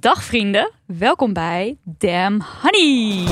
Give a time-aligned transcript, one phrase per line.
[0.00, 3.26] Dag vrienden, welkom bij Damn Honey.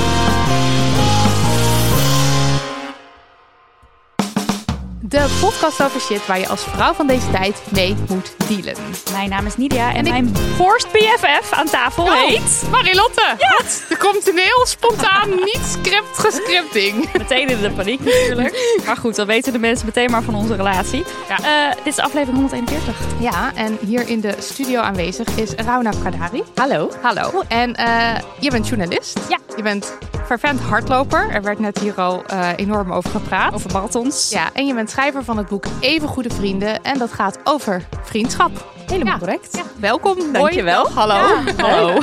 [5.08, 8.74] De podcast over shit waar je als vrouw van deze tijd mee moet dealen.
[9.12, 12.62] Mijn naam is Nidia en, En ik- mijn forced BFF aan tafel Oh, heet...
[12.70, 13.34] Marilotte!
[13.38, 13.84] Wat?
[13.90, 17.12] Er komt een heel spontaan, niet script gescripting.
[17.12, 18.80] Meteen in de paniek natuurlijk.
[18.86, 21.04] Maar goed, dan weten de mensen meteen maar van onze relatie.
[21.28, 21.68] Ja.
[21.68, 22.94] Eh, dit is aflevering 141.
[23.18, 26.42] Ja, en hier in de studio aanwezig is Rauna Kadari.
[26.54, 26.90] Hallo.
[27.02, 27.42] Hallo.
[27.48, 29.18] En eh, je bent journalist.
[29.28, 29.38] Ja.
[29.56, 31.28] Je bent fervent hardloper.
[31.30, 33.54] Er werd net hier al eh, enorm over gepraat.
[33.54, 34.30] Over marathons.
[34.30, 36.82] Ja, en je bent schrijver van het boek Even Goede Vrienden.
[36.82, 38.72] En dat gaat over vriendschap.
[38.86, 39.18] Helemaal Ja.
[39.18, 39.56] correct.
[39.56, 40.32] Ja, welkom.
[40.32, 40.82] Dankjewel.
[40.82, 40.94] Hoi.
[40.94, 41.36] Hallo.
[41.66, 41.98] Hallo.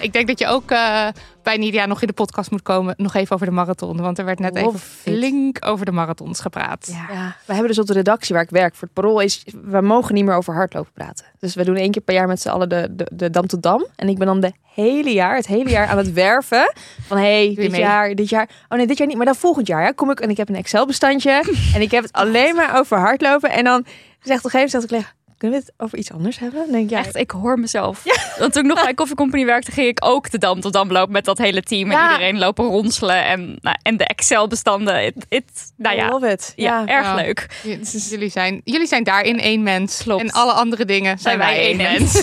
[0.00, 1.06] Ik denk dat je ook eh,
[1.42, 2.94] bij Nidia nog in de podcast moet komen.
[2.96, 3.96] Nog even over de marathon.
[4.00, 5.18] Want er werd net Love even it.
[5.18, 6.88] flink over de marathons gepraat.
[6.92, 7.36] Ja.
[7.46, 10.14] We hebben dus op de redactie waar ik werk voor het parool is, we mogen
[10.14, 11.26] niet meer over hardlopen praten.
[11.38, 13.62] Dus we doen één keer per jaar met z'n allen de, de, de Dam tot
[13.62, 13.86] Dam.
[13.96, 16.72] En ik ben dan de hele jaar, het hele jaar aan het werven.
[17.06, 17.80] Van hey, dit mee?
[17.80, 18.48] jaar, dit jaar.
[18.68, 19.82] Oh nee, dit jaar niet, maar dan volgend jaar.
[19.82, 21.30] Ja, kom ik en ik heb een Excel bestandje.
[21.74, 23.50] en ik heb het alleen maar over hardlopen.
[23.50, 23.84] En dan
[24.20, 25.06] zegt op een gegeven moment,
[25.50, 26.60] kunnen we het over iets anders hebben?
[26.62, 28.02] Dan denk ik, ja, Echt, ik hoor mezelf.
[28.38, 30.92] Want toen ik nog bij Koffie Company werkte, ging ik ook de dam tot dam
[30.92, 31.90] lopen met dat hele team.
[31.90, 32.12] En Ja.
[32.12, 35.04] iedereen lopen ronselen en, nou, en de Excel-bestanden.
[35.04, 36.52] Het, het- nou I ja, love it.
[36.56, 36.86] ja, Ja.
[36.86, 37.14] erg Ja.
[37.14, 37.46] leuk.
[37.62, 40.02] J- dus jullie, zijn, jullie zijn daarin één mens.
[40.02, 40.22] Klopt.
[40.22, 42.22] En alle andere dingen zijn, wij één mens.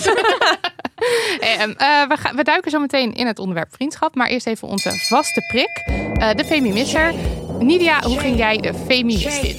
[1.40, 4.14] Ehm, eh, we, gaan, we duiken zo meteen in het onderwerp vriendschap.
[4.14, 5.82] Maar eerst even onze vaste prik.
[6.18, 7.14] eh, de Femimisser.
[7.58, 9.56] Nidia, hoe ging jij de feminist in?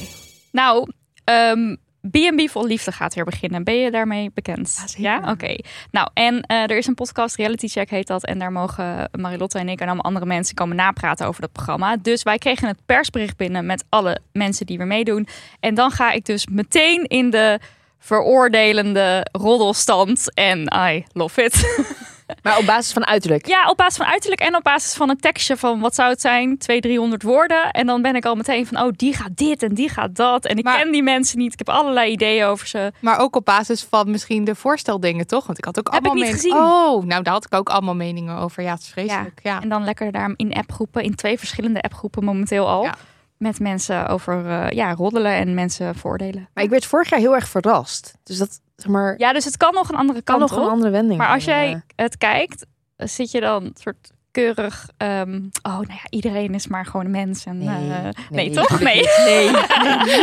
[0.52, 0.92] Nou,
[1.24, 1.76] ehm
[2.12, 3.64] B&B vol liefde gaat weer beginnen.
[3.64, 4.94] Ben je daarmee bekend?
[4.98, 5.32] Ja.
[5.32, 5.56] Oké.
[5.92, 8.26] Nou, en eh, er is een podcast, Reality Check heet dat.
[8.26, 11.98] En daar mogen Marilotte en ik en allemaal andere mensen komen napraten over dat programma.
[11.98, 15.28] Dus wij kregen het persbericht binnen met alle mensen die weer meedoen.
[15.60, 17.60] En dan ga ik dus meteen in de
[18.00, 20.34] veroordelende roddelstand.
[20.34, 21.62] En I love it.
[22.42, 23.48] Maar op basis van uiterlijk.
[23.48, 26.22] Ja, op basis van uiterlijk en op basis van een tekstje van wat zou het
[26.22, 26.58] zijn?
[26.58, 27.72] 200, 300 woorden.
[27.72, 30.46] En dan ben ik al meteen van, oh, die gaat dit en die gaat dat.
[30.46, 31.52] En ik Maar- ken die mensen niet.
[31.54, 32.92] Ik heb allerlei ideeën over ze.
[33.00, 35.46] Maar ook op basis van misschien de voorsteldingen, toch?
[35.46, 36.74] Want ik had ook Heb ik allemaal niet meningen- gezien.
[36.74, 38.64] Oh, nou daar had ik ook allemaal meningen over.
[38.64, 39.40] Ja, het is vreselijk.
[39.44, 39.62] Ja.
[39.62, 42.84] En dan lekker daar in appgroepen, in twee verschillende appgroepen momenteel al.
[42.84, 42.96] Ja.
[43.44, 46.50] Met mensen over eh, ja, roddelen en mensen voordelen.
[46.54, 48.18] Maar ik werd vorig jaar heel erg verrast.
[48.24, 50.72] Dus dat, zeg maar, Ja, dus het kan nog een andere kan kant nog een
[50.72, 51.20] andere wending.
[51.20, 52.66] Maar als jij het kijkt,
[52.98, 54.88] zit je dan soort keurig...
[54.98, 57.46] ehm, oh, nou ja, iedereen is maar gewoon een mens.
[57.46, 58.80] En, Nee, eh, nee, nee, toch?
[58.80, 59.02] Nee.
[59.26, 59.50] Nee,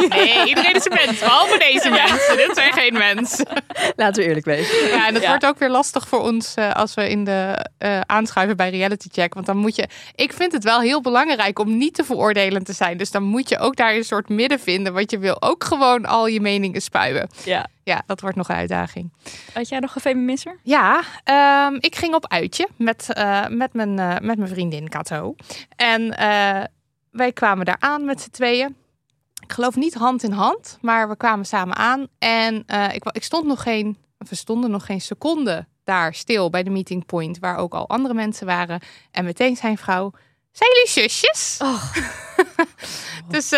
[0.09, 2.37] Nee, iedereen is een mens, behalve deze mensen.
[2.37, 3.47] Dit zijn geen mensen.
[3.97, 4.88] laten we eerlijk wezen.
[4.88, 5.28] Ja, en dat Ja.
[5.28, 9.09] wordt ook weer lastig voor ons eh, als we in de eh, aanschuiven bij Reality
[9.12, 9.34] Check.
[9.34, 9.88] Want dan moet je.
[10.15, 12.97] Ik vind het wel heel belangrijk om niet te veroordelend te zijn.
[12.97, 14.93] Dus dan moet je ook daar een soort midden vinden.
[14.93, 17.28] Want je wil ook gewoon al je meningen spuien.
[17.44, 17.66] Ja.
[17.82, 19.12] Ja, dat wordt nog een uitdaging.
[19.54, 20.58] Had jij nog een feminisser?
[20.62, 25.34] Ja, ehm, ik ging op uitje met, eh, met, mijn, eh, met mijn vriendin Kato.
[25.76, 26.64] En eh,
[27.10, 28.76] wij kwamen daar aan met z'n tweeën.
[29.42, 32.06] Ik geloof niet hand in hand, maar we kwamen samen aan.
[32.19, 36.70] En ik, ik stond nog geen, we stonden nog geen seconde daar stil bij de
[36.70, 38.80] meeting point, waar ook al andere mensen waren.
[39.10, 40.12] En meteen zijn vrouw,
[40.52, 41.58] zijn jullie zusjes?
[41.62, 41.94] Oh.
[43.28, 43.52] dus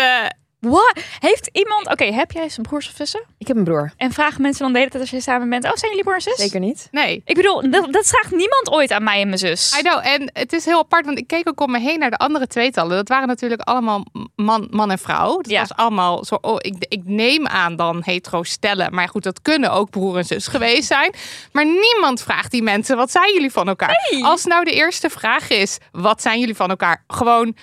[0.69, 0.93] Wat?
[1.19, 1.87] Heeft iemand...
[1.91, 3.23] Oké, heb jij zijn broers of zussen?
[3.37, 3.93] Ik heb een broer.
[3.97, 5.63] En vragen mensen dan de hele tijd als je samen bent...
[5.65, 6.35] Oh, zijn jullie broer en zus?
[6.37, 6.87] Zeker niet.
[6.91, 9.77] nee, Ik bedoel, dat, dat vraagt niemand ooit aan mij en mijn zus.
[9.79, 9.99] I know.
[10.07, 12.47] En het is heel apart, want ik keek ook om me heen naar de andere
[12.47, 12.95] tweetallen.
[12.95, 14.05] Dat waren natuurlijk allemaal
[14.35, 15.35] man, man en vrouw.
[15.35, 15.59] Dat Ja.
[15.59, 16.37] was allemaal zo.
[16.41, 18.93] Oh, ik, ik neem aan dan hetero stellen.
[18.93, 21.13] Maar goed, dat kunnen ook broer en zus geweest zijn.
[21.51, 23.95] Maar niemand vraagt die mensen: wat zijn jullie van elkaar?
[24.21, 27.03] Als nou de eerste vraag is: wat zijn jullie van elkaar?
[27.07, 27.55] Gewoon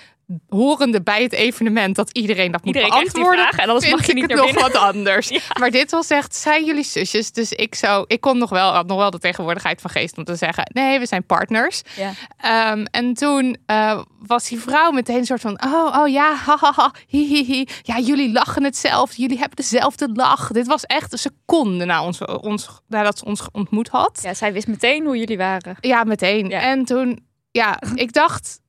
[0.49, 3.39] horende bij het evenement dat iedereen dat moet Iedereen beantwoorden.
[3.39, 5.31] vraag en anders mag je ik niet het nog wat anders.
[5.59, 7.31] Maar dit was echt, zijn jullie zusjes?
[7.31, 10.23] Dus ik zou, ik kon nog wel, had nog wel de tegenwoordigheid van geest om
[10.23, 11.81] te zeggen, nee, we zijn partners.
[11.95, 12.11] Ja.
[12.37, 16.91] Ehm, en toen eh, was die vrouw meteen een soort van, oh, oh ja, hahaha,
[17.07, 17.65] hi, hi, hi.
[17.81, 20.51] Ja, jullie lachen hetzelfde, jullie hebben dezelfde lach.
[20.51, 24.19] Dit was echt een seconde na ons, ons, nadat ze ons ontmoet had.
[24.23, 25.75] Ja, zij wist meteen hoe jullie waren.
[25.79, 26.49] Ja, meteen.
[26.49, 26.61] Ja.
[26.61, 28.59] En toen, ja, ik dacht.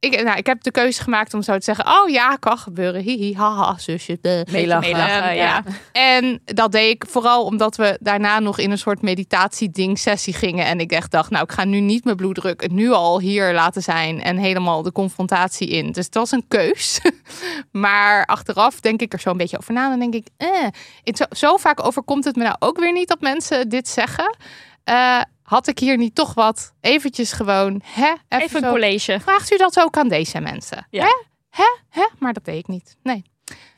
[0.00, 3.02] Ik, nou, ik heb de keuze gemaakt om zo te zeggen: Oh ja, kan gebeuren.
[3.02, 4.18] Hihi, haha, zusje.
[4.22, 4.92] Meelachen.
[4.92, 5.62] Meelachen, ja.
[5.92, 10.66] En dat deed ik vooral omdat we daarna nog in een soort meditatie-ding-sessie gingen.
[10.66, 13.82] En ik echt dacht: Nou, ik ga nu niet mijn bloeddruk nu al hier laten
[13.82, 14.22] zijn.
[14.22, 15.92] En helemaal de confrontatie in.
[15.92, 17.00] Dus het was een keus.
[17.72, 19.88] maar achteraf denk ik er zo een beetje over na.
[19.88, 20.48] Dan denk ik: eh,
[21.04, 24.36] het zo, zo vaak overkomt het me nou ook weer niet dat mensen dit zeggen.
[24.84, 28.12] Eh, had ik hier niet toch wat eventjes gewoon, hè?
[28.28, 29.20] Even een zo- college.
[29.20, 30.86] Vraagt u dat ook aan deze mensen?
[30.90, 31.02] Ja.
[31.04, 31.12] Hè?
[31.50, 31.76] Hè?
[32.00, 32.06] Hè?
[32.18, 32.96] Maar dat deed ik niet.
[33.02, 33.22] Nee.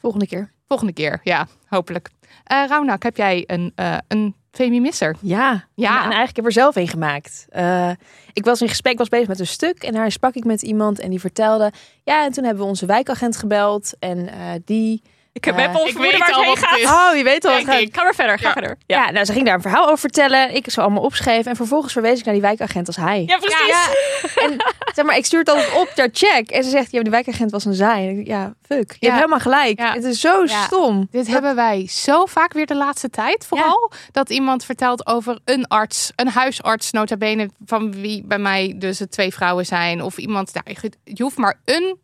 [0.00, 0.52] Volgende keer.
[0.68, 2.10] Volgende keer, ja, hopelijk.
[2.44, 5.16] Eh Raunak, heb jij een, eh een Femi-misser?
[5.20, 5.88] Ja, Ja.
[5.88, 7.46] En, en eigenlijk heb ik er zelf een gemaakt.
[7.48, 7.90] Eh,
[8.32, 10.98] ik was in gesprek, was bezig met een stuk en daar sprak ik met iemand
[10.98, 11.72] en die vertelde.
[12.04, 15.02] Ja, en toen hebben we onze wijkagent gebeld en eh, die.
[15.32, 17.10] Ik heb Eh, heb al ik vermoeden weet waar het heen het gaat.
[17.10, 17.52] Oh, je weet al.
[17.54, 17.96] Denk wat ik.
[17.96, 18.52] Ga maar verder, ga Ja.
[18.52, 18.76] verder.
[18.86, 19.10] Ja.
[19.10, 20.54] nou, ze ging daar een verhaal over vertellen.
[20.54, 23.22] Ik zou allemaal opschrijven en vervolgens verwees ik naar die wijkagent als hij.
[23.26, 23.66] Ja, precies.
[23.66, 23.86] Ja,
[24.44, 24.56] en
[24.94, 26.50] zeg maar, ik stuur het altijd op, daar check.
[26.50, 28.08] En ze zegt, ja, die wijkagent was een zij.
[28.08, 28.90] En ik ja, fuck.
[28.90, 29.06] Je Ja.
[29.06, 29.78] hebt helemaal gelijk.
[29.78, 29.92] Ja.
[29.92, 30.64] Het is zo Ja.
[30.64, 31.08] stom.
[31.10, 33.46] Dit hebben wij zo vaak weer de laatste tijd.
[33.46, 38.74] Vooral dat iemand vertelt over een arts, een huisarts, nota bene, van wie bij mij
[38.76, 40.02] dus het twee vrouwen zijn.
[40.02, 41.98] Of iemand, nou, je hoeft maar een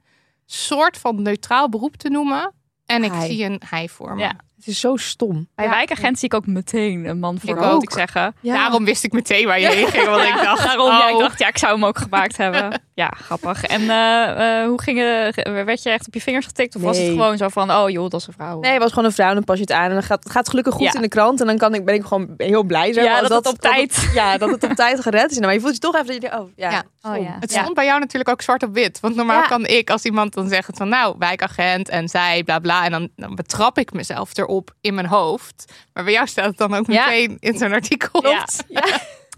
[0.47, 2.55] soort van neutraal beroep te noemen.
[2.87, 3.27] En ik Hij.
[3.27, 4.21] zie een hij voor me.
[4.21, 4.37] Ja.
[4.67, 5.49] Het is zo stom.
[5.55, 5.71] Bij Ja.
[5.71, 8.35] wijkagent zie ik ook meteen een man voor Ik moet ik zeggen.
[8.41, 8.55] Ja.
[8.55, 10.05] Daarom wist ik meteen waar je heen ging.
[10.07, 11.21] Want ik dacht, Daarom, ja, ik oh.
[11.21, 12.81] dacht, ja, ik zou hem ook gemaakt hebben.
[12.97, 13.63] Ja, grappig.
[13.65, 15.49] En eh, eh, hoe ging het?
[15.65, 16.77] Werd je echt op je vingers getikt?
[16.77, 18.61] Of was het gewoon zo van, oh joh, dat is een vrouw?
[18.61, 19.85] Nee, het was gewoon een vrouw en dan pas je het aan.
[19.89, 20.95] En dan gaat het gaat gelukkig goed Ja.
[20.95, 21.41] in de krant.
[21.41, 22.93] En dan kan ik, ben ik gewoon heel blij.
[22.93, 25.39] Zeg, Ja, dat het op tijd- ja, dat het op tijd gered is.
[25.39, 26.71] Maar je voelt je toch even dat je denkt, oh ja.
[26.71, 26.83] Ja.
[27.03, 27.37] Oh, ja.
[27.41, 27.61] Het Ja.
[27.61, 29.01] stond bij jou natuurlijk ook zwart op wit.
[29.01, 29.47] Want normaal Ja.
[29.47, 32.85] kan ik, als iemand dan zegt van nou, wijkagent en zij, bla bla.
[32.85, 35.73] En dan, dan betrap ik mezelf erop in mijn hoofd.
[35.93, 37.05] Maar bij jou staat het dan ook Ja.
[37.07, 38.27] meteen in zo'n artikel.
[38.29, 38.45] Ja.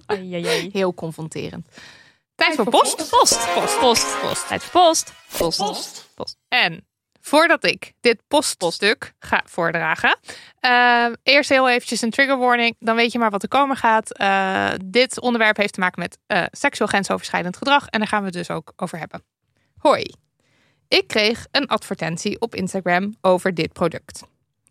[0.06, 0.70] Ai, ai, ai.
[0.72, 1.68] Heel confronterend.
[2.34, 2.96] Tijd voor post.
[2.96, 4.46] Post, post, post, post.
[4.48, 5.12] Tijd voor post.
[5.38, 6.08] Post.
[6.14, 6.36] Post.
[6.48, 6.86] En
[7.20, 10.18] voordat ik dit poststuk ga voordragen,
[10.60, 12.76] eh, eerst heel eventjes een trigger warning.
[12.78, 14.12] Dan weet je maar wat er komen gaat.
[14.12, 17.86] Eh, dit onderwerp heeft te maken met eh, seksueel grensoverschrijdend gedrag.
[17.88, 19.22] En daar gaan we het dus ook over hebben.
[19.78, 20.04] Hoi.
[20.88, 24.22] Ik kreeg een advertentie op Instagram over dit product.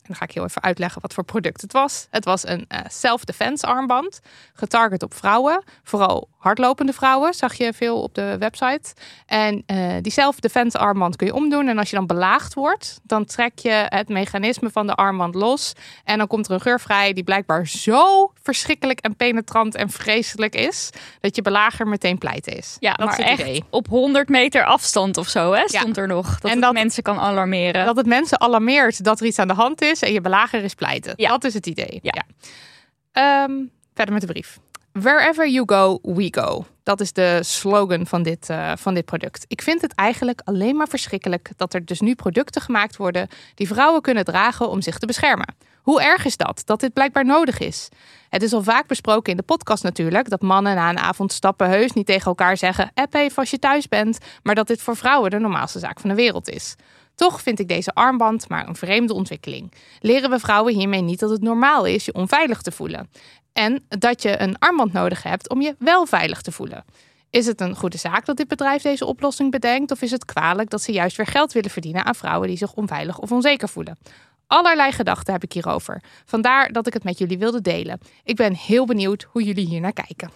[0.08, 2.08] En dan ga ik heel even uitleggen wat voor product het was.
[2.10, 4.20] Het was een eh, self-defense armband,
[4.54, 5.64] getarget op vrouwen.
[5.84, 8.94] Vooral hardlopende vrouwen, zag je veel op de website.
[9.26, 11.68] En eh, die self-defense armband kun je omdoen.
[11.68, 15.74] En als je dan belaagd wordt, dan trek je het mechanisme van de armband los.
[16.04, 20.56] En dan komt er een geur vrij die blijkbaar zo verschrikkelijk en penetrant en vreselijk
[20.56, 20.90] is.
[21.20, 22.78] Dat je belager meteen pleiten is.
[22.80, 23.64] Ja, dat maar is het echt idee.
[23.70, 26.26] op 100 meter afstand of zo, hè, stond er nog.
[26.40, 27.86] Dat En het dat- mensen kan alarmeren.
[27.86, 30.74] Dat het mensen alarmeert dat er iets aan de hand is en je belager is
[30.74, 31.14] pleiten.
[31.16, 31.30] Ja.
[31.30, 32.00] Dat is het idee.
[32.02, 32.24] Ja.
[33.12, 33.52] Ehm,
[33.94, 34.58] verder met de brief.
[35.02, 36.66] Wherever you go, we go.
[36.84, 39.46] Dat is de slogan van dit, eh, van dit product.
[39.48, 43.68] Ik vind het eigenlijk alleen maar verschrikkelijk dat er dus nu producten gemaakt worden die
[43.68, 45.56] vrouwen kunnen dragen om zich te beschermen.
[45.82, 46.62] Hoe erg is dat?
[46.66, 47.90] Dat dit blijkbaar nodig is.
[48.30, 51.70] Het is al vaak besproken in de podcast natuurlijk dat mannen na een avond stappen
[51.70, 54.96] heus niet tegen elkaar zeggen: app even als je thuis bent, maar dat dit voor
[54.96, 56.76] vrouwen de normaalste zaak van de wereld is.
[57.16, 59.74] Toch vind ik deze armband maar een vreemde ontwikkeling.
[60.00, 63.10] Leren we vrouwen hiermee niet dat het normaal is je onveilig te voelen?
[63.58, 66.86] En dat je een armband nodig hebt om je wel veilig te voelen?
[67.30, 69.92] Is het een goede zaak dat dit bedrijf deze oplossing bedenkt?
[69.92, 72.74] Of is het kwalijk dat ze juist weer geld willen verdienen aan vrouwen die zich
[72.74, 73.98] onveilig of onzeker voelen?
[74.48, 76.04] Allerlei gedachten heb ik hierover.
[76.26, 78.00] Vandaar dat ik het met jullie wilde delen.
[78.24, 80.32] Ik ben heel benieuwd hoe jullie hier naar kijken.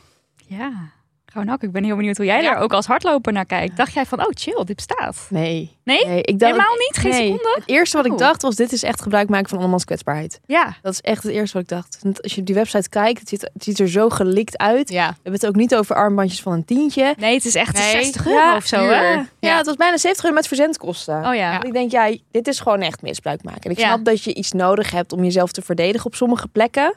[0.47, 0.91] Ja,
[1.33, 2.51] Raunak, ik ben heel benieuwd hoe jij Ja.
[2.51, 3.77] er ook als hardloper naar kijkt.
[3.77, 5.25] Dacht jij van, oh chill, dit bestaat?
[5.29, 5.77] Nee.
[5.83, 6.05] Nee?
[6.05, 6.97] nee ik dacht, Helemaal niet?
[6.97, 7.21] Geen nee.
[7.21, 7.51] seconde?
[7.55, 10.39] Het eerste wat ik dacht was, dit is echt gebruik maken van andermans kwetsbaarheid.
[10.45, 10.75] Ja.
[10.81, 11.97] Dat is echt het eerste wat ik dacht.
[12.01, 14.89] Want als je op die website kijkt, het ziet, het ziet er zo gelikt uit.
[14.89, 17.15] Ja, We hebben het ook niet over armbandjes van een tientje.
[17.17, 17.91] Nee, het is echt Nee.
[17.91, 19.11] 60 euro of zo, hè?
[19.11, 21.25] Ja, ja, het was bijna 70 euro met verzendkosten.
[21.25, 21.63] Oh ja.
[21.63, 23.61] Ik denk, ja, dit is gewoon echt misbruik maken.
[23.61, 23.85] En ik Ja.
[23.87, 26.95] snap dat je iets nodig hebt om jezelf te verdedigen op sommige plekken.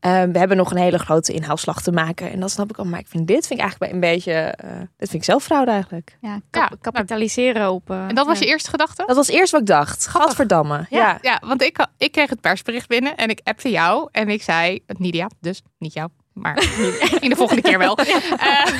[0.00, 2.30] Eh, we hebben nog een hele grote inhaalslag te maken.
[2.32, 2.84] En dat snap ik al.
[2.84, 4.32] Maar ik vind dit vind ik eigenlijk een beetje...
[4.32, 6.16] eh dit vind ik zelf fraude eigenlijk.
[6.20, 6.76] Ja, kap- Ja.
[6.80, 7.90] kapitaliseren op...
[7.90, 8.44] eh, en dat was ja.
[8.44, 9.02] je eerste gedachte?
[9.06, 10.06] Dat was eerst wat ik dacht.
[10.06, 10.86] Gadverdamme.
[10.90, 11.18] Ja.
[11.22, 14.80] Ja, want ik, ik kreeg het persbericht binnen en ik appte jou en ik zei,
[14.86, 16.54] Nidia, dus niet jou, maar
[17.00, 17.96] misschien de volgende keer wel.
[17.96, 18.10] Eh,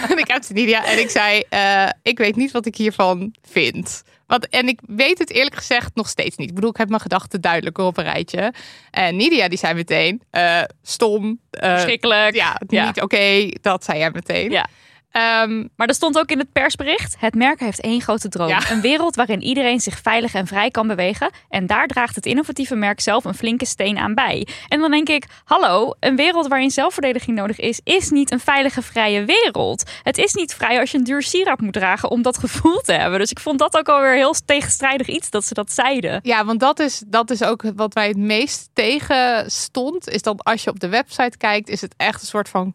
[0.10, 4.02] en ik heb Nidia en ik zei, eh, ik weet niet wat ik hiervan vind.
[4.30, 6.48] Want, en ik weet het eerlijk gezegd nog steeds niet.
[6.48, 8.52] Ik bedoel, ik heb mijn gedachten duidelijker op een rijtje.
[8.90, 11.40] En Nidia die zei meteen, eh, stom.
[11.50, 12.34] eh, Schrikkelijk.
[12.34, 12.86] ja, Ja.
[12.86, 13.48] niet oké.
[13.60, 14.50] Dat zei jij meteen.
[14.50, 14.66] Ja.
[15.10, 18.48] Ehm, Maar er stond ook in het persbericht: het merk heeft één grote droom.
[18.48, 18.70] Ja.
[18.70, 21.30] Een wereld waarin iedereen zich veilig en vrij kan bewegen.
[21.48, 24.46] En daar draagt het innovatieve merk zelf een flinke steen aan bij.
[24.68, 28.82] En dan denk ik: hallo, een wereld waarin zelfverdediging nodig is, is niet een veilige,
[28.82, 29.90] vrije wereld.
[30.02, 32.92] Het is niet vrij als je een duur sieraad moet dragen om dat gevoel te
[32.92, 33.18] hebben.
[33.18, 36.20] Dus ik vond dat ook alweer heel tegenstrijdig iets dat ze dat zeiden.
[36.22, 40.08] Ja, want dat is, dat is ook wat wij het meest tegen stond.
[40.08, 42.74] Is dat als je op de website kijkt, is het echt een soort van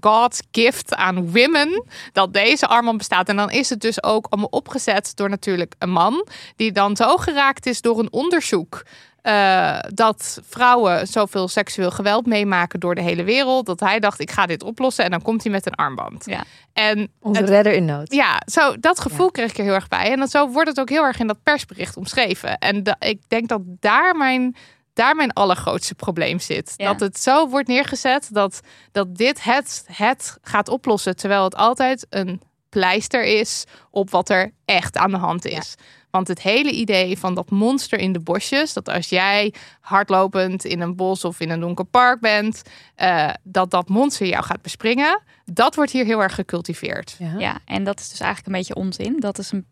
[0.00, 1.84] God's gift aan women.
[2.12, 3.28] Dat deze armband bestaat.
[3.28, 6.26] En dan is het dus ook allemaal opgezet door natuurlijk een man.
[6.56, 8.82] Die dan zo geraakt is door een onderzoek.
[9.20, 13.66] eh, dat vrouwen zoveel seksueel geweld meemaken door de hele wereld.
[13.66, 15.04] Dat hij dacht, ik ga dit oplossen.
[15.04, 16.22] En dan komt hij met een armband.
[16.26, 16.44] Ja.
[16.72, 18.12] En Onze het- redder in nood.
[18.14, 20.10] ja, zo, dat gevoel kreeg ik er heel erg bij.
[20.12, 22.58] En dat, zo wordt het ook heel erg in dat persbericht omschreven.
[22.58, 24.56] En da- ik denk dat daar mijn,
[24.92, 26.74] daar mijn allergrootste probleem zit.
[26.76, 26.86] Ja.
[26.86, 28.60] Dat het zo wordt neergezet dat,
[28.92, 31.16] dat dit het, het gaat oplossen.
[31.16, 35.74] Terwijl het altijd een pleister is op wat er echt aan de hand is.
[36.10, 40.80] Want het hele idee van dat monster in de bosjes, dat als jij hardlopend in
[40.80, 42.62] een bos of in een donker park bent,
[42.94, 47.16] eh, dat dat monster jou gaat bespringen, dat wordt hier heel erg gecultiveerd.
[47.18, 47.34] Ja.
[47.38, 49.20] Ja, en dat is dus eigenlijk een beetje onzin.
[49.20, 49.66] Dat is een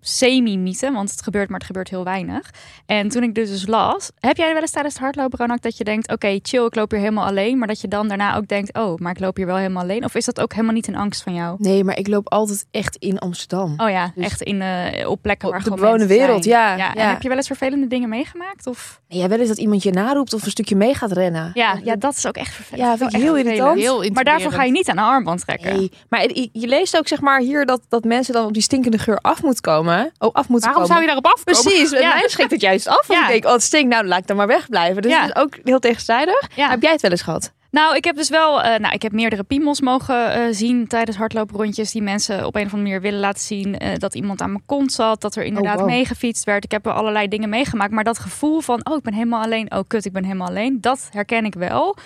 [0.00, 2.50] semi-mythe, want het gebeurt, maar het gebeurt heel weinig.
[2.86, 5.76] En toen ik dit dus las, heb jij wel eens tijdens het hardlopen, Ronak, dat
[5.76, 8.48] je denkt, oké, chill, ik loop hier helemaal alleen, maar dat je dan daarna ook
[8.48, 10.04] denkt, oh, maar ik loop hier wel helemaal alleen?
[10.04, 11.56] Of is dat ook helemaal niet een angst van jou?
[11.58, 13.74] Nee, maar ik loop altijd echt in Amsterdam.
[13.76, 16.72] Oh ja, Dus- echt in, eh, op plekken Op waar de gewoon mensen wereld, ja,
[16.72, 17.08] En ja.
[17.08, 18.66] heb je wel eens vervelende dingen meegemaakt?
[18.66, 19.00] Of?
[19.06, 21.50] Ja, wel eens dat iemand je naroept of een stukje mee gaat rennen.
[21.54, 22.88] Ja, ja, dat is ook echt vervelend.
[22.88, 23.78] Ja, vind ik heel irritant.
[23.78, 25.76] Heel Maar daarvoor ga je niet aan een armband trekken.
[25.76, 28.62] Nee, maar je, je leest ook zeg maar hier dat, dat mensen dan op die
[28.62, 29.89] stinkende geur af moeten komen.
[29.98, 30.86] Oh, af moeten Waarom komen.
[30.86, 31.62] zou je daarop afkomen?
[31.62, 32.14] Precies, Ja.
[32.14, 33.06] mij schrikt het juist af.
[33.06, 33.26] Want Ja.
[33.26, 35.02] ik denk, oh het stinkt, nou dan laat ik dan maar wegblijven.
[35.02, 35.20] Dus Ja.
[35.20, 36.48] het is ook heel tegenstrijdig.
[36.54, 36.68] Ja.
[36.68, 37.52] Heb jij het wel eens gehad?
[37.70, 41.16] Nou, ik heb dus wel, eh, nou, ik heb meerdere piemels mogen eh, zien tijdens
[41.16, 44.50] hardlooprondjes die mensen op een of andere manier willen laten zien eh, dat iemand aan
[44.52, 45.86] mijn kont zat, dat er inderdaad wow.
[45.88, 46.64] meegefietst werd.
[46.64, 49.72] Ik heb er allerlei dingen meegemaakt, maar dat gevoel van, oh, ik ben helemaal alleen,
[49.72, 51.96] oh, kut, ik ben helemaal alleen, dat herken ik wel.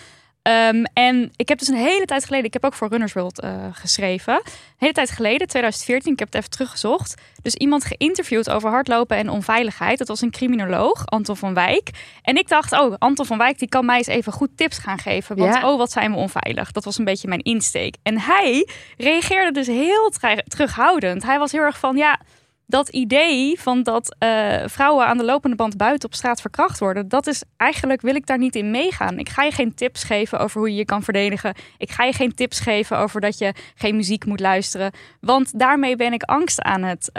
[0.44, 3.40] Ehm, en ik heb dus een hele tijd geleden, ik heb ook voor Runners World
[3.40, 4.34] eh, geschreven.
[4.34, 4.42] Een
[4.78, 7.14] hele tijd geleden, 2014, ik heb het even teruggezocht.
[7.42, 9.98] Dus iemand geïnterviewd over hardlopen en onveiligheid.
[9.98, 11.90] Dat was een criminoloog, Anton van Wijk.
[12.22, 14.98] En ik dacht, oh, Anton van Wijk die kan mij eens even goed tips gaan
[14.98, 15.36] geven.
[15.36, 15.70] Want Ja.
[15.70, 16.72] oh, wat zijn we onveilig.
[16.72, 17.96] Dat was een beetje mijn insteek.
[18.02, 20.12] En hij reageerde dus heel
[20.48, 21.22] terughoudend.
[21.22, 22.20] Hij was heel erg van, ja,
[22.66, 27.09] dat idee van dat eh, vrouwen aan de lopende band buiten op straat verkracht worden,
[27.09, 29.18] dat is eigenlijk wil ik daar niet in meegaan.
[29.18, 31.54] Ik ga je geen tips geven over hoe je je kan verdedigen.
[31.78, 35.97] Ik ga je geen tips geven over dat je geen muziek moet luisteren, want daarmee
[35.97, 37.11] ben ik angst aan het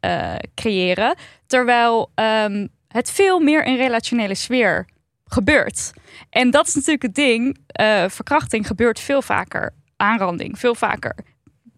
[0.00, 4.86] eh, creëren, terwijl ehm, het veel meer in relationele sfeer
[5.24, 5.92] gebeurt.
[6.30, 7.58] En dat is natuurlijk het ding.
[7.66, 9.74] eh, verkrachting gebeurt veel vaker.
[9.96, 11.14] Aanranding, veel vaker.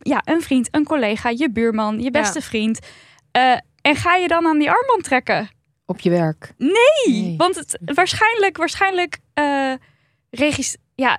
[0.05, 2.79] Ja, een vriend, een collega, je buurman, je beste vriend.
[3.31, 5.49] Eh, en ga je dan aan die armband trekken?
[5.87, 6.53] Op je werk?
[6.59, 6.73] Nee,
[7.23, 7.35] Nee.
[7.37, 9.73] want het waarschijnlijk, waarschijnlijk eh
[10.31, 11.19] regis- ja,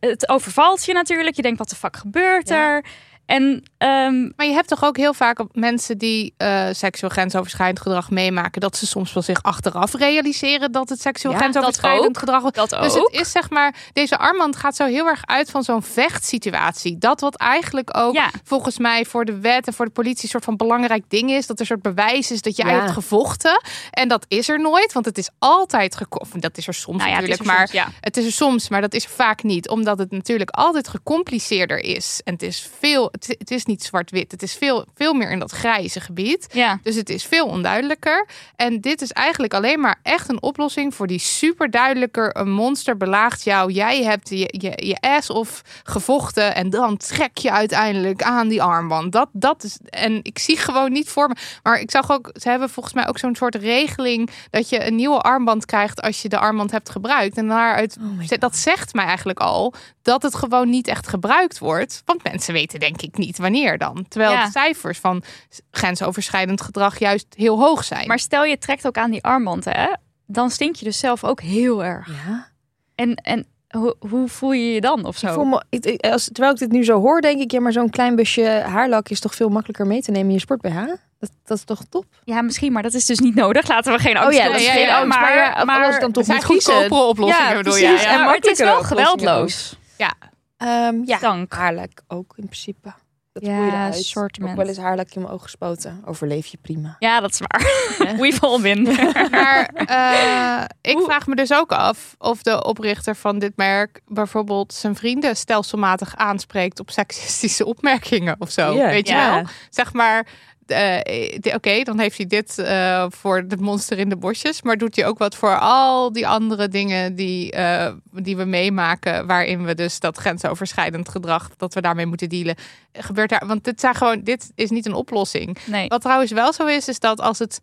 [0.00, 1.36] het overvalt je natuurlijk.
[1.36, 2.68] Je denkt, wat de fuck gebeurt Ja.
[2.68, 2.84] er?
[3.30, 7.80] En ehm, Maar je hebt toch ook heel vaak op mensen die eh, seksueel grensoverschrijdend
[7.80, 12.42] gedrag meemaken, dat ze soms wel zich achteraf realiseren dat het seksueel Ja, grensoverschrijdend gedrag
[12.42, 12.52] was.
[12.52, 13.10] dat Dus ook.
[13.12, 16.98] het is zeg maar, deze armband gaat zo heel erg uit van zo'n vechtsituatie.
[16.98, 18.30] Dat wat eigenlijk ook Ja.
[18.44, 21.46] volgens mij voor de wet en voor de politie een soort van belangrijk ding is.
[21.46, 22.78] Dat er een soort bewijs is dat jij Ja.
[22.80, 23.62] hebt gevochten.
[23.90, 26.40] En dat is er nooit, want het is altijd gekomen.
[26.40, 28.80] Dat is er soms Nou het natuurlijk, er maar soms, het is er soms, maar
[28.80, 29.68] dat is er vaak niet.
[29.68, 32.20] Omdat het natuurlijk altijd gecompliceerder is.
[32.24, 34.30] En het is veel, het, het is niet zwart-wit.
[34.30, 36.46] Het is veel, veel meer in dat grijze gebied.
[36.52, 36.78] Ja.
[36.82, 38.26] Dus het is veel onduidelijker.
[38.56, 42.36] En dit is eigenlijk alleen maar echt een oplossing voor die super duidelijker.
[42.36, 43.72] Een monster belaagt jou.
[43.72, 46.54] Jij hebt je, je, je ass of gevochten.
[46.54, 49.12] En dan trek je uiteindelijk aan die armband.
[49.12, 49.78] Dat, dat is.
[49.84, 51.34] En ik zie gewoon niet voor me.
[51.62, 54.30] Maar ik zag ook, ze hebben volgens mij ook zo'n soort regeling.
[54.50, 57.36] dat je een nieuwe armband krijgt als je de armband hebt gebruikt.
[57.36, 62.02] En daaruit, Oh dat zegt mij eigenlijk al dat het gewoon niet echt gebruikt wordt.
[62.04, 64.04] Want mensen weten denk ik niet wanneer dan.
[64.08, 64.44] Terwijl Ja.
[64.44, 65.22] de cijfers van
[65.70, 68.06] grensoverschrijdend gedrag juist heel hoog zijn.
[68.06, 69.86] Maar stel je trekt ook aan die armband, hè?
[70.26, 72.08] Dan stink je dus zelf ook heel erg.
[72.26, 72.48] Ja.
[72.94, 75.26] En, en hoe, hoe voel je je dan of zo?
[75.26, 77.60] Ik voel me, ik- ik- als, terwijl ik dit nu zo hoor, denk ik, ja,
[77.60, 80.60] maar zo'n klein busje haarlak is toch veel makkelijker mee te nemen in je sport
[80.60, 80.76] BH?
[81.18, 82.04] Dat, dat is toch top?
[82.24, 83.68] Ja, misschien, maar dat is dus niet nodig.
[83.68, 85.98] Laten we geen angst Oh ja, dat is ja, geen ja, angst, maar ja, als
[86.00, 87.74] dan toch zijn niet goedkopere oplossingen, Ja, bedoel?
[87.76, 88.24] En Ja.
[88.24, 89.76] maar het is wel geweldloos.
[89.98, 90.12] Ja.
[90.60, 91.52] Ehm, ja, Dank.
[91.52, 92.92] haarlek ook in principe.
[93.32, 93.94] Dat Ja, groeit eruit.
[93.94, 94.50] assortiment.
[94.52, 96.02] Ook wel eens haarlek in mijn oog gespoten.
[96.04, 96.96] Overleef je prima.
[96.98, 97.62] Ja, dat is waar.
[98.20, 98.82] We've all been.
[99.30, 104.72] Maar eh, ik vraag me dus ook af of de oprichter van dit merk bijvoorbeeld
[104.74, 108.74] zijn vrienden stelselmatig aanspreekt op seksistische opmerkingen of zo.
[108.74, 108.86] Ja.
[108.86, 109.42] Weet je wel?
[109.70, 110.26] Zeg maar.
[110.70, 114.62] Eh, de- Oké, dan heeft hij dit eh, voor het monster in de bosjes.
[114.62, 119.26] Maar doet hij ook wat voor al die andere dingen die, eh, die we meemaken.
[119.26, 122.54] Waarin we dus dat grensoverschrijdend gedrag, dat we daarmee moeten dealen.
[122.92, 123.46] Gebeurt daar.
[123.46, 125.58] Want dit, zijn gewoon, dit is niet een oplossing.
[125.66, 125.88] Nee.
[125.88, 127.60] Wat trouwens wel zo is, is dat als het,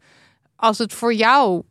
[0.55, 1.61] als het voor jou,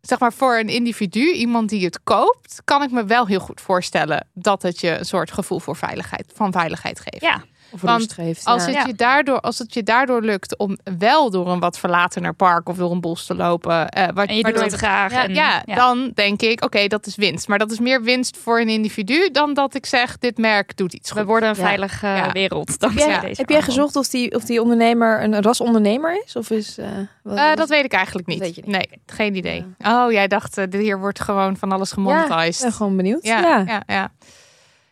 [0.00, 3.60] zeg maar voor een individu, iemand die het koopt, kan ik me wel heel goed
[3.60, 7.22] voorstellen dat het je een soort gevoel voor veiligheid, van veiligheid geeft.
[7.22, 7.44] Ja,
[7.76, 8.44] Of Want rust geeft.
[8.44, 8.68] Als, ja.
[8.70, 8.86] het Ja.
[8.86, 12.76] je daardoor, als het je daardoor lukt om wel door een wat verlatener park of
[12.76, 15.12] door een bos te lopen, eh, wat, en je doet het graag.
[15.12, 17.48] ja, en, ja, dan denk ik, oké, dat is winst.
[17.48, 20.92] Maar dat is meer winst voor een individu dan dat ik zeg, dit merk doet
[20.92, 21.26] iets we goed.
[21.26, 21.62] worden een Ja.
[21.62, 22.32] veilige Ja.
[22.32, 22.68] wereld.
[22.70, 26.36] Heb Dankzij jij, deze heb jij gezocht of die, of die ondernemer een rasondernemer is?
[26.36, 26.86] Of is, eh,
[27.22, 28.66] wat- Eh, dat weet ik eigenlijk niet.
[28.66, 29.64] Nee, geen idee.
[29.78, 32.54] Oh, jij dacht, hier wordt gewoon van alles ja, gemonetized.
[32.56, 33.24] ik ben gewoon benieuwd.
[33.24, 33.82] Ja, Ja.
[33.86, 34.10] ja.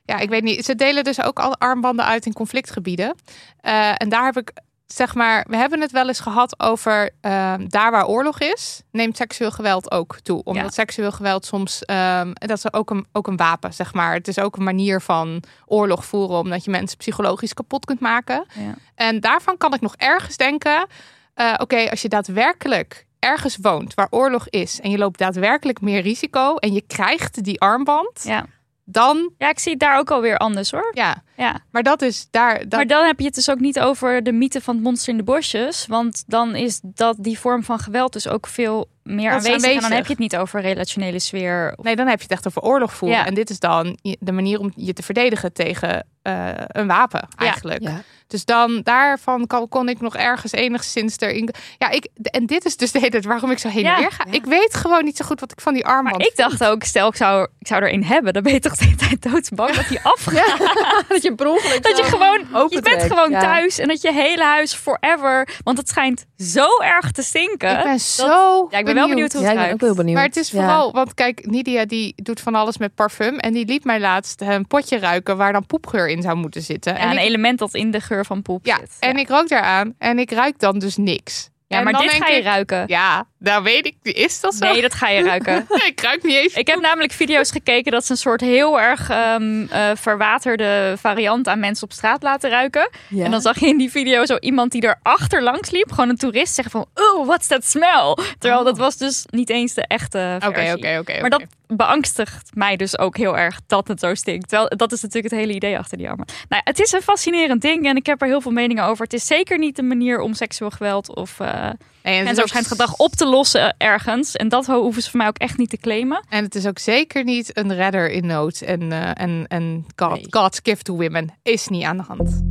[0.04, 0.64] Ja, ik weet niet.
[0.64, 3.14] Ze delen dus ook al armbanden uit in conflictgebieden.
[3.60, 4.52] Eh, en daar heb ik,
[4.86, 9.16] zeg maar, we hebben het wel eens gehad over eh, daar waar oorlog is, neemt
[9.16, 10.42] seksueel geweld ook toe.
[10.44, 10.70] Omdat Ja.
[10.70, 14.12] seksueel geweld soms, ehm, dat is ook een, ook een wapen, zeg maar.
[14.14, 18.46] Het is ook een manier van oorlog voeren, omdat je mensen psychologisch kapot kunt maken.
[18.54, 18.74] Ja.
[18.94, 20.86] En daarvan kan ik nog ergens denken,
[21.34, 26.00] eh, oké, als je daadwerkelijk ergens woont waar oorlog is en je loopt daadwerkelijk meer
[26.02, 28.46] risico en je krijgt die armband, Ja.
[28.84, 30.90] Dan ja, ik zie het daar ook alweer anders hoor.
[30.94, 31.22] ja.
[31.36, 31.60] Ja.
[31.70, 32.58] Maar dat is daar.
[32.58, 35.08] Dat, Maar dan heb je het dus ook niet over de mythe van het monster
[35.12, 35.86] in de bosjes.
[35.86, 39.72] Want dan is dat die vorm van geweld dus ook veel meer aanwezig.
[39.74, 41.74] En dan heb je het niet over relationele sfeer.
[41.82, 43.18] nee, dan heb je het echt over oorlog voeren.
[43.18, 43.26] Ja.
[43.26, 47.28] En dit is dan je- de manier om je te verdedigen tegen eh, een wapen,
[47.36, 47.82] eigenlijk.
[47.82, 48.02] Ja.
[48.26, 51.54] Dus dan daarvan kon, kon ik nog ergens enigszins erin.
[51.78, 54.12] Ja, ik, en dit is dus de hele tijd waarom ik zo heen en weer
[54.12, 54.24] ga.
[54.30, 56.16] Ik weet gewoon niet zo goed wat ik van die armband.
[56.16, 58.60] Maar ik dacht ook, stel ik zou, ik zou er een hebben, dan ben je
[58.60, 60.58] toch de hele tijd doodsbang dat die afgaat.
[61.08, 61.46] dat je per
[61.80, 65.88] Dat je gewoon, je bent gewoon thuis en dat je hele huis forever, want het
[65.88, 67.70] schijnt zo erg te stinken.
[67.70, 68.66] ik ben dat- zo.
[68.70, 69.80] ja, ik ben wel benieuwd hoe Ja, het ik ben ook ruikt.
[69.80, 70.14] heel benieuwd.
[70.16, 70.58] Maar het is Ja.
[70.60, 73.38] vooral, want kijk, Nidia die doet van alles met parfum.
[73.38, 76.92] En die liet mij laatst een potje ruiken waar dan poepgeur in zou moeten zitten.
[76.94, 78.96] Ja, en een ik, element dat in de geur van poep ja, zit.
[79.00, 81.48] en ik rook daaraan en ik ruik dan dus niks.
[81.66, 82.84] ja, En maar dan dit ga je ik, ruiken.
[82.86, 84.72] Ja, nou weet ik, is dat zo?
[84.72, 85.66] Nee, dat ga je ruiken.
[85.86, 86.54] ik ruik niet eens.
[86.54, 91.48] Ik heb namelijk video's gekeken dat ze een soort heel erg ehm, eh, verwaterde variant
[91.48, 92.90] aan mensen op straat laten ruiken.
[93.08, 93.24] Ja.
[93.24, 96.16] En dan zag je in die video zo iemand die er achterlangs liep, gewoon een
[96.16, 98.16] toerist, zeggen van, oh, what's that smell?
[98.38, 100.76] Terwijl dat was dus niet eens de echte Oké, versie.
[100.76, 101.20] oké, oké.
[101.20, 104.48] Maar dat beangstigt mij dus ook heel erg dat het zo stinkt.
[104.48, 106.26] Terwijl dat is natuurlijk het hele idee achter die armen.
[106.48, 109.04] Nou, het is een fascinerend ding en ik heb er heel veel meningen over.
[109.04, 111.70] Het is zeker niet de manier om seksueel geweld of uh,
[112.04, 114.36] Nee, en, en zo schijnt gedrag op te lossen ergens.
[114.36, 116.24] En dat hoeven ze voor mij ook echt niet te claimen.
[116.28, 118.60] en het is ook zeker niet een redder in nood.
[118.60, 120.26] En, eh, en, en God, Nee.
[120.30, 122.42] God's gift to women is niet aan de hand.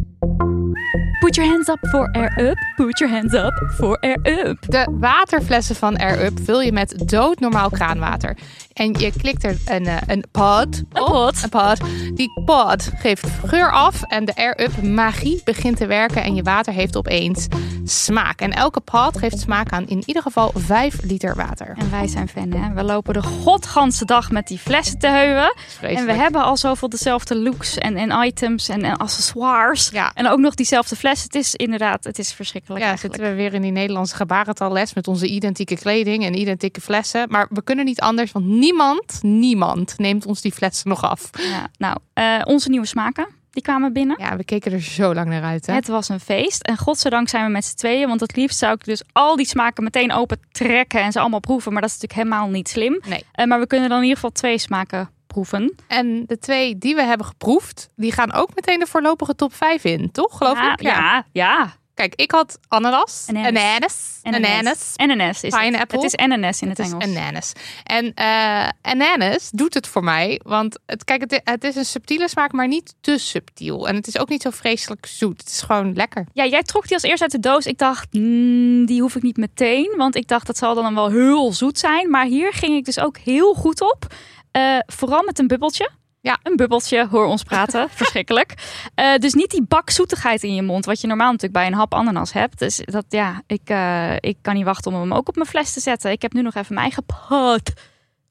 [1.20, 2.58] Put your hands up for air up.
[2.76, 4.58] Put your hands up for air up.
[4.68, 8.38] De waterflessen van Air Up vul je met doodnormaal kraanwater.
[8.74, 11.06] En je klikt er een, eh, een pod Een op.
[11.08, 11.44] pot.
[11.44, 11.80] Een pod.
[12.14, 16.44] Die pod geeft geur af en de Air Up magie begint te werken en je
[16.44, 17.48] water heeft opeens
[17.84, 18.40] smaak.
[18.42, 21.76] En elke pod geeft smaak aan in ieder geval 5 liter water.
[21.78, 22.74] En wij zijn fan, hè?
[22.74, 25.56] We lopen de godganse dag met die flessen te heuwen.
[25.82, 29.90] En we hebben al zoveel dezelfde looks en, en items en, en accessoires.
[29.90, 30.12] Ja.
[30.14, 31.26] En ook nog diezelfde flessen.
[31.32, 33.16] Het is inderdaad, het is verschrikkelijk Ja, eigenlijk.
[33.16, 37.26] zitten we weer in die Nederlandse gebarentaal-les met onze identieke kleding en identieke flessen.
[37.30, 41.30] Maar we kunnen niet anders, want niemand, niemand neemt ons die flessen nog af.
[41.32, 44.16] Ja, nou, eh, onze nieuwe smaken, die kwamen binnen.
[44.20, 45.66] Ja, we keken er zo lang naar uit.
[45.66, 45.74] Hè?
[45.74, 46.62] Het was een feest.
[46.62, 48.08] En godzijdank zijn we met z'n tweeën.
[48.08, 51.40] Want het liefst zou ik dus al die smaken meteen open trekken en ze allemaal
[51.40, 51.74] proeven.
[51.74, 53.02] Maar dat is natuurlijk helemaal niet slim.
[53.08, 53.26] Nee.
[53.32, 55.76] Eh, maar we kunnen dan in ieder geval twee smaken proeven.
[55.88, 59.84] En de twee die we hebben geproefd, die gaan ook meteen de voorlopige top 5
[59.84, 60.38] in, toch?
[60.38, 60.82] Geloof ja, ik?
[60.82, 61.74] Ja, ja.
[61.94, 63.26] Kijk, ik had ananas.
[63.28, 64.20] Ananas.
[64.24, 64.54] Ananas.
[64.54, 64.94] Ananas.
[64.96, 65.80] Ananas is Pineapple.
[65.80, 65.92] het.
[65.92, 67.04] Het is ananas in het, Het Engels.
[67.04, 67.52] ananas.
[67.84, 70.40] En eh ananas doet het voor mij.
[70.44, 73.88] Want het, kijk, het, het is een subtiele smaak, maar niet te subtiel.
[73.88, 75.40] En het is ook niet zo vreselijk zoet.
[75.40, 76.26] Het is gewoon lekker.
[76.34, 77.66] Ja, jij trok die als eerst uit de doos.
[77.66, 79.94] Ik dacht, mm, die hoef ik niet meteen.
[79.98, 82.10] Want ik dacht, dat zal dan wel heel zoet zijn.
[82.10, 84.08] Maar hier ging ik dus ook heel goed op.
[84.52, 85.90] Eh, vooral met een bubbeltje.
[86.24, 86.40] Ja.
[86.44, 87.90] Een bubbeltje, hoor ons praten.
[88.02, 88.54] Verschrikkelijk.
[88.96, 91.74] Eh, dus niet die bak zoetigheid in je mond, wat je normaal natuurlijk bij een
[91.74, 92.60] hap ananas hebt.
[92.60, 95.74] Dus dat, ja, ik, eh, ik kan niet wachten om hem ook op mijn fles
[95.74, 96.12] te zetten.
[96.12, 97.74] Ik heb nu nog even mijn eigen pot.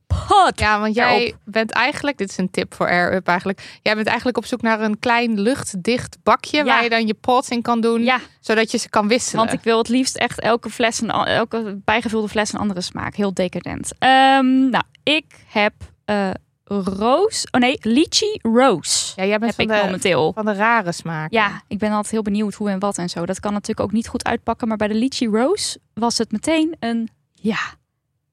[0.07, 0.59] pot.
[0.59, 1.39] Ja, want jij Erop.
[1.45, 3.79] bent eigenlijk, dit is een tip voor Air Up eigenlijk.
[3.83, 6.65] Jij bent eigenlijk op zoek naar een klein luchtdicht bakje Ja.
[6.65, 9.45] waar je dan je pots in kan doen, Ja, zodat je ze kan wisselen.
[9.45, 12.81] want ik wil het liefst echt elke fles, een, a- elke bijgevulde fles een andere
[12.81, 13.15] smaak.
[13.15, 13.93] Heel decadent.
[13.99, 15.73] Ehm, nou, ik heb
[16.05, 16.31] eh
[16.81, 17.47] roos.
[17.51, 19.13] Oh nee, lychee rose.
[19.17, 20.33] ja, jij bent heb van ik momenteel.
[20.33, 21.33] van de rare smaak.
[21.33, 23.27] Ja, ik ben altijd heel benieuwd hoe en wat en zo.
[23.27, 24.69] Dat kan natuurlijk ook niet goed uitpakken.
[24.69, 27.75] Maar bij de lychee rose was het meteen een ja.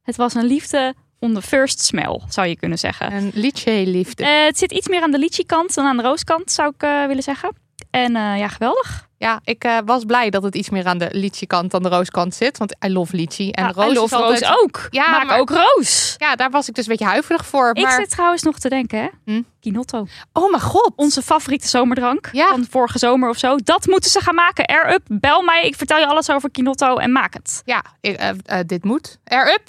[0.03, 3.13] Het was een liefde on the first smell, zou je kunnen zeggen.
[3.13, 4.23] Een lychee liefde.
[4.23, 6.83] Eh, het zit iets meer aan de lychee kant dan aan de rooskant, zou ik
[6.83, 7.51] eh, willen zeggen.
[7.89, 9.07] En eh, ja, geweldig.
[9.17, 11.89] Ja, ik eh, was blij dat het iets meer aan de lychee kant dan de
[11.89, 12.57] rooskant zit.
[12.57, 13.51] Want I love lychee.
[13.51, 14.41] En Ja, roos is altijd...
[14.45, 14.87] roos ook.
[14.89, 16.15] Ja, Maak maar- ook roos.
[16.17, 17.69] Ja, daar was ik dus een beetje huiverig voor.
[17.73, 17.91] Ik Maar...
[17.99, 19.07] zit trouwens nog te denken, hè?
[19.25, 19.41] Hm?
[19.59, 20.05] Kinotto.
[20.33, 20.91] Oh mijn god.
[20.95, 22.47] Onze favoriete zomerdrank Ja.
[22.47, 23.55] van vorige zomer of zo.
[23.63, 24.65] Dat moeten ze gaan maken.
[24.65, 25.63] Air Up, bel mij.
[25.63, 27.61] Ik vertel je alles over Kinotto en maak het.
[27.65, 29.17] Ja, ik, eh, dit moet.
[29.25, 29.67] Air up.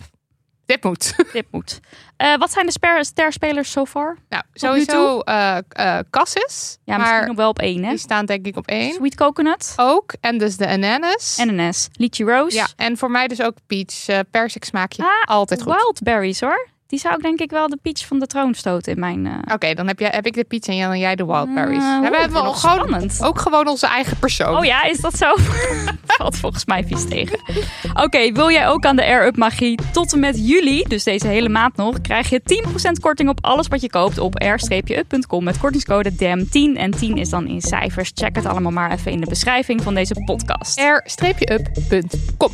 [0.70, 1.14] Dit moet.
[1.33, 1.80] Dit moet.
[2.16, 4.16] Eh, wat zijn de sterspelers so far?
[4.28, 5.56] Nou, sowieso eh
[6.11, 6.78] Cassis.
[6.85, 7.88] Ja, misschien maar nog wel op één, hè?
[7.90, 8.92] die staan denk ik op één.
[8.94, 10.12] Sweet Coconut, Ook.
[10.20, 11.37] En dus de ananas.
[11.44, 12.56] NNS, Lychee Rose.
[12.56, 14.24] ja, en voor mij dus ook peach.
[14.30, 15.02] persik smaakje.
[15.02, 15.74] Ah, Altijd goed.
[15.74, 16.68] Wildberries, hoor.
[16.90, 19.26] Die zou ik denk ik wel de peach van de troon stoten in mijn...
[19.26, 21.83] eh, Oké, dan heb, jij, heb ik de peach en jij- en jij de wildberries.
[21.83, 23.18] eh, we hebben nog gewoon, spannend.
[23.22, 24.57] ook gewoon onze eigen persoon.
[24.57, 25.35] Oh ja, is dat zo?
[26.07, 27.38] Valt volgens mij vies tegen.
[27.94, 29.79] Oké, wil jij ook aan de Air Up magie?
[29.92, 33.68] Tot en met juli, dus deze hele maand nog, krijg je 10% korting op alles
[33.68, 36.76] wat je koopt op air-up.com met kortingscode DAM10.
[36.76, 38.11] En 10 is dan in cijfers.
[38.14, 40.79] Check het allemaal maar even in de beschrijving van deze podcast.
[40.79, 42.50] air-up.com.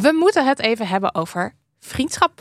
[0.00, 2.40] We moeten het even hebben over vriendschap.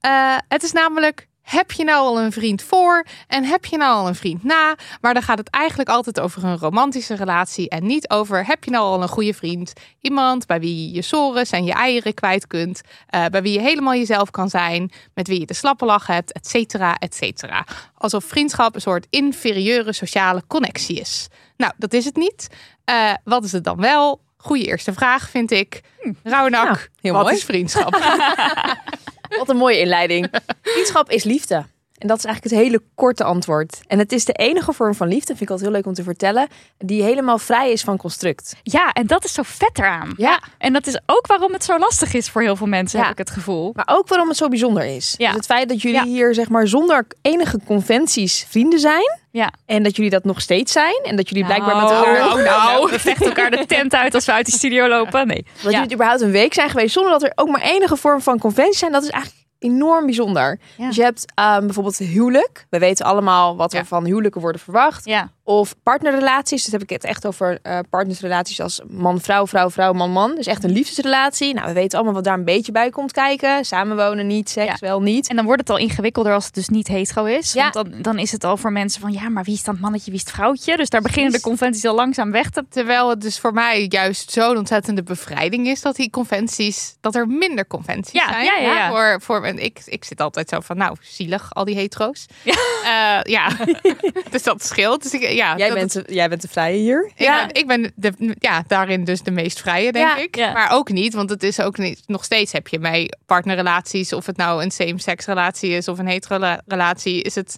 [0.00, 3.94] Eh, het is namelijk, heb je nou al een vriend voor en heb je nou
[3.94, 4.74] al een vriend na?
[5.00, 8.70] Maar dan gaat het eigenlijk altijd over een romantische relatie en niet over, heb je
[8.70, 9.72] nou al een goede vriend?
[10.00, 13.60] Iemand bij wie je je sores en je eieren kwijt kunt, eh, bij wie je
[13.60, 17.66] helemaal jezelf kan zijn, met wie je de slappe lach hebt, et cetera, et cetera.
[17.94, 21.28] Alsof vriendschap een soort inferieure sociale connectie is.
[21.56, 22.48] Nou, dat is het niet.
[22.84, 24.23] Eh, wat is het dan wel?
[24.44, 25.80] Goeie eerste vraag, vind ik.
[26.22, 27.34] Rauwnak, Nou, heel wat mooi.
[27.34, 27.94] is vriendschap?
[29.38, 30.28] Wat een mooie inleiding.
[30.62, 31.64] Vriendschap is liefde.
[32.04, 33.80] En dat is eigenlijk het hele korte antwoord.
[33.86, 36.02] En het is de enige vorm van liefde, vind ik altijd heel leuk om te
[36.02, 38.54] vertellen, die helemaal vrij is van construct.
[38.62, 40.12] Ja, en dat is zo vet eraan.
[40.16, 40.40] Ja.
[40.58, 43.04] En dat is ook waarom het zo lastig is voor heel veel mensen, Ja.
[43.04, 43.70] heb ik het gevoel.
[43.74, 45.14] Maar ook waarom het zo bijzonder is.
[45.18, 45.26] Ja.
[45.26, 46.04] Dus het feit dat jullie Ja.
[46.04, 49.18] hier zeg maar zonder enige conventies vrienden zijn.
[49.30, 49.52] Ja.
[49.66, 51.00] En dat jullie dat nog steeds zijn.
[51.02, 52.18] En dat jullie blijkbaar met Nou, elkaar...
[52.18, 52.90] nou, nou.
[52.92, 55.26] We vechten elkaar de tent uit als we uit de studio lopen.
[55.26, 55.46] Nee.
[55.62, 58.38] Dat jullie überhaupt een week zijn geweest zonder dat er ook maar enige vorm van
[58.38, 58.92] conventie zijn.
[58.92, 60.58] Dat is eigenlijk enorm bijzonder.
[60.76, 60.86] Ja.
[60.86, 62.66] Dus je hebt ehm, bijvoorbeeld huwelijk.
[62.70, 63.84] We weten allemaal wat er Ja.
[63.84, 65.04] van huwelijken worden verwacht.
[65.04, 65.30] Ja.
[65.46, 66.62] Of partnerrelaties.
[66.62, 70.34] Dus heb ik het echt over eh partnersrelaties als man-vrouw, vrouw-vrouw, man-man.
[70.34, 71.54] Dus echt een liefdesrelatie.
[71.54, 73.64] Nou, we weten allemaal wat daar een beetje bij komt kijken.
[73.64, 74.86] Samenwonen niet, seks Ja.
[74.86, 75.28] wel niet.
[75.28, 77.52] En dan wordt het al ingewikkelder als het dus niet hetero is.
[77.52, 77.70] Ja.
[77.70, 80.10] Want dan, dan is het al voor mensen van ja, maar wie is dan mannetje,
[80.10, 80.76] wie is het vrouwtje?
[80.76, 82.64] Dus daar beginnen de conventies al langzaam weg te.
[82.70, 87.26] Terwijl het dus voor mij juist zo'n ontzettende bevrijding is dat die conventies, dat er
[87.28, 88.44] minder conventies Ja, zijn.
[88.44, 88.90] ja, ja, ja.
[88.90, 92.26] Voor, voor, en ik, ik zit altijd zo van, nou, zielig, al die hetero's.
[92.42, 92.54] Ja.
[92.84, 93.48] Eh, ja.
[94.30, 95.02] dus dat scheelt.
[95.02, 97.10] Dus ik, ja, Jij dat- bent, de, jij bent de vrije hier.
[97.16, 100.36] Ik, ben, ik ben de, ja, daarin dus de meest vrije, denk Ja, ik.
[100.36, 100.52] ja.
[100.52, 102.02] Maar ook niet, want het is ook niet.
[102.06, 106.06] Nog steeds heb je bij partnerrelaties, of het nou een same-sex relatie is of een
[106.08, 107.56] hetero relatie, is het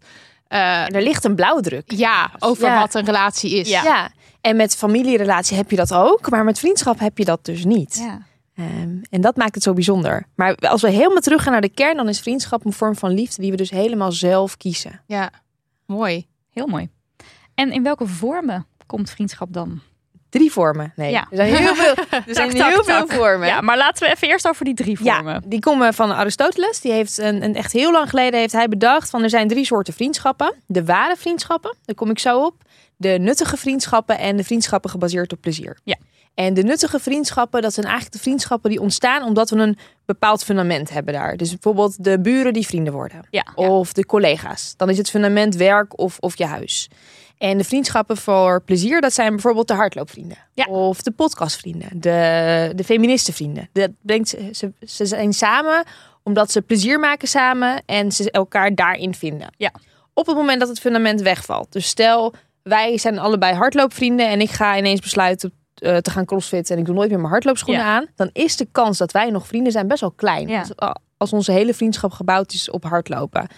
[0.49, 1.93] eh, er ligt een blauwdruk.
[1.93, 2.79] ja over Ja.
[2.81, 3.69] wat een relatie is.
[3.69, 4.11] Ja.
[4.41, 6.31] En met familierelatie heb je dat ook.
[6.31, 7.97] Maar met vriendschap heb je dat dus niet.
[8.03, 8.23] Ja.
[8.57, 10.27] Ehm, en dat maakt het zo bijzonder.
[10.35, 13.43] Maar als we helemaal teruggaan naar de kern, dan is vriendschap een vorm van liefde
[13.43, 15.01] die we dus helemaal zelf kiezen.
[15.07, 15.31] ja.
[15.87, 16.27] Mooi.
[16.53, 16.89] Heel mooi.
[17.57, 19.81] En in welke vormen komt vriendschap dan?
[20.29, 20.93] Drie vormen.
[20.97, 21.27] Nee, Ja.
[21.31, 23.09] er zijn heel veel, er zijn tak, heel tak.
[23.09, 23.49] veel vormen.
[23.49, 25.33] Ja, maar laten we even eerst over die drie vormen.
[25.35, 26.81] Ja, die komen van Aristoteles.
[26.81, 29.65] Die heeft een, een echt heel lang geleden heeft hij bedacht van er zijn drie
[29.65, 30.55] soorten vriendschappen.
[30.67, 32.55] De ware vriendschappen, daar kom ik zo op.
[32.97, 35.79] De nuttige vriendschappen en de vriendschappen gebaseerd op plezier.
[35.85, 35.97] Ja.
[36.35, 40.45] En de nuttige vriendschappen, dat zijn eigenlijk de vriendschappen die ontstaan omdat we een bepaald
[40.45, 41.37] fundament hebben daar.
[41.37, 43.27] Dus bijvoorbeeld de buren die vrienden worden.
[43.31, 43.47] Ja.
[43.55, 44.75] Of de collega's.
[44.77, 46.89] Dan is het fundament werk of, of je huis.
[47.39, 50.39] En de vriendschappen voor plezier, dat zijn bijvoorbeeld de hardloopvrienden.
[50.55, 50.65] Ja.
[50.65, 51.89] Of de podcastvrienden.
[52.01, 53.69] De, de feministenvrienden.
[53.73, 55.85] Dat brengt, ze, ze, zijn samen
[56.23, 59.49] omdat ze plezier maken samen en ze elkaar daarin vinden.
[59.57, 59.71] Ja.
[60.15, 61.73] Op het moment dat het fundament wegvalt.
[61.73, 66.75] Dus stel, wij zijn allebei hardloopvrienden en ik ga ineens besluiten eh, te gaan crossfitten
[66.75, 67.95] en ik doe nooit meer mijn hardloopschoenen Ja.
[67.97, 68.07] aan.
[68.17, 70.49] Dan is de kans dat wij nog vrienden zijn best wel klein.
[70.49, 70.59] Ja.
[70.59, 73.49] Als, als onze hele vriendschap gebouwd is op hardlopen.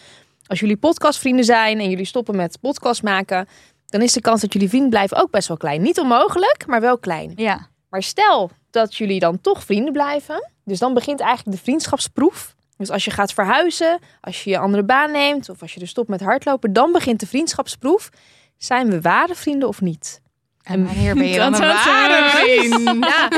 [0.48, 3.48] Als jullie podcastvrienden zijn en jullie stoppen met podcast maken,
[3.86, 5.82] dan is de kans dat jullie vriend blijven ook best wel klein.
[5.82, 7.32] Niet onmogelijk, maar wel klein.
[7.36, 7.68] Ja.
[7.90, 10.50] Maar stel dat jullie dan toch vrienden blijven.
[10.64, 12.54] Dus dan begint eigenlijk de vriendschapsproef.
[12.76, 15.88] Dus als je gaat verhuizen, als je je andere baan neemt of als je er
[15.88, 18.10] stopt met hardlopen, dan begint de vriendschapsproef.
[18.56, 20.20] Zijn we ware vrienden of niet?
[20.62, 22.82] En wanneer ben je dan een ware vriend?
[23.04, 23.28] Ja,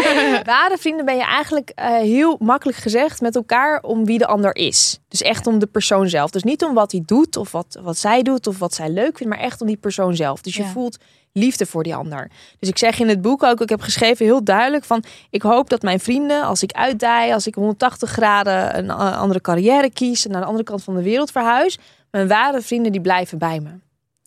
[0.44, 4.56] ware vrienden ben je eigenlijk eh, heel makkelijk gezegd met elkaar om wie de ander
[4.56, 4.98] is.
[5.08, 6.30] Dus echt om de persoon zelf.
[6.30, 9.16] Dus niet om wat hij doet of wat, wat zij doet of wat zij leuk
[9.16, 10.40] vindt, maar echt om die persoon zelf.
[10.40, 10.68] Dus je Ja.
[10.68, 10.98] voelt
[11.32, 12.30] liefde voor die ander.
[12.58, 15.70] Dus ik zeg in het boek ook, ik heb geschreven heel duidelijk van, ik hoop
[15.70, 20.24] dat mijn vrienden, als ik uitdij, als ik 180 graden een eh, andere carrière kies
[20.24, 21.78] en naar de andere kant van de wereld verhuis,
[22.10, 23.70] mijn ware vrienden die blijven bij me.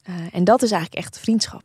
[0.04, 1.64] Eh, en dat is eigenlijk echt vriendschap.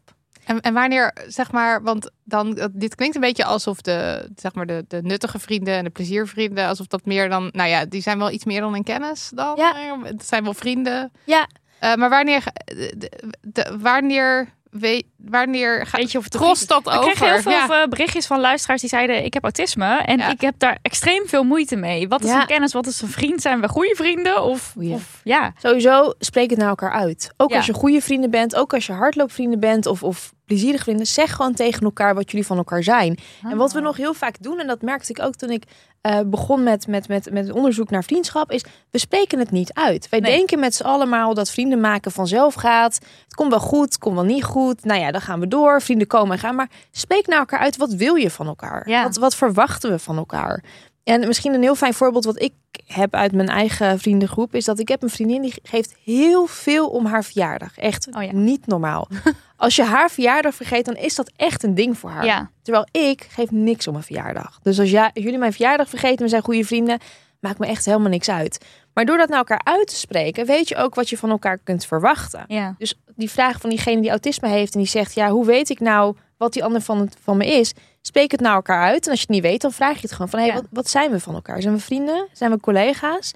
[0.49, 4.67] En, en wanneer, zeg maar, want dan, dit klinkt een beetje alsof de, zeg maar,
[4.67, 8.19] de, de nuttige vrienden en de pleziervrienden, alsof dat meer dan, nou ja, die zijn
[8.19, 9.57] wel iets meer dan een kennis dan.
[9.57, 9.75] Ja.
[9.77, 11.13] eh, Het zijn wel vrienden.
[11.25, 11.47] Ja.
[11.79, 16.33] Eh, maar wanneer, ga- de, de- de- wanneer, we, wanneer ga, Weet je of het
[16.33, 17.00] trost dat Ik over?
[17.12, 17.83] kreeg heel veel Ja.
[17.83, 20.31] eh, berichtjes van luisteraars die zeiden: Ik heb autisme en Ja.
[20.31, 22.09] ik heb daar extreem veel moeite mee.
[22.09, 22.40] Wat is Ja.
[22.40, 22.72] een kennis?
[22.72, 23.42] Wat is een vriend?
[23.42, 24.42] Zijn we goede vrienden?
[24.42, 25.52] Of, of ja.
[25.62, 27.31] Sowieso spreek het naar elkaar uit.
[27.37, 27.57] Ook Ja.
[27.57, 31.33] als je goede vrienden bent, ook als je hardloopvrienden bent of, of plezierige vrienden, zeg
[31.35, 33.18] gewoon tegen elkaar wat jullie van elkaar zijn.
[33.42, 35.62] En wat we nog heel vaak doen, en dat merkte ik ook toen ik
[36.00, 40.09] eh, begon met, met, met, met onderzoek naar vriendschap, is we spreken het niet uit.
[40.09, 40.37] Wij Nee.
[40.37, 42.94] denken met z'n allemaal dat vrienden maken vanzelf gaat.
[43.24, 44.85] Het komt wel goed, het komt wel niet goed.
[44.85, 45.83] Nou ja, dan gaan we door.
[45.83, 46.55] Vrienden komen en gaan.
[46.55, 47.77] Maar spreek naar elkaar uit.
[47.77, 48.88] Wat wil je van elkaar?
[48.88, 49.03] Ja.
[49.03, 50.62] Wat, wat verwachten we van elkaar?
[51.05, 52.53] En misschien een heel fijn voorbeeld wat ik
[52.87, 56.88] heb uit mijn eigen vriendengroep is dat ik heb een vriendin die geeft heel veel
[56.88, 57.79] om haar verjaardag.
[57.79, 58.33] Echt Oh ja.
[58.33, 59.09] niet normaal.
[59.57, 62.25] Als je haar verjaardag vergeet, dan is dat echt een ding voor haar.
[62.25, 62.51] Ja.
[62.62, 64.59] Terwijl ik geef niks om mijn verjaardag.
[64.62, 66.99] Dus als jij, jullie mijn verjaardag vergeten, we zijn goede vrienden,
[67.40, 68.64] maakt me echt helemaal niks uit.
[68.94, 71.59] Maar door dat naar elkaar uit te spreken, weet je ook wat je van elkaar
[71.64, 72.44] kunt verwachten.
[72.48, 72.74] Ja.
[72.79, 75.81] Dus die vraag van diegene die autisme heeft en die zegt, ja, hoe weet ik
[75.81, 77.72] nou wat die ander van, het, van me is?
[78.03, 79.05] Spreek het naar elkaar uit.
[79.05, 80.61] En als je het niet weet, dan vraag je het gewoon van, hé, hey, Ja.
[80.61, 81.62] wat, wat zijn we van elkaar?
[81.62, 82.29] Zijn we vrienden?
[82.33, 83.33] Zijn we collega's?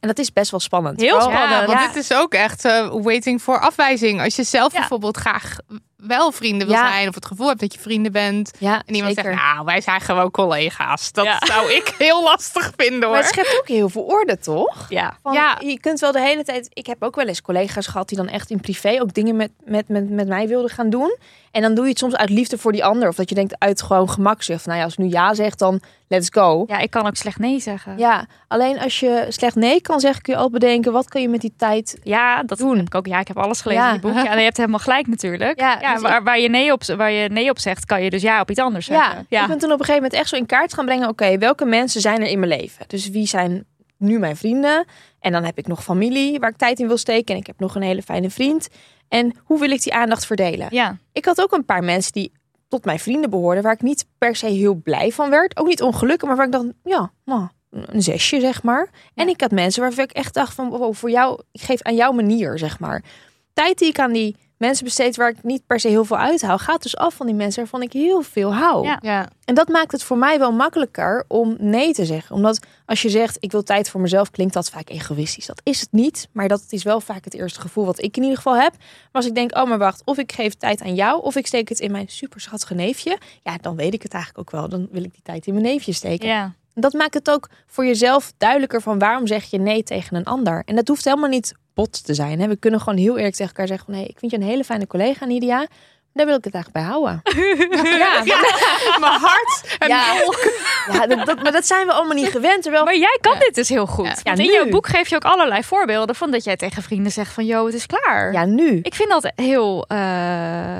[0.00, 1.00] En dat is best wel spannend.
[1.00, 1.50] Heel spannend.
[1.50, 1.86] Ja, want Ja.
[1.86, 4.20] dit is ook echt eh, waiting voor afwijzing.
[4.22, 4.78] Als je zelf Ja.
[4.78, 5.56] bijvoorbeeld graag
[6.06, 6.88] wel vrienden wil Ja.
[6.92, 8.50] zijn of het gevoel hebt dat je vrienden bent.
[8.58, 9.30] Ja, En iemand zeker.
[9.32, 11.12] zegt, nou, wij zijn gewoon collega's.
[11.12, 11.38] Dat Ja.
[11.40, 13.16] zou ik heel lastig vinden Maar hoor.
[13.18, 14.86] het schept ook heel veel orde, toch?
[14.88, 15.16] Ja.
[15.22, 15.58] Van, Ja.
[15.60, 16.68] Je kunt wel de hele tijd.
[16.72, 19.50] Ik heb ook wel eens collega's gehad die dan echt in privé ook dingen met,
[19.64, 21.16] met, met, met mij wilden gaan doen.
[21.50, 23.08] En dan doe je het soms uit liefde voor die ander.
[23.08, 24.66] Of dat je denkt uit gewoon gemak zegt.
[24.66, 26.64] Nou ja, als ik nu ja zegt, dan let's go.
[26.66, 27.98] ja, ik kan ook slecht nee zeggen.
[27.98, 31.28] Ja, alleen als je slecht nee kan zeggen, kun je altijd bedenken: wat kun je
[31.28, 31.98] met die tijd.
[32.02, 32.76] Ja, dat Doen.
[32.76, 33.06] heb ik ook.
[33.06, 33.92] Ja, ik heb alles gelezen Ja.
[33.94, 34.24] in die boek.
[34.24, 35.60] Ja, en je hebt helemaal gelijk natuurlijk.
[35.60, 38.10] Ja, Ja, dus waar, waar, je nee op, waar je nee op zegt, kan je
[38.10, 39.26] dus ja op iets anders zeggen.
[39.28, 41.38] Ja, ik ben toen op een gegeven moment echt zo in kaart gaan brengen: oké,
[41.38, 42.84] welke mensen zijn er in mijn leven?
[42.88, 43.64] Dus wie zijn
[43.96, 44.84] nu mijn vrienden?
[45.20, 47.34] En dan heb ik nog familie waar ik tijd in wil steken.
[47.34, 48.68] En ik heb nog een hele fijne vriend.
[49.08, 50.66] En hoe wil ik die aandacht verdelen?
[50.70, 50.96] ja.
[51.12, 52.32] Ik had ook een paar mensen die
[52.68, 55.56] tot mijn vrienden behoorden, waar ik niet per se heel blij van werd.
[55.56, 58.88] Ook niet ongelukkig, maar waar ik dacht, ja, nou, een zesje, zeg maar.
[59.14, 61.94] En ik had mensen waarvan ik echt dacht van, wow, voor jou, ik geef aan
[61.94, 63.02] jouw manier, zeg maar.
[63.52, 66.58] Tijd die ik aan die mensen besteed waar ik niet per se heel veel uithaal,
[66.58, 68.86] gaat dus af van die mensen waarvan ik heel veel hou.
[68.86, 68.98] Ja.
[69.02, 69.28] Ja.
[69.44, 72.34] En dat maakt het voor mij wel makkelijker om nee te zeggen.
[72.36, 75.46] Omdat als je zegt, ik wil tijd voor mezelf, klinkt dat vaak egoïstisch.
[75.46, 78.22] Dat is het niet, maar dat is wel vaak het eerste gevoel wat ik in
[78.22, 78.72] ieder geval heb.
[78.72, 81.46] Maar als ik denk, oh maar wacht, of ik geef tijd aan jou, of ik
[81.46, 83.18] steek het in mijn superschattige neefje.
[83.42, 84.68] Ja, dan weet ik het eigenlijk ook wel.
[84.68, 86.28] Dan wil ik die tijd in mijn neefje steken.
[86.28, 86.54] ja.
[86.74, 90.62] Dat maakt het ook voor jezelf duidelijker van waarom zeg je nee tegen een ander.
[90.64, 92.40] En dat hoeft helemaal niet bot te zijn.
[92.40, 92.48] Hè?
[92.48, 94.64] We kunnen gewoon heel eerlijk tegen elkaar zeggen van, hey, ik vind je een hele
[94.64, 95.66] fijne collega, Nidia.
[96.12, 97.20] Daar wil ik het eigenlijk bij houden.
[97.98, 98.22] ja,
[99.00, 99.76] Mijn hart.
[99.78, 100.14] En ja,
[100.92, 102.62] ja dat, dat- maar dat zijn we allemaal niet gewend.
[102.62, 104.20] Terwijl, Maar jij kan dit dus heel goed.
[104.22, 104.32] Ja.
[104.34, 107.46] In jouw boek geef je ook allerlei voorbeelden van dat jij tegen vrienden zegt van,
[107.46, 108.32] yo, het is klaar.
[108.32, 108.78] ja, nu.
[108.82, 109.84] Ik vind dat heel.
[109.88, 109.96] eh,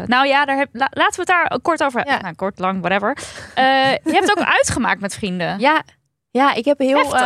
[0.06, 2.06] nou ja, daar heb, la- laten we het daar kort over.
[2.06, 2.20] Ja.
[2.20, 3.16] Nou, kort, lang, whatever.
[3.54, 5.58] Eh, je hebt ook uitgemaakt met vrienden.
[5.58, 5.82] Ja,
[6.30, 6.98] ja ik heb heel.
[7.14, 7.20] Eh,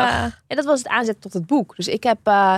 [0.46, 1.76] ja, dat was het aanzet tot het boek.
[1.76, 2.54] Dus ik heb, eh,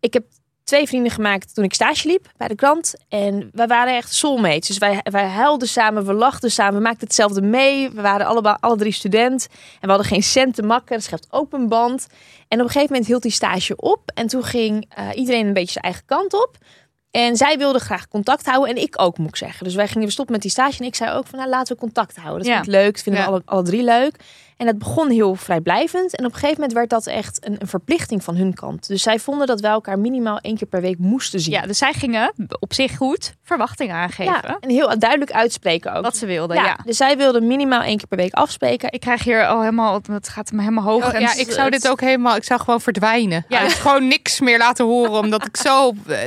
[0.00, 0.24] ik heb
[0.64, 2.94] twee vrienden gemaakt toen ik stage liep bij de krant.
[3.08, 4.66] En wij waren echt soulmates.
[4.66, 7.90] Dus wij, wij huilden samen, we lachten samen, we maakten hetzelfde mee.
[7.90, 9.46] We waren allebei, alle drie student.
[9.50, 10.94] En we hadden geen cent te makken.
[10.96, 12.06] Dat schept ook een band.
[12.48, 14.10] En op een gegeven moment hield die stage op.
[14.14, 16.56] En toen ging eh, iedereen een beetje zijn eigen kant op.
[17.10, 19.64] En zij wilde graag contact houden en ik ook, moet ik zeggen.
[19.64, 21.80] Dus wij gingen stoppen met die stage en ik zei ook van, nou, laten we
[21.80, 22.38] contact houden.
[22.38, 22.54] Dat Ja.
[22.54, 23.26] vind ik leuk, dat vinden Ja.
[23.28, 24.16] we alle, alle drie leuk.
[24.56, 26.16] En het begon heel vrijblijvend.
[26.16, 28.88] En op een gegeven moment werd dat echt een, een verplichting van hun kant.
[28.88, 31.52] Dus zij vonden dat wij elkaar minimaal één keer per week moesten zien.
[31.52, 34.32] Ja, dus zij gingen op zich goed verwachtingen aangeven.
[34.42, 36.02] Ja, en heel duidelijk uitspreken ook.
[36.04, 36.78] Wat ze wilden, ja, ja.
[36.84, 38.92] Dus zij wilden minimaal één keer per week afspreken.
[38.92, 41.06] Ik krijg hier al helemaal, het gaat me helemaal hoog.
[41.06, 43.44] Oh, en ja, het- ik zou dit ook helemaal, ik zou gewoon verdwijnen.
[43.48, 43.60] Ja.
[43.62, 43.68] Ja.
[43.68, 45.92] gewoon niks meer laten horen, omdat ik zo...
[46.08, 46.18] eh,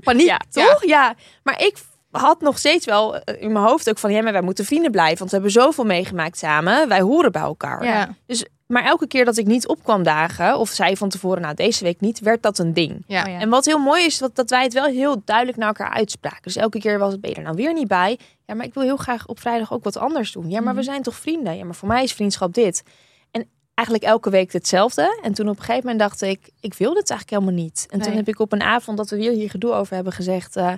[0.00, 0.40] Paniek, Ja.
[0.50, 0.84] toch?
[0.84, 1.14] Ja.
[1.42, 1.76] Maar ik
[2.20, 4.12] had nog steeds wel eh, in mijn hoofd ook van...
[4.12, 5.18] ja, maar wij moeten vrienden blijven.
[5.18, 6.88] Want we hebben zoveel meegemaakt samen.
[6.88, 7.84] Wij horen bij elkaar.
[7.84, 8.14] Ja.
[8.26, 10.58] Dus, maar elke keer dat ik niet opkwam dagen...
[10.58, 12.20] of zei van tevoren, nou deze week niet...
[12.20, 13.04] werd dat een ding.
[13.06, 13.24] Ja.
[13.24, 13.42] Oh.
[13.42, 16.42] En wat heel mooi is, dat, dat wij het wel heel duidelijk naar elkaar uitspraken.
[16.42, 18.18] Dus elke keer was het, ben je er nou weer niet bij?
[18.46, 20.50] Ja, maar ik wil heel graag op vrijdag ook wat anders doen.
[20.50, 21.56] Ja, maar we zijn toch vrienden?
[21.56, 22.82] Ja, maar voor mij is vriendschap dit.
[23.30, 25.20] En eigenlijk elke week hetzelfde.
[25.22, 27.86] En toen op een gegeven moment dacht ik, ik wil dit eigenlijk helemaal niet.
[27.90, 30.56] En toen heb ik op een avond dat we weer hier gedoe over hebben gezegd...
[30.56, 30.72] eh,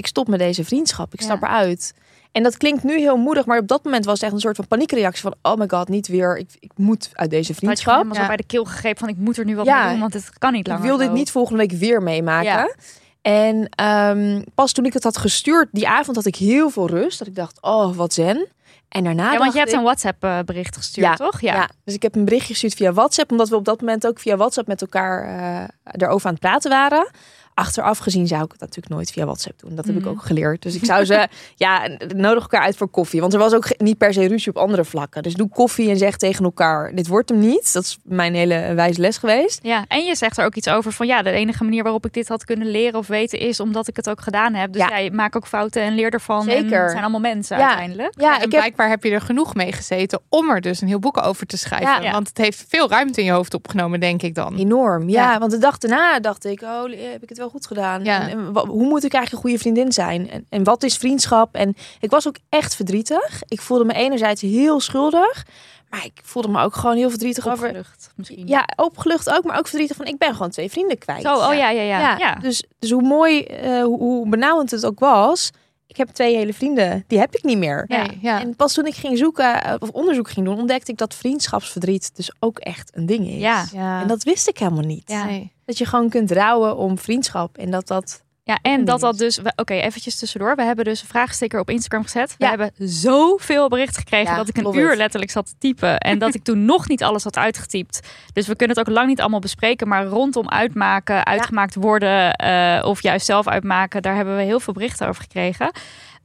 [0.00, 1.26] ik stop met deze vriendschap, ik Ja.
[1.26, 1.94] stap eruit.
[2.32, 4.56] En dat klinkt nu heel moedig, maar op dat moment was het echt een soort
[4.56, 5.34] van paniekreactie van...
[5.42, 7.92] oh my god, niet weer, ik, ik moet uit deze vriendschap.
[7.94, 8.26] helemaal zo Ja.
[8.26, 9.80] bij de keel gegrepen van ik moet er nu wat Ja.
[9.82, 12.44] mee doen, want het kan niet Ik langer wil dit niet volgende week weer meemaken.
[12.50, 12.74] Ja.
[13.22, 17.18] En ehm, pas toen ik het had gestuurd, die avond had ik heel veel rust.
[17.18, 18.46] Dat ik dacht, oh, wat zen.
[18.88, 21.40] En daarna Ja, want je hebt ik- een WhatsApp eh, bericht gestuurd, Ja, toch?
[21.40, 21.68] Ja.
[21.84, 23.30] dus ik heb een berichtje gestuurd via WhatsApp.
[23.30, 25.68] Omdat we op dat moment ook via WhatsApp met elkaar eh
[26.02, 27.10] erover aan het praten waren.
[27.54, 29.74] Achteraf gezien zou ik het natuurlijk nooit via WhatsApp doen.
[29.74, 30.10] Dat heb ik Mhm.
[30.10, 30.62] ook geleerd.
[30.62, 33.20] Dus ik zou ze, ja, nodig elkaar uit voor koffie.
[33.20, 35.22] Want er was ook niet per se ruzie op andere vlakken.
[35.22, 37.72] Dus doe koffie en zeg tegen elkaar, dit wordt hem niet.
[37.72, 39.58] Dat is mijn hele wijze les geweest.
[39.62, 42.12] Ja, en je zegt er ook iets over van ja, de enige manier waarop ik
[42.12, 44.72] dit had kunnen leren of weten is omdat ik het ook gedaan heb.
[44.72, 44.96] Dus Ja.
[44.98, 46.48] je maakt ook fouten en leer ervan.
[46.48, 46.80] En Zeker.
[46.80, 47.66] het zijn allemaal mensen Ja.
[47.66, 48.14] uiteindelijk.
[48.20, 50.88] Ja, en ik heb blijkbaar heb je er genoeg mee gezeten om er dus een
[50.88, 52.02] heel boek over te schrijven.
[52.02, 52.12] Ja.
[52.12, 54.56] Want het heeft veel ruimte in je hoofd opgenomen, denk ik dan.
[54.58, 55.32] Enorm, ja.
[55.32, 55.38] Ja.
[55.38, 56.82] Want de dag daarna dacht ik, oh,
[57.12, 58.04] heb ik het wel goed gedaan?
[58.04, 58.28] Ja.
[58.28, 60.30] En, hoe moet ik eigenlijk een goede vriendin zijn?
[60.30, 61.54] En, en wat is vriendschap?
[61.54, 63.42] En ik was ook echt verdrietig.
[63.48, 65.46] Ik voelde me enerzijds heel schuldig,
[65.90, 67.66] maar ik voelde me ook gewoon heel verdrietig over.
[67.66, 68.46] Opgelucht misschien.
[68.46, 71.22] Ja, opgelucht ook, maar ook verdrietig van ik ben gewoon twee vrienden kwijt.
[71.22, 71.98] Zo, oh ja, ja, ja.
[71.98, 72.18] ja.
[72.18, 75.50] Ja, Dus, dus hoe mooi, eh, hoe, hoe benauwend het ook was,
[75.90, 77.84] ik heb twee hele vrienden, die heb ik niet meer.
[77.88, 78.06] Ja.
[78.06, 78.40] Nee, ja.
[78.40, 82.16] En pas toen ik ging zoeken eh, of onderzoek ging doen, ontdekte ik dat vriendschapsverdriet
[82.16, 83.40] dus ook echt een ding is.
[83.40, 83.64] Ja.
[83.72, 84.00] ja.
[84.00, 85.02] En dat wist ik helemaal niet.
[85.06, 85.24] Ja.
[85.24, 85.52] Nee.
[85.64, 87.58] Dat je gewoon kunt rouwen om vriendschap.
[87.58, 88.22] En dat dat...
[88.50, 89.40] Ja, en dat dat dus...
[89.56, 90.56] Oké, eventjes tussendoor.
[90.56, 92.34] We hebben dus een vraagsticker op Instagram gezet.
[92.38, 92.48] We Ja.
[92.50, 94.96] hebben zoveel berichten gekregen Ja, dat ik een uur it.
[94.96, 95.98] letterlijk zat te typen.
[95.98, 98.00] En dat ik toen nog niet alles had uitgetypt.
[98.32, 99.88] Dus we kunnen het ook lang niet allemaal bespreken.
[99.88, 104.02] Maar rondom uitmaken, uitgemaakt worden eh, of juist zelf uitmaken.
[104.02, 105.70] Daar hebben we heel veel berichten over gekregen.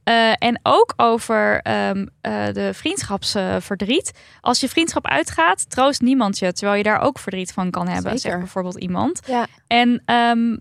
[0.04, 4.12] Eh, en ook over ehm, eh, de vriendschapsverdriet.
[4.40, 6.52] Als je vriendschap uitgaat, troost niemand je.
[6.52, 8.02] Terwijl je daar ook verdriet van kan hebben.
[8.12, 8.20] Zeker.
[8.20, 9.20] Zegt bijvoorbeeld iemand.
[9.26, 9.46] Ja.
[9.66, 10.56] En ehm,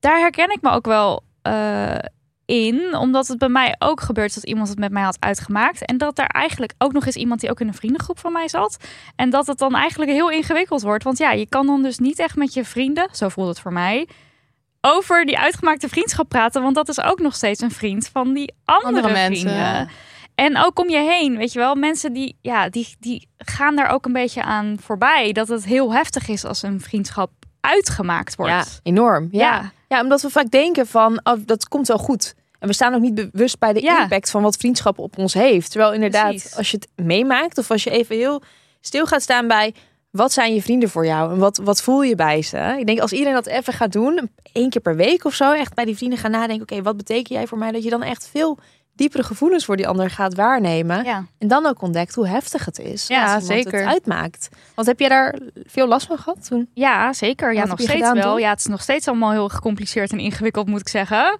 [0.00, 1.98] daar herken ik me ook wel eh,
[2.44, 2.96] in.
[2.96, 5.84] Omdat het bij mij ook gebeurt dat iemand het met mij had uitgemaakt.
[5.84, 8.48] En dat er eigenlijk ook nog eens iemand die ook in een vriendengroep van mij
[8.48, 8.76] zat.
[9.16, 11.04] En dat het dan eigenlijk heel ingewikkeld wordt.
[11.04, 13.72] Want ja, je kan dan dus niet echt met je vrienden, zo voelt het voor
[13.72, 14.08] mij...
[14.80, 16.62] Over die uitgemaakte vriendschap praten.
[16.62, 19.48] Want dat is ook nog steeds een vriend van die andere, Andere mensen.
[19.50, 19.88] vrienden.
[20.34, 21.74] En ook om je heen, weet je wel.
[21.74, 25.32] Mensen die, ja, die, die gaan daar ook een beetje aan voorbij.
[25.32, 27.30] Dat het heel heftig is als een vriendschap
[27.60, 28.52] uitgemaakt wordt.
[28.52, 29.28] Ja, enorm.
[29.30, 29.40] Ja.
[29.40, 29.72] Ja.
[29.88, 30.02] Ja.
[30.02, 32.34] omdat we vaak denken van, oh, dat komt wel goed.
[32.58, 34.02] En we staan ook niet bewust bij de Ja.
[34.02, 35.70] impact van wat vriendschap op ons heeft.
[35.70, 36.56] Terwijl inderdaad, Precies.
[36.56, 37.58] als je het meemaakt...
[37.58, 38.42] of als je even heel
[38.80, 39.74] stil gaat staan bij...
[40.10, 41.32] wat zijn je vrienden voor jou?
[41.32, 42.76] En wat, wat voel je bij ze?
[42.78, 44.30] Ik denk als iedereen dat even gaat doen...
[44.52, 45.52] één keer per week of zo...
[45.52, 46.62] echt bij die vrienden gaan nadenken...
[46.62, 47.72] oké, wat betekent jij voor mij?
[47.72, 48.58] Dat je dan echt veel
[48.98, 51.04] diepere gevoelens voor die ander gaat waarnemen.
[51.04, 51.24] Ja.
[51.38, 53.06] En dan ook ontdekt hoe heftig het is.
[53.06, 53.78] Ja, zeker.
[53.78, 54.48] Het uitmaakt.
[54.74, 56.68] Want heb jij daar veel last van gehad toen?
[56.74, 57.54] Ja, zeker.
[57.54, 58.22] Ja, nog je steeds wel.
[58.22, 58.40] toen?
[58.40, 61.36] Ja, het is nog steeds allemaal heel gecompliceerd en ingewikkeld, moet ik zeggen.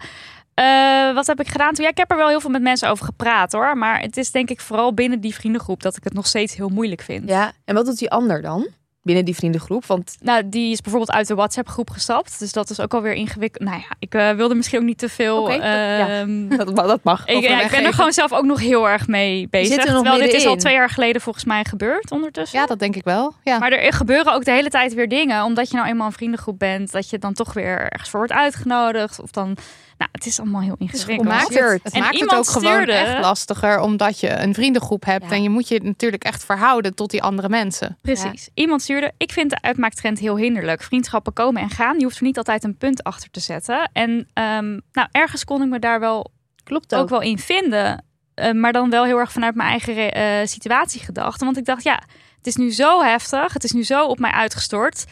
[0.54, 1.84] Eh, wat heb ik gedaan toen?
[1.84, 3.78] Ja, ik heb er wel heel veel met mensen over gepraat hoor.
[3.78, 6.68] Maar het is denk ik vooral binnen die vriendengroep dat ik het nog steeds heel
[6.68, 7.28] moeilijk vind.
[7.28, 7.52] Ja.
[7.64, 8.68] En wat doet die ander dan?
[9.08, 9.86] Binnen die vriendengroep?
[9.86, 12.38] Want Nou, die is bijvoorbeeld uit de WhatsApp-groep gestapt.
[12.38, 13.64] Dus dat is ook alweer ingewikkeld.
[13.68, 15.42] Nou ja, ik eh, wilde misschien ook niet te veel.
[15.42, 16.08] Oké, dat- ja.
[16.08, 17.26] ehm, dat, ma- dat mag.
[17.26, 19.76] Ik, ja, ik ben er gewoon zelf ook nog heel erg mee bezig.
[19.76, 22.58] er Terwijl dit is al twee jaar geleden volgens mij gebeurd ondertussen.
[22.58, 23.34] Ja, dat denk ik wel.
[23.42, 23.58] Ja.
[23.58, 25.44] Maar er gebeuren ook de hele tijd weer dingen.
[25.44, 26.92] Omdat je nou eenmaal een vriendengroep bent.
[26.92, 29.20] Dat je dan toch weer ergens voor wordt uitgenodigd.
[29.20, 29.56] Of dan...
[29.98, 31.28] Nou, het is allemaal heel ingewikkeld.
[31.48, 35.24] het, het En maakt het ook gewoon stuurde- echt lastiger, omdat je een vriendengroep hebt.
[35.24, 35.30] Ja.
[35.30, 37.98] En je moet je natuurlijk echt verhouden tot die andere mensen.
[38.02, 38.48] Precies.
[38.54, 40.82] Iemand stuurde, ik vind de uitmaaktrend heel hinderlijk.
[40.82, 41.98] Vriendschappen komen en gaan.
[41.98, 43.90] Je hoeft er niet altijd een punt achter te zetten.
[43.92, 46.30] En ehm, nou, ergens kon ik me daar wel
[46.64, 47.00] Klopt ook.
[47.00, 48.04] ook wel in vinden.
[48.34, 51.40] Eh, maar dan wel heel erg vanuit mijn eigen eh, situatie gedacht.
[51.40, 52.02] Want ik dacht, ja,
[52.36, 53.52] het is nu zo heftig.
[53.52, 55.04] Het is nu zo op mij uitgestort.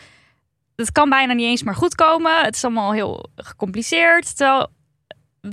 [0.76, 2.40] Het kan bijna niet eens meer goed komen.
[2.44, 4.36] Het is allemaal heel gecompliceerd.
[4.36, 4.68] Terwijl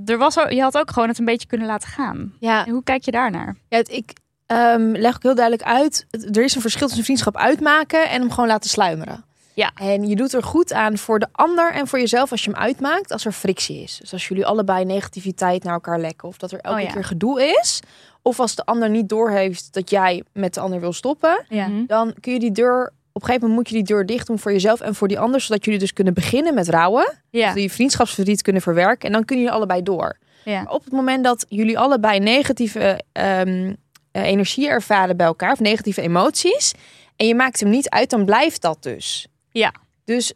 [0.06, 2.34] er was, ook- je had ook gewoon het een beetje kunnen laten gaan.
[2.40, 3.56] Ja, En hoe kijk je daarnaar?
[3.68, 4.14] ja het- ik
[4.46, 6.06] ehm, leg ook heel duidelijk uit.
[6.12, 9.24] het- Er is een verschil tussen vriendschap uitmaken en hem gewoon laten sluimeren.
[9.56, 9.72] Ja.
[9.76, 12.60] En je doet er goed aan voor de ander en voor jezelf als je hem
[12.60, 13.98] uitmaakt als er frictie is.
[13.98, 16.92] Dus als jullie allebei negativiteit naar elkaar lekken of dat er elke Oh ja.
[16.94, 17.80] keer gedoe is.
[18.22, 21.46] Of als de ander niet doorheeft dat jij met de ander wil stoppen.
[21.50, 21.68] Ja.
[21.68, 21.86] Mhm.
[21.86, 24.40] Dan kun je die deur, op een gegeven moment moet je die deur dicht doen
[24.40, 25.42] voor jezelf en voor die ander.
[25.42, 27.14] Zodat jullie dus kunnen beginnen met rouwen.
[27.30, 27.54] Ja.
[27.54, 29.08] die vriendschapsverdriet kunnen verwerken.
[29.08, 30.18] En dan kunnen jullie allebei door.
[30.44, 30.64] Ja.
[30.64, 33.74] Maar op het moment dat jullie allebei negatieve ehm,
[34.12, 36.74] eh, energie ervaren bij elkaar, of negatieve emoties,
[37.16, 39.28] en je maakt hem niet uit, dan blijft dat dus.
[39.52, 39.74] Ja.
[40.06, 40.34] Dus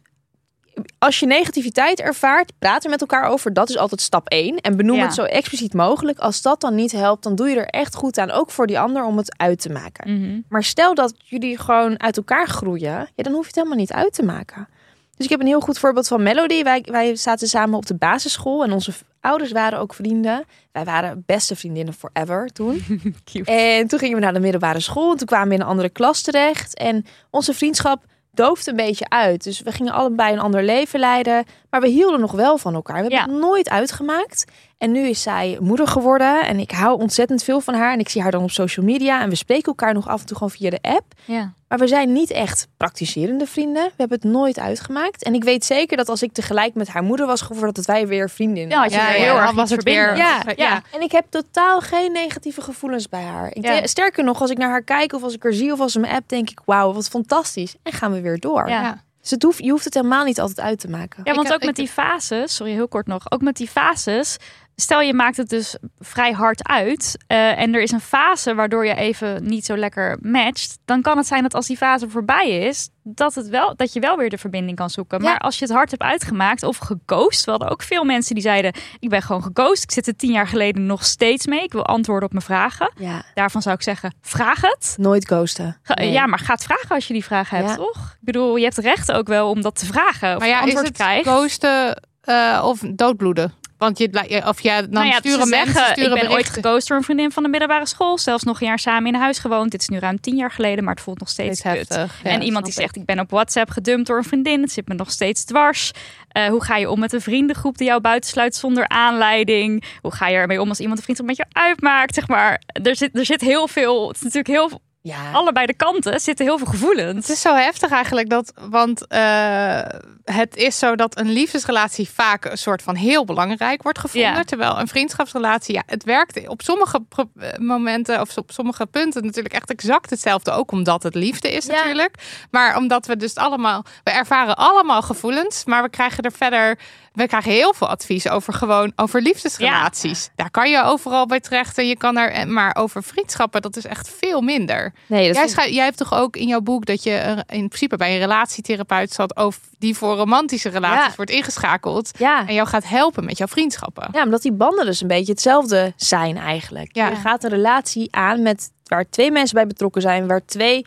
[0.98, 3.52] als je negativiteit ervaart, praat er met elkaar over.
[3.52, 4.56] Dat is altijd stap 1.
[4.56, 5.04] En benoem Ja.
[5.04, 6.18] het zo expliciet mogelijk.
[6.18, 8.78] Als dat dan niet helpt, dan doe je er echt goed aan, ook voor die
[8.78, 10.20] ander, om het uit te maken.
[10.20, 10.40] Mhm.
[10.48, 13.92] Maar stel dat jullie gewoon uit elkaar groeien, ja, dan hoef je het helemaal niet
[13.92, 14.68] uit te maken.
[15.16, 16.62] Dus ik heb een heel goed voorbeeld van Melody.
[16.62, 20.44] Wij, wij zaten samen op de basisschool en onze ouders waren ook vrienden.
[20.72, 22.82] Wij waren beste vriendinnen forever toen.
[23.44, 25.10] En toen gingen we naar de middelbare school.
[25.10, 26.74] En toen kwamen we in een andere klas terecht.
[26.74, 28.04] En onze vriendschap
[28.38, 29.44] doofde een beetje uit.
[29.44, 31.44] Dus we gingen allebei een ander leven leiden.
[31.70, 32.94] Maar we hielden nog wel van elkaar.
[32.96, 33.24] We hebben Ja.
[33.32, 34.44] het nooit uitgemaakt.
[34.78, 36.46] En nu is zij moeder geworden.
[36.46, 37.92] En ik hou ontzettend veel van haar.
[37.92, 39.20] En ik zie haar dan op social media.
[39.22, 41.04] En we spreken elkaar nog af en toe gewoon via de app.
[41.24, 41.52] Ja.
[41.68, 43.84] Maar we zijn niet echt praktiserende vrienden.
[43.84, 45.22] We hebben het nooit uitgemaakt.
[45.22, 48.06] En ik weet zeker dat als ik tegelijk met haar moeder was geworden, dat wij
[48.06, 50.82] weer vriendinnen Ja, Ja, ja, heel erg was het weer- ja, ja.
[50.94, 53.50] En ik heb totaal geen negatieve gevoelens bij haar.
[53.52, 53.80] Ik Ja.
[53.80, 55.92] de- sterker nog, als ik naar haar kijk of als ik haar zie of als
[55.92, 57.74] ze me app, denk ik, wauw, wat fantastisch.
[57.82, 58.68] En gaan we weer door.
[58.68, 59.02] Ja.
[59.20, 61.20] Dus het hoeft, je hoeft het helemaal niet altijd uit te maken.
[61.24, 64.36] Ja, want ook met die fases, sorry heel kort nog, ook met die fases.
[64.80, 68.86] Stel je maakt het dus vrij hard uit eh, en er is een fase waardoor
[68.86, 72.48] je even niet zo lekker matcht, dan kan het zijn dat als die fase voorbij
[72.50, 75.22] is, dat, het wel, dat je wel weer de verbinding kan zoeken.
[75.22, 75.28] Ja.
[75.30, 78.42] Maar als je het hard hebt uitgemaakt of geghost, we hadden ook veel mensen die
[78.42, 81.72] zeiden, ik ben gewoon geghost, ik zit er tien jaar geleden nog steeds mee, ik
[81.72, 82.92] wil antwoorden op mijn vragen.
[82.96, 84.94] Ja, Daarvan zou ik zeggen, vraag het.
[84.98, 85.80] nooit ghosten.
[85.94, 86.10] Nee.
[86.12, 87.76] Ja, maar ga het vragen als je die vragen hebt, Ja.
[87.76, 87.96] toch?
[88.20, 90.32] Ik bedoel, je hebt recht ook wel om dat te vragen.
[90.34, 91.26] Of Maar ja, is antwoord het krijgt.
[91.28, 93.52] ghosten eh, of doodbloeden?
[93.78, 96.88] Want je, of ja, dan nou ja, sturen mensen zeggen, sturen ik ben ooit geghost
[96.88, 98.18] door een vriendin van de middelbare school.
[98.18, 99.70] Zelfs nog een jaar samen in huis gewoond.
[99.70, 102.20] Dit is nu ruim tien jaar geleden, maar het voelt nog steeds heftig.
[102.22, 104.60] Ja, en iemand die zegt, ik ben op WhatsApp gedumpt door een vriendin.
[104.60, 105.92] Het zit me nog steeds dwars.
[106.28, 109.84] Eh, hoe ga je om met een vriendengroep die jou buitensluit zonder aanleiding?
[110.00, 112.14] Hoe ga je ermee om als iemand een vriendschap met je uitmaakt?
[112.14, 115.74] Zeg maar, er zit, er zit heel veel, het is natuurlijk heel, Ja, allebei de
[115.74, 117.26] kanten zitten heel veel gevoelens.
[117.26, 119.80] Het is zo heftig eigenlijk dat, want eh,
[120.24, 124.42] het is zo dat een liefdesrelatie vaak een soort van heel belangrijk wordt gevonden, Ja.
[124.44, 127.00] terwijl een vriendschapsrelatie, ja, het werkt op sommige
[127.36, 131.66] eh, momenten of op sommige punten natuurlijk echt exact hetzelfde, ook omdat het liefde is
[131.66, 131.72] Ja.
[131.72, 132.14] natuurlijk,
[132.50, 136.78] maar omdat we dus allemaal, we ervaren allemaal gevoelens, maar we krijgen er verder,
[137.18, 140.30] we krijgen heel veel advies over gewoon over liefdesrelaties.
[140.34, 143.84] Daar kan je overal bij terecht en je kan er, maar over vriendschappen, dat is
[143.86, 144.92] echt veel minder.
[145.06, 147.96] nee, dat Jij, is- jij hebt toch ook in jouw boek dat je in principe
[147.96, 151.16] bij een relatietherapeut zat over die voor romantische relaties Ja.
[151.16, 152.46] wordt ingeschakeld ja.
[152.46, 154.08] en jou gaat helpen met jouw vriendschappen.
[154.12, 156.88] Ja, omdat die banden dus een beetje hetzelfde zijn eigenlijk.
[156.96, 157.08] Ja.
[157.08, 160.84] Je gaat een relatie aan met waar twee mensen bij betrokken zijn, waar twee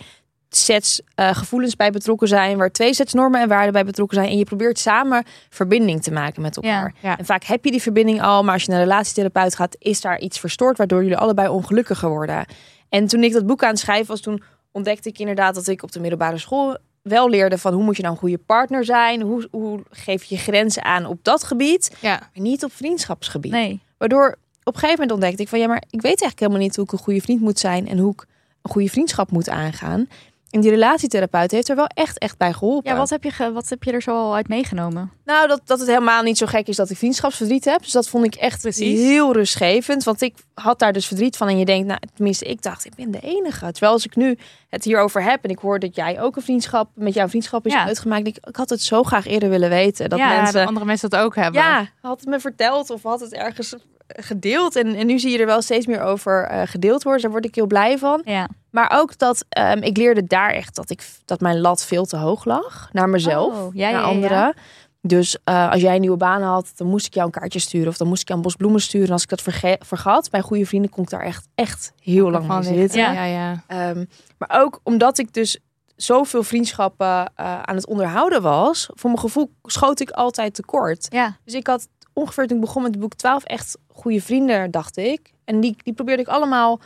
[0.57, 4.29] sets eh, gevoelens bij betrokken zijn, waar twee sets normen en waarden bij betrokken zijn.
[4.29, 6.93] En je probeert samen verbinding te maken met elkaar.
[7.01, 7.17] Ja.
[7.17, 10.01] En vaak heb je die verbinding al, maar als je naar een relatietherapeut gaat, is
[10.01, 12.45] daar iets verstoord, waardoor jullie allebei ongelukkiger worden.
[12.89, 15.83] En toen ik dat boek aan het schrijven was, toen ontdekte ik inderdaad dat ik
[15.83, 19.21] op de middelbare school wel leerde van hoe moet je nou een goede partner zijn,
[19.21, 22.19] hoe, hoe geef je je grenzen aan op dat gebied, Ja.
[22.19, 23.51] maar niet op vriendschapsgebied.
[23.51, 23.79] Nee.
[23.97, 26.75] Waardoor op een gegeven moment ontdekte ik van ja, maar ik weet eigenlijk helemaal niet
[26.75, 28.25] hoe ik een goede vriend moet zijn en hoe ik
[28.61, 30.07] een goede vriendschap moet aangaan.
[30.51, 32.91] En die relatietherapeut heeft er wel echt, echt bij geholpen.
[32.91, 35.11] Ja, wat heb je, ge- wat heb je er zo al uit meegenomen?
[35.25, 37.81] Nou, dat, dat het helemaal niet zo gek is dat ik vriendschapsverdriet heb.
[37.81, 38.99] Dus dat vond ik echt Precies.
[38.99, 40.03] heel rustgevend.
[40.03, 41.47] Want ik had daar dus verdriet van.
[41.47, 43.71] En je denkt, nou, tenminste, ik dacht, ik ben de enige.
[43.71, 44.37] Terwijl als ik nu
[44.69, 47.73] het hierover heb en ik hoor dat jij ook een vriendschap met jouw vriendschap is
[47.73, 47.85] Ja.
[47.85, 48.27] uitgemaakt.
[48.27, 50.09] Ik, ik had het zo graag eerder willen weten.
[50.09, 51.61] Dat Ja, mensen dat andere mensen dat ook hebben.
[51.61, 53.75] Ja, had het me verteld of had het ergens
[54.07, 54.75] gedeeld.
[54.75, 57.13] En, en nu zie je er wel steeds meer over eh, gedeeld worden.
[57.13, 58.21] Dus daar word ik heel blij van.
[58.25, 58.47] Ja.
[58.71, 62.17] Maar ook dat ehm, ik leerde daar echt dat, ik, dat mijn lat veel te
[62.17, 62.89] hoog lag.
[62.91, 64.13] Naar mezelf, Oh, ja, naar ja, ja.
[64.13, 64.53] anderen.
[65.01, 67.87] Dus eh, als jij een nieuwe baan had, dan moest ik jou een kaartje sturen.
[67.87, 69.07] Of dan moest ik jou een bos bloemen sturen.
[69.07, 69.41] En als ik dat
[69.85, 72.99] vergat, bij goede vrienden kon ik daar echt, echt heel lang mee Van zitten.
[72.99, 73.63] Ja, ja, ja.
[73.67, 74.05] Ehm,
[74.37, 75.59] maar ook omdat ik dus
[75.95, 78.89] zoveel vriendschappen eh, aan het onderhouden was.
[78.93, 81.07] Voor mijn gevoel schoot ik altijd tekort.
[81.09, 81.37] Ja.
[81.43, 84.97] Dus ik had ongeveer toen ik begon met het boek 12 echt goede vrienden, dacht
[84.97, 85.33] ik.
[85.45, 86.79] En die, die probeerde ik allemaal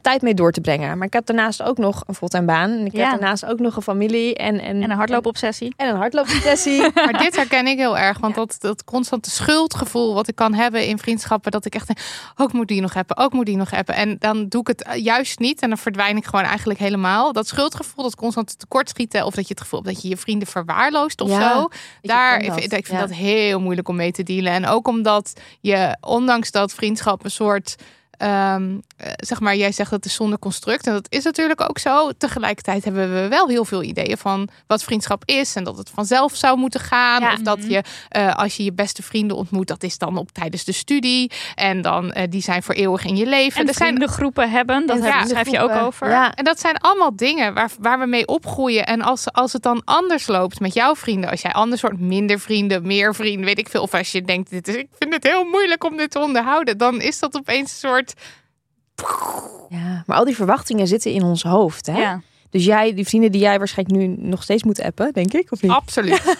[0.00, 0.98] tijd mee door te brengen.
[0.98, 2.70] Maar ik heb daarnaast ook nog een fulltime baan.
[2.70, 3.00] En ik Ja.
[3.10, 5.74] heb daarnaast ook nog een familie en, en, En een hardloopobsessie.
[5.76, 6.80] En een hardloopsessie.
[6.94, 8.18] Maar dit herken ik heel erg.
[8.18, 11.50] Want dat, dat constante schuldgevoel wat ik kan hebben in vriendschappen.
[11.50, 11.98] Dat ik echt denk,
[12.36, 13.94] ook moet die nog hebben, ook moet die nog hebben.
[13.94, 15.60] En dan doe ik het eh, juist niet.
[15.62, 17.32] En dan verdwijn ik gewoon eigenlijk helemaal.
[17.32, 19.24] Dat schuldgevoel, dat constant tekortschieten.
[19.26, 21.68] Of dat je het gevoel hebt dat je je vrienden verwaarloost of Ja, zo.
[22.02, 22.72] Daar, ik dat.
[22.72, 24.52] ik vind dat heel moeilijk om mee te dealen.
[24.52, 27.76] En ook omdat je, ondanks dat vriendschap een soort...
[28.22, 30.86] ehm, eh, zeg maar, jij zegt dat is zonder construct.
[30.86, 32.10] En dat is natuurlijk ook zo.
[32.18, 35.54] Tegelijkertijd hebben we wel heel veel ideeën van wat vriendschap is.
[35.56, 37.20] En dat het vanzelf zou moeten gaan.
[37.20, 37.32] Ja.
[37.32, 40.64] Of dat je, eh, als je je beste vrienden ontmoet, dat is dan op tijdens
[40.64, 41.30] de studie.
[41.54, 43.60] En dan, eh, die zijn voor eeuwig in je leven.
[43.60, 46.08] En er zijn vriendengroepen hebben, dat heb- schrijf je ook over.
[46.10, 46.34] Ja.
[46.34, 48.86] en dat zijn allemaal dingen waar, waar we mee opgroeien.
[48.86, 52.40] En als, als het dan anders loopt met jouw vrienden, als jij anders wordt, minder
[52.40, 53.82] vrienden, meer vrienden, weet ik veel.
[53.82, 56.78] Of als je denkt, dit is, ik vind het heel moeilijk om dit te onderhouden,
[56.78, 58.11] dan is dat opeens een soort.
[59.68, 61.86] Ja, maar al die verwachtingen zitten in ons hoofd.
[61.86, 61.98] Hè?
[61.98, 62.20] Ja.
[62.50, 65.62] Dus jij, die vrienden die jij waarschijnlijk nu nog steeds moet appen, denk ik, of
[65.62, 65.70] niet?
[65.70, 66.22] Absoluut.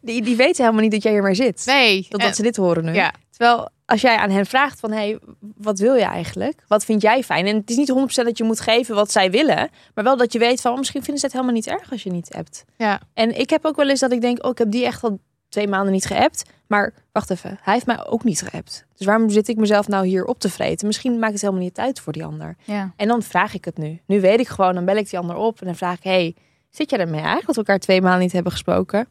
[0.00, 1.62] Die, die weten helemaal niet dat jij hier maar zit.
[1.66, 2.02] Nee.
[2.02, 2.92] Totdat En- ze dit horen nu.
[2.92, 3.12] ja.
[3.30, 5.18] Terwijl als jij aan hen vraagt van, hey,
[5.56, 6.64] wat wil je eigenlijk?
[6.68, 7.46] Wat vind jij fijn?
[7.46, 10.32] En het is niet 100% dat je moet geven wat zij willen, maar wel dat
[10.32, 12.64] je weet van, oh, misschien vinden ze het helemaal niet erg als je niet appt.
[12.76, 13.00] Ja.
[13.14, 15.18] En ik heb ook wel eens dat ik denk, oh, ik heb die echt al
[15.54, 16.42] twee maanden niet geappt.
[16.66, 18.86] Maar wacht even, hij heeft mij ook niet geappt.
[18.96, 20.86] Dus waarom zit ik mezelf nou hier op te vreten?
[20.86, 22.56] Misschien maakt het helemaal niet uit voor die ander.
[22.64, 22.92] Ja.
[22.96, 24.00] En dan vraag ik het nu.
[24.06, 26.36] Nu weet ik gewoon, dan bel ik die ander op en dan vraag ik, hey,
[26.70, 29.08] zit jij ermee eigenlijk dat we elkaar twee maanden niet hebben gesproken?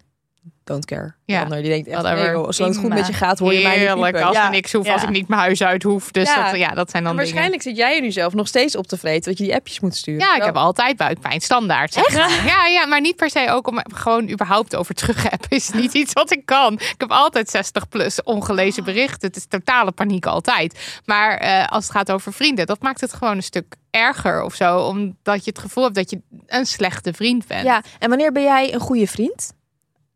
[0.66, 1.14] Don't care.
[1.26, 1.42] De Ja.
[1.44, 4.02] ander die denkt echt, nee, joh, het goed met je gaat, hoor je mij niet
[4.04, 4.24] piepen.
[4.24, 4.46] als Ja.
[4.46, 6.12] ik niks hoef, als ik niet mijn huis uit hoef.
[6.12, 6.50] Dus Ja.
[6.50, 7.34] Dat, ja, dat zijn dan En dingen.
[7.34, 9.80] waarschijnlijk zit jij er nu zelf nog steeds op te vreten dat je die appjes
[9.80, 10.20] moet sturen.
[10.22, 11.94] Ja, ik heb altijd buikpijn, standaard.
[11.94, 12.14] Zeg.
[12.46, 16.14] Ja, ja, maar niet per se ook om gewoon überhaupt over terug is niet iets
[16.14, 16.74] wat ik kan.
[16.74, 19.28] Ik heb altijd 60 plus ongelezen berichten.
[19.28, 21.00] Het is totale paniek altijd.
[21.06, 24.56] Maar eh, als het gaat over vrienden, dat maakt het gewoon een stuk erger of
[24.56, 24.78] zo.
[24.80, 27.64] Omdat je het gevoel hebt dat je een slechte vriend bent.
[27.64, 29.54] Ja, en wanneer ben jij een goede vriend?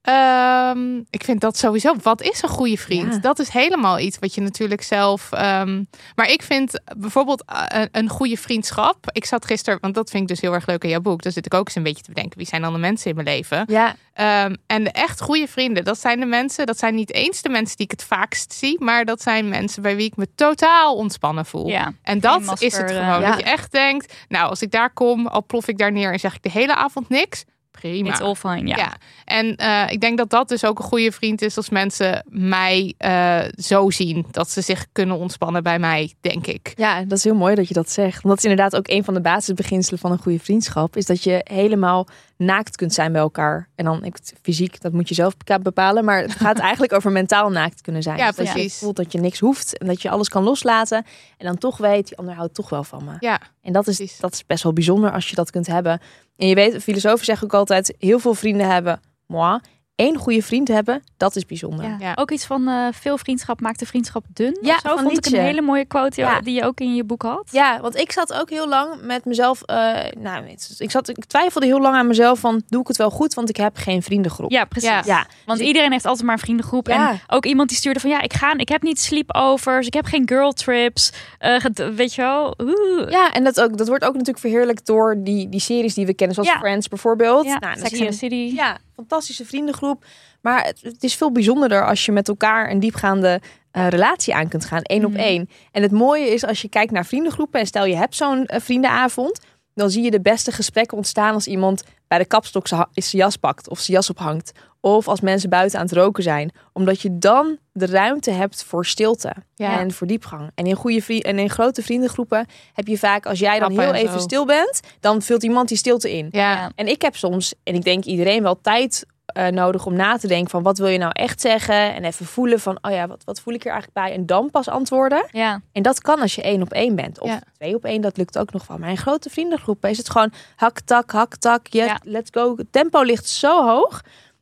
[0.08, 1.96] Ehm, ik vind dat sowieso.
[2.02, 3.14] Wat is een goede vriend?
[3.14, 3.20] Ja.
[3.20, 5.32] Dat is helemaal iets wat je natuurlijk zelf.
[5.32, 5.84] ehm,
[6.16, 8.98] maar ik vind bijvoorbeeld eh, een, een goede vriendschap.
[9.12, 11.22] Ik zat gisteren, want dat vind ik dus heel erg leuk in jouw boek.
[11.22, 12.38] Daar zit ik ook eens een beetje te bedenken.
[12.38, 13.64] Wie zijn dan de mensen in mijn leven?
[13.68, 16.66] Ja, Ehm, en de echt goede vrienden, dat zijn de mensen.
[16.66, 19.82] Dat zijn niet eens de mensen die ik het vaakst zie, maar dat zijn mensen
[19.82, 21.68] bij wie ik me totaal ontspannen voel.
[21.68, 21.94] Ja.
[22.02, 23.22] En dat masker, is het eh, gewoon.
[23.22, 23.30] ja.
[23.30, 26.20] Dat je echt denkt, nou, als ik daar kom, al plof ik daar neer en
[26.20, 27.44] zeg ik de hele avond niks.
[27.80, 28.10] Prima.
[28.10, 28.76] It's all fine, ja.
[28.78, 28.98] Ja.
[29.26, 32.94] En eh, ik denk dat dat dus ook een goede vriend is als mensen mij
[32.98, 34.26] eh, zo zien.
[34.32, 36.74] Dat ze zich kunnen ontspannen bij mij, denk ik.
[36.76, 38.14] ja, dat is heel mooi dat je dat zegt.
[38.14, 40.96] Want dat is inderdaad ook een van de basisbeginselen van een goede vriendschap.
[40.96, 42.08] Is dat je helemaal
[42.38, 43.70] naakt kunt zijn bij elkaar.
[43.76, 46.06] En dan ik, fysiek, dat moet je zelf bepalen.
[46.06, 48.18] Maar het gaat eigenlijk over mentaal naakt kunnen zijn.
[48.18, 48.78] Ja, Dus dat je precies.
[48.78, 49.78] voelt dat je niks hoeft.
[49.78, 51.06] En dat je alles kan loslaten.
[51.38, 53.16] En dan toch weet, die ander houdt toch wel van me.
[53.20, 54.18] Ja, En dat is, Precies.
[54.20, 56.00] dat is best wel bijzonder als je dat kunt hebben.
[56.38, 59.60] En je weet, filosofen zeggen ook altijd, heel veel vrienden hebben, moi.
[59.98, 61.86] Één goede vriend hebben, dat is bijzonder.
[61.86, 61.96] Ja.
[62.00, 62.12] Ja.
[62.16, 64.58] Ook iets van eh, veel vriendschap maakt de vriendschap dun.
[64.62, 64.90] Ja, of zo.
[64.90, 66.42] van vond ik een hele mooie quote Ja.
[66.42, 67.50] die je ook in je boek had.
[67.52, 69.62] Ja, want ik zat ook heel lang met mezelf.
[69.62, 70.46] eh, nou,
[70.78, 73.50] ik, zat, ik twijfelde heel lang aan mezelf van doe ik het wel goed, want
[73.50, 74.52] ik heb geen vriendengroep.
[74.52, 74.90] Ja, precies.
[74.90, 75.02] Ja.
[75.06, 76.88] Ja, Want Dus iedereen heeft altijd maar een vriendengroep.
[76.88, 77.10] Ja.
[77.12, 80.06] En ook iemand die stuurde van ja, ik ga, ik heb niet sleepovers, ik heb
[80.06, 81.12] geen girl trips.
[81.40, 81.64] Eh,
[81.96, 82.54] weet je wel?
[82.62, 83.10] Oeh.
[83.10, 86.14] ja, en dat, ook, dat wordt ook natuurlijk verheerlijkt door die, die series die we
[86.14, 86.60] kennen, zoals Ja.
[86.60, 87.46] Friends bijvoorbeeld.
[87.46, 88.52] Ja, nou, Sex and the City.
[88.56, 90.06] Ja, fantastische vriendengroep.
[90.42, 93.42] Maar het, het is veel bijzonderder als je met elkaar een diepgaande
[93.72, 95.20] eh, relatie aan kunt gaan, één op Mhm.
[95.20, 95.50] één.
[95.72, 98.60] En het mooie is als je kijkt naar vriendengroepen en stel je hebt zo'n eh,
[98.60, 99.40] vriendenavond,
[99.78, 103.70] dan zie je de beste gesprekken ontstaan als iemand bij de kapstok zijn jas pakt
[103.70, 104.52] of zijn jas ophangt.
[104.82, 106.52] Of als mensen buiten aan het roken zijn.
[106.74, 109.80] Omdat je dan de ruimte hebt voor stilte Ja.
[109.80, 110.52] en voor diepgang.
[110.56, 113.96] En in, goede en in grote vriendengroepen heb je vaak, als jij dan heel en
[113.96, 116.28] even stil bent, dan vult iemand die stilte in.
[116.32, 116.72] Ja.
[116.76, 120.28] En ik heb soms, en ik denk iedereen wel tijd eh, nodig om na te
[120.28, 121.94] denken van wat wil je nou echt zeggen?
[121.94, 124.14] En even voelen van, oh ja, wat, wat voel ik hier eigenlijk bij?
[124.18, 125.28] En dan pas antwoorden.
[125.32, 125.62] Ja.
[125.72, 127.20] En dat kan als je één op één bent.
[127.20, 127.42] Of Ja.
[127.54, 128.78] twee op één, dat lukt ook nog wel.
[128.84, 132.00] In grote vriendengroepen is het gewoon hak, tak, hak, tak, Ja.
[132.04, 132.58] let's go.
[132.58, 134.02] Het tempo ligt zo hoog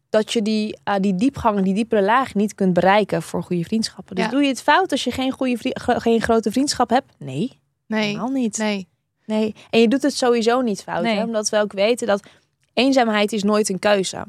[0.10, 4.16] dat je die, eh, die diepgang, die diepere laag niet kunt bereiken voor goede vriendschappen.
[4.16, 4.32] Dus Ja.
[4.32, 7.14] doe je het fout als je geen, goede vri- gro- geen grote vriendschap hebt?
[7.18, 8.06] Nee, Nee.
[8.06, 8.58] helemaal niet.
[8.58, 8.88] Nee.
[9.26, 11.02] Nee, en je doet het sowieso niet fout.
[11.04, 11.16] Nee.
[11.18, 11.24] Hè?
[11.24, 12.24] Omdat we ook weten dat
[12.74, 14.24] eenzaamheid is nooit een keuze.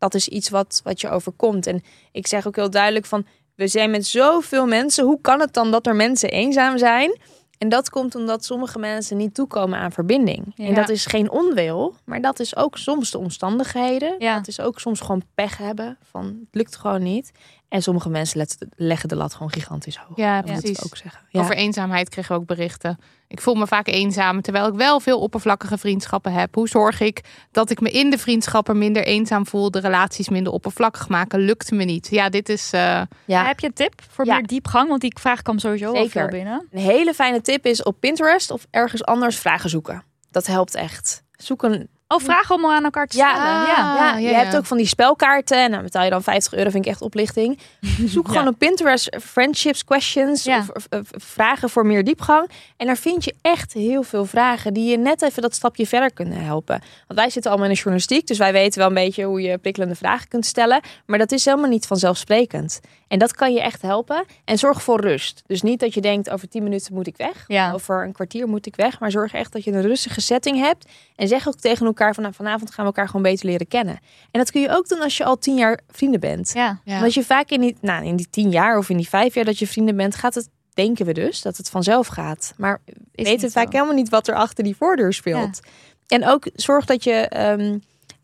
[0.00, 1.66] Dat is iets wat, wat je overkomt.
[1.66, 1.82] En
[2.12, 3.26] ik zeg ook heel duidelijk van...
[3.54, 5.04] we zijn met zoveel mensen.
[5.04, 7.18] Hoe kan het dan dat er mensen eenzaam zijn?
[7.58, 10.52] En dat komt omdat sommige mensen niet toekomen aan verbinding.
[10.54, 10.66] Ja.
[10.66, 14.14] En dat is geen onwil, maar dat is ook soms de omstandigheden.
[14.18, 14.36] Ja.
[14.36, 17.32] Dat is ook soms gewoon pech hebben van het lukt gewoon niet.
[17.68, 18.46] En sommige mensen
[18.76, 20.16] leggen de lat gewoon gigantisch hoog.
[20.16, 20.84] Ja, precies.
[20.84, 21.20] ook zeggen.
[21.28, 21.40] Ja.
[21.40, 22.98] Over eenzaamheid kregen we ook berichten.
[23.32, 26.54] Ik voel me vaak eenzaam, terwijl ik wel veel oppervlakkige vriendschappen heb.
[26.54, 27.20] Hoe zorg ik
[27.52, 31.38] dat ik me in de vriendschappen minder eenzaam voel, de relaties minder oppervlakkig maken?
[31.40, 32.08] Lukt me niet.
[32.10, 32.72] Ja, dit is.
[32.72, 33.46] eh, Ja.
[33.46, 34.34] Heb je een tip voor Ja.
[34.34, 34.88] meer diepgang?
[34.88, 36.10] Want die vraag kwam sowieso wel Zeker.
[36.20, 36.66] veel binnen.
[36.70, 40.02] Een hele fijne tip is op Pinterest of ergens anders vragen zoeken.
[40.30, 41.22] Dat helpt echt.
[41.36, 43.50] Zoek een Oh, vragen om aan elkaar te Ja, stellen.
[43.52, 43.66] Ja.
[43.76, 45.58] ja, ja, je hebt ook van die spelkaarten.
[45.58, 47.58] En dan betaal je dan 50 euro, vind ik echt oplichting.
[48.06, 50.58] Zoek gewoon op Pinterest friendships questions Ja.
[50.58, 52.50] of, of- of vragen voor meer diepgang.
[52.76, 56.12] En daar vind je echt heel veel vragen die je net even dat stapje verder
[56.12, 56.80] kunnen helpen.
[57.06, 59.58] Want wij zitten allemaal in de journalistiek, dus wij weten wel een beetje hoe je
[59.58, 60.80] prikkelende vragen kunt stellen.
[61.06, 62.80] Maar dat is helemaal niet vanzelfsprekend.
[63.08, 64.24] En dat kan je echt helpen.
[64.44, 65.42] En zorg voor rust.
[65.46, 67.44] Dus niet dat je denkt over 10 minuten moet ik weg.
[67.46, 67.72] Ja.
[67.72, 69.00] Over een kwartier moet ik weg.
[69.00, 70.86] Maar zorg echt dat je een rustige setting hebt.
[71.16, 73.94] En zeg ook tegen elkaar van vanavond gaan we elkaar gewoon beter leren kennen.
[74.30, 76.50] En dat kun je ook doen als je al tien jaar vrienden bent.
[76.54, 76.80] Ja.
[76.84, 76.96] Ja.
[76.96, 79.44] Omdat je vaak in die, nou, in die tien jaar of in die vijf jaar
[79.44, 82.54] dat je vrienden bent, gaat het, denken we dus, dat het vanzelf gaat.
[82.56, 83.70] Maar we Is weten vaak zo.
[83.70, 85.60] helemaal niet wat er achter die voordeur speelt.
[86.06, 87.78] En ook zorg dat je ehm,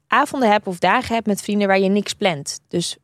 [0.06, 2.60] avonden hebt of dagen hebt met vrienden waar je niks plant.
[2.68, 2.96] Dus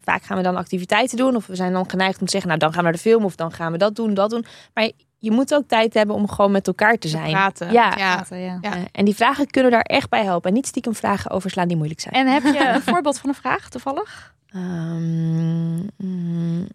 [0.00, 2.60] vaak gaan we dan activiteiten doen of we zijn dan geneigd om te zeggen, nou
[2.60, 4.44] dan gaan we naar de film of dan gaan we dat doen, dat doen.
[4.74, 7.30] Maar je moet ook tijd hebben om gewoon met elkaar te zijn.
[7.30, 7.72] praten.
[7.72, 7.94] Ja.
[7.96, 8.14] ja.
[8.14, 8.58] Praten, ja.
[8.60, 8.76] Ja.
[8.76, 10.48] Eh, en die vragen kunnen daar echt bij helpen.
[10.48, 12.14] En niet stiekem vragen overslaan die moeilijk zijn.
[12.14, 14.34] En heb je een voorbeeld van een vraag toevallig?
[14.48, 16.68] Ehm, mm,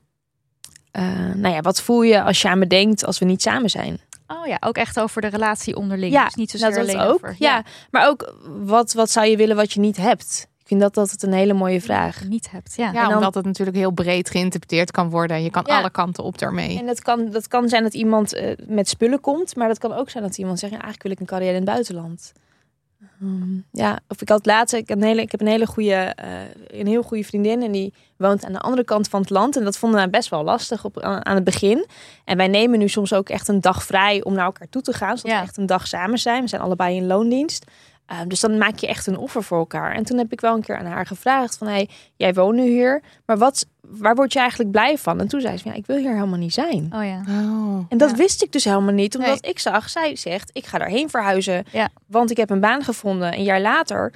[0.91, 1.03] eh,
[1.35, 3.99] nou ja, wat voel je als je aan me denkt als we niet samen zijn?
[4.27, 6.13] Oh ja, ook echt over de relatie onderling.
[6.13, 7.13] Ja, dus niet zozeer dat alleen ook.
[7.13, 7.35] over.
[7.39, 7.63] Ja.
[7.91, 10.47] maar ook wat, wat zou je willen wat je niet hebt?
[10.64, 12.20] Ik vind dat dat een hele mooie vraag.
[12.20, 12.74] je niet hebt.
[12.76, 12.91] Ja.
[12.91, 15.38] Ja, En dan- omdat het natuurlijk heel breed geïnterpreteerd kan worden.
[15.38, 15.80] En je kan Ja.
[15.80, 16.80] alle kanten op daarmee.
[16.80, 19.93] En dat kan, dat kan zijn dat iemand eh, met spullen komt, maar dat kan
[19.93, 22.32] ook zijn dat iemand zegt: ja, eigenlijk wil ik een carrière in het buitenland.
[23.22, 25.93] Ehm, ja, of ik had laatst, ik heb een hele, ik heb een hele goede,
[25.93, 26.30] eh,
[26.80, 29.64] een heel goede vriendin en die woont aan de andere kant van het land en
[29.64, 31.88] dat vonden wij best wel lastig op, aan, aan het begin.
[32.26, 34.93] En wij nemen nu soms ook echt een dag vrij om naar elkaar toe te
[34.93, 35.38] gaan, zodat Ja.
[35.38, 36.41] we echt een dag samen zijn.
[36.41, 37.66] We zijn allebei in loondienst.
[38.05, 39.95] Ehm, dus dan maak je echt een offer voor elkaar.
[39.95, 42.63] En toen heb ik wel een keer aan haar gevraagd van, hey, jij woont nu
[42.63, 45.19] hier, maar wat, waar word je eigenlijk blij van?
[45.19, 46.91] En toen zei ze, ja, ik wil hier helemaal niet zijn.
[46.95, 47.21] Oh ja.
[47.29, 47.85] Oh.
[47.89, 48.15] En dat Ja.
[48.15, 49.51] wist ik dus helemaal niet, omdat Nee.
[49.51, 51.89] ik zag, zij zegt, ik ga daarheen verhuizen, Ja.
[52.07, 53.33] want ik heb een baan gevonden.
[53.33, 54.13] Een jaar later,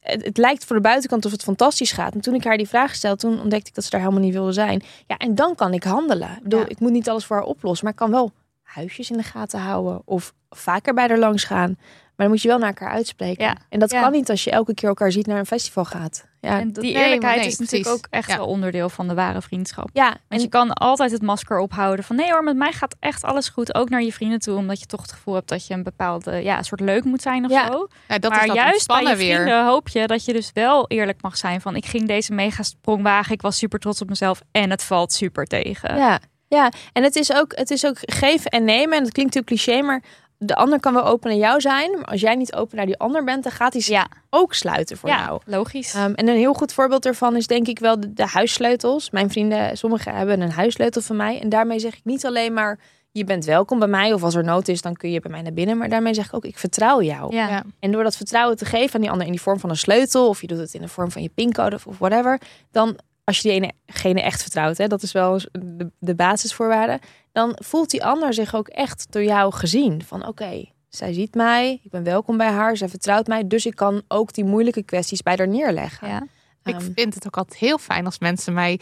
[0.00, 2.14] het, het lijkt voor de buitenkant of het fantastisch gaat.
[2.14, 4.32] En toen ik haar die vraag stelde, toen ontdekte ik dat ze daar helemaal niet
[4.32, 4.82] wilde zijn.
[5.06, 6.30] Ja, en dan kan ik handelen.
[6.36, 6.68] Ik bedoel, Ja.
[6.68, 9.60] ik moet niet alles voor haar oplossen, maar ik kan wel huisjes in de gaten
[9.60, 11.76] houden of vaker bij haar langs gaan.
[12.22, 13.44] Maar dan moet je wel naar elkaar uitspreken.
[13.44, 13.56] Ja.
[13.68, 14.00] En dat Ja.
[14.00, 16.24] kan niet als je elke keer elkaar ziet naar een festival gaat.
[16.40, 18.00] Ja, en dat- die eerlijkheid nee, is natuurlijk precies.
[18.04, 18.36] ook echt Ja.
[18.36, 19.88] wel onderdeel van de ware vriendschap.
[19.92, 22.96] ja, Want en je kan altijd het masker ophouden van nee hoor, met mij gaat
[23.00, 23.74] echt alles goed.
[23.74, 26.42] Ook naar je vrienden toe, omdat je toch het gevoel hebt dat je een bepaalde
[26.42, 27.66] ja, een soort leuk moet zijn of Ja.
[27.72, 27.88] zo.
[28.08, 29.34] Ja, dat maar is dat juist bij je ontspannen weer.
[29.34, 32.62] vrienden hoop je dat je dus wel eerlijk mag zijn van ik ging deze mega
[32.62, 35.96] sprong wagen, ik was super trots op mezelf en het valt super tegen.
[35.96, 36.18] Ja,
[36.48, 36.72] ja.
[36.92, 38.96] en het is, ook, het is ook geven en nemen.
[38.96, 40.02] En dat klinkt natuurlijk cliché, maar
[40.44, 41.90] de ander kan wel open naar jou zijn.
[41.90, 44.06] Maar als jij niet open naar die ander bent, dan gaat hij zich Ja.
[44.30, 45.40] ook sluiten voor Ja, jou.
[45.46, 45.94] logisch.
[45.94, 49.10] Ehm, en een heel goed voorbeeld daarvan is denk ik wel de, de huissleutels.
[49.10, 51.40] Mijn vrienden, sommigen hebben een huissleutel van mij.
[51.40, 52.78] En daarmee zeg ik niet alleen maar,
[53.10, 54.12] je bent welkom bij mij.
[54.12, 55.78] Of als er nood is, dan kun je bij mij naar binnen.
[55.78, 57.34] Maar daarmee zeg ik ook, ik vertrouw jou.
[57.34, 57.48] ja.
[57.48, 57.62] Ja.
[57.80, 60.28] En door dat vertrouwen te geven aan die ander in die vorm van een sleutel,
[60.28, 62.40] of je doet het in de vorm van je pincode of, of whatever,
[62.70, 63.52] dan als je die
[63.86, 67.00] enegene echt vertrouwt, hè, dat is wel de, de basisvoorwaarde,
[67.32, 70.02] dan voelt die ander zich ook echt door jou gezien.
[70.06, 73.74] Van oké, zij ziet mij, ik ben welkom bij haar, zij vertrouwt mij, dus ik
[73.74, 76.08] kan ook die moeilijke kwesties bij haar neerleggen.
[76.08, 76.26] ja.
[76.64, 78.80] Ik Ehm, vind het ook altijd heel fijn als mensen mij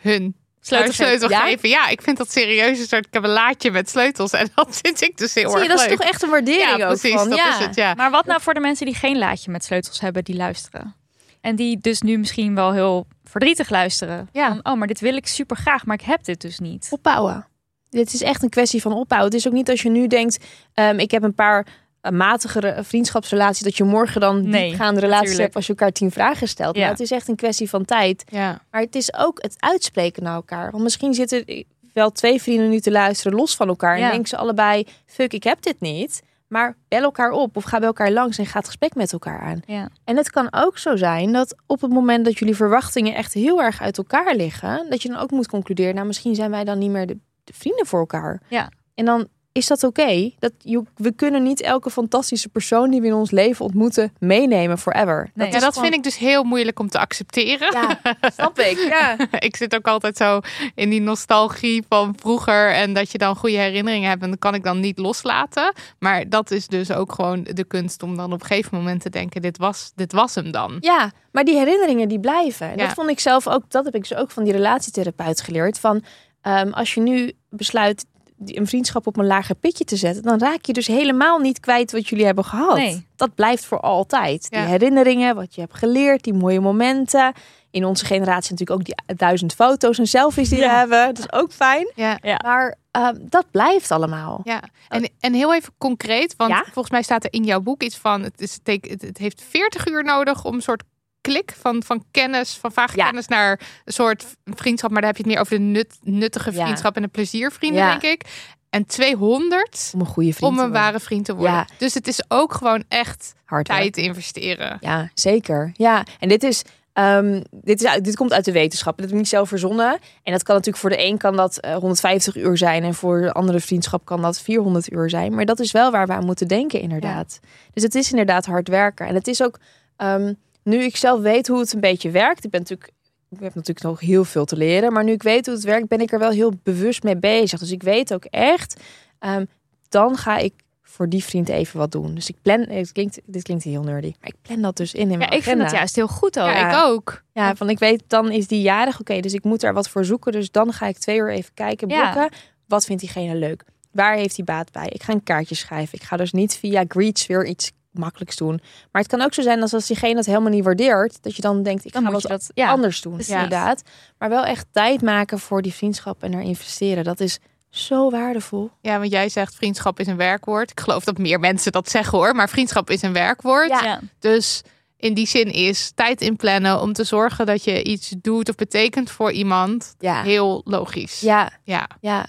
[0.00, 1.38] hun Sleutel sleutel, geven.
[1.38, 1.50] Ja?
[1.50, 1.68] geven.
[1.68, 3.06] Ja, ik vind dat serieus een soort.
[3.06, 5.74] Ik heb een laadje met sleutels en dat vind ik dus heel Zie je, erg
[5.76, 7.12] dat is toch echt een waardering ja, ook precies.
[7.18, 7.28] van.
[7.28, 7.58] dat ja.
[7.58, 7.74] is het.
[7.74, 7.94] Ja.
[7.94, 10.94] Maar wat nou voor de mensen die geen laadje met sleutels hebben, die luisteren?
[11.40, 14.28] En die dus nu misschien wel heel verdrietig luisteren.
[14.32, 14.48] Ja.
[14.48, 16.86] Van, oh, maar dit wil ik super graag, maar ik heb dit dus niet.
[16.90, 17.46] opbouwen.
[17.90, 19.30] Dit is echt een kwestie van opbouwen.
[19.30, 21.66] Het is ook niet als je nu denkt, ehm, ik heb een paar
[22.02, 25.38] uh, matigere vriendschapsrelaties, dat je morgen dan Nee, relaties natuurlijk.
[25.38, 26.74] hebt als je elkaar tien vragen stelt.
[26.76, 26.80] Ja.
[26.82, 28.24] Maar het is echt een kwestie van tijd.
[28.28, 28.60] ja.
[28.70, 30.70] Maar het is ook het uitspreken naar elkaar.
[30.70, 33.98] Want misschien zitten wel twee vrienden nu te luisteren los van elkaar.
[33.98, 34.04] Ja.
[34.04, 36.22] En denken ze allebei, fuck, ik heb dit niet.
[36.50, 39.40] Maar bel elkaar op of ga bij elkaar langs en ga het gesprek met elkaar
[39.40, 39.60] aan.
[39.66, 39.88] Ja.
[40.04, 43.62] En het kan ook zo zijn dat op het moment dat jullie verwachtingen echt heel
[43.62, 46.78] erg uit elkaar liggen, dat je dan ook moet concluderen, nou misschien zijn wij dan
[46.78, 48.42] niet meer de, de vrienden voor elkaar.
[48.48, 48.68] Ja.
[48.94, 50.30] En dan is dat oké.
[50.38, 54.78] Dat je, we kunnen niet elke fantastische persoon die we in ons leven ontmoeten meenemen
[54.78, 55.30] forever.
[55.34, 55.46] Nee.
[55.46, 57.72] ja, dat gewoon- vind ik dus heel moeilijk om te accepteren.
[57.72, 57.98] Ja,
[58.32, 58.78] snap ik.
[58.88, 59.16] Ja.
[59.48, 60.40] ik zit ook altijd zo
[60.74, 62.72] in die nostalgie van vroeger.
[62.74, 64.22] En dat je dan goede herinneringen hebt.
[64.22, 65.72] En dat kan ik dan niet loslaten.
[65.98, 69.10] Maar dat is dus ook gewoon de kunst om dan op een gegeven moment te
[69.10, 70.76] denken: dit was, dit was hem dan.
[70.80, 72.70] Ja, maar die herinneringen die blijven.
[72.70, 72.84] En Ja.
[72.86, 75.78] Dat vond ik zelf ook, dat heb ik dus ook van die relatietherapeut geleerd.
[75.78, 76.02] Van
[76.40, 78.06] ehm, als je nu besluit,
[78.44, 81.92] een vriendschap op een lager pitje te zetten, dan raak je dus helemaal niet kwijt
[81.92, 82.76] wat jullie hebben gehad.
[82.76, 83.06] Nee.
[83.16, 84.46] Dat blijft voor altijd.
[84.50, 84.60] Ja.
[84.60, 87.32] Die herinneringen, wat je hebt geleerd, die mooie momenten.
[87.70, 91.06] In onze generatie natuurlijk ook die duizend foto's en selfies die we hebben.
[91.06, 91.92] Dat is ook fijn.
[91.94, 92.18] Ja.
[92.22, 92.38] Ja.
[92.42, 94.40] Maar ehm, dat blijft allemaal.
[94.44, 96.62] Ja, en, en heel even concreet, want Ja?
[96.64, 100.04] volgens mij staat er in jouw boek iets van: het, is, het heeft 40 uur
[100.04, 100.82] nodig om een soort
[101.20, 103.04] klik van, van kennis, van vage Ja.
[103.04, 104.90] kennis naar een soort vriendschap.
[104.90, 106.62] Maar dan heb je het meer over de nut, nuttige Ja.
[106.64, 108.48] vriendschap en de pleziervrienden, denk ik.
[108.70, 111.64] En 200 Om een goede vriend om te een ware vriend te worden.
[111.78, 114.76] Dus het is ook gewoon echt Hard tijd investeren.
[114.80, 115.72] Ja, zeker.
[115.74, 116.62] Ja, en dit is.
[116.92, 118.92] ehm, dit, is, dit komt uit de wetenschap.
[118.96, 119.98] Dat heb ik niet zelf verzonnen.
[120.22, 122.82] En dat kan natuurlijk voor de een kan dat eh, 150 uur zijn.
[122.84, 125.34] En voor de andere vriendschap kan dat 400 uur zijn.
[125.34, 127.40] Maar dat is wel waar we aan moeten denken, inderdaad.
[127.72, 129.06] Dus het is inderdaad hard werken.
[129.06, 129.58] En het is ook.
[129.96, 130.32] ehm,
[130.70, 132.44] nu ik zelf weet hoe het een beetje werkt.
[132.44, 132.90] Ik ben natuurlijk.
[133.30, 134.92] Ik heb natuurlijk nog heel veel te leren.
[134.92, 137.58] Maar nu ik weet hoe het werkt, ben ik er wel heel bewust mee bezig.
[137.60, 138.80] Dus ik weet ook echt.
[139.18, 139.44] ehm,
[139.88, 140.52] dan ga ik
[140.82, 142.14] voor die vriend even wat doen.
[142.14, 142.60] Dus ik plan.
[142.60, 144.12] Het klinkt, dit klinkt heel nerdy.
[144.20, 145.76] Maar ik plan dat dus in in Ja, mijn ik vind dat agenda.
[145.78, 146.46] juist heel goed ook.
[146.46, 146.70] Ja, Ja.
[146.80, 147.22] ik ook.
[147.32, 149.00] Ja, van ik weet, dan is die jarig.
[149.00, 150.32] Oké, dus ik moet daar wat voor zoeken.
[150.32, 152.12] Dus dan ga ik twee uur even kijken, Ja.
[152.12, 152.32] boeken.
[152.66, 153.64] Wat vindt diegene leuk?
[153.92, 154.88] Waar heeft hij baat bij?
[154.88, 155.98] Ik ga een kaartje schrijven.
[155.98, 158.60] Ik ga dus niet via Greets weer iets makkelijks doen.
[158.92, 161.42] Maar het kan ook zo zijn dat als diegene het helemaal niet waardeert, dat je
[161.42, 162.50] dan denkt, ik Dan ga wat dat.
[162.54, 162.68] Ja.
[162.70, 163.14] anders doen.
[163.14, 163.32] precies.
[163.34, 163.82] Inderdaad.
[164.18, 167.04] Maar wel echt tijd maken voor die vriendschap en er investeren.
[167.04, 167.38] Dat is
[167.70, 168.70] zo waardevol.
[168.80, 170.70] Ja, want jij zegt vriendschap is een werkwoord.
[170.70, 172.34] Ik geloof dat meer mensen dat zeggen hoor.
[172.34, 173.68] Maar vriendschap is een werkwoord.
[173.68, 173.82] Ja.
[173.84, 174.00] Ja.
[174.18, 174.62] Dus
[174.96, 179.10] in die zin is tijd inplannen om te zorgen dat je iets doet of betekent
[179.10, 180.22] voor iemand Ja.
[180.22, 181.20] heel logisch.
[181.20, 181.88] Ja, Ja.
[182.00, 182.26] Ja.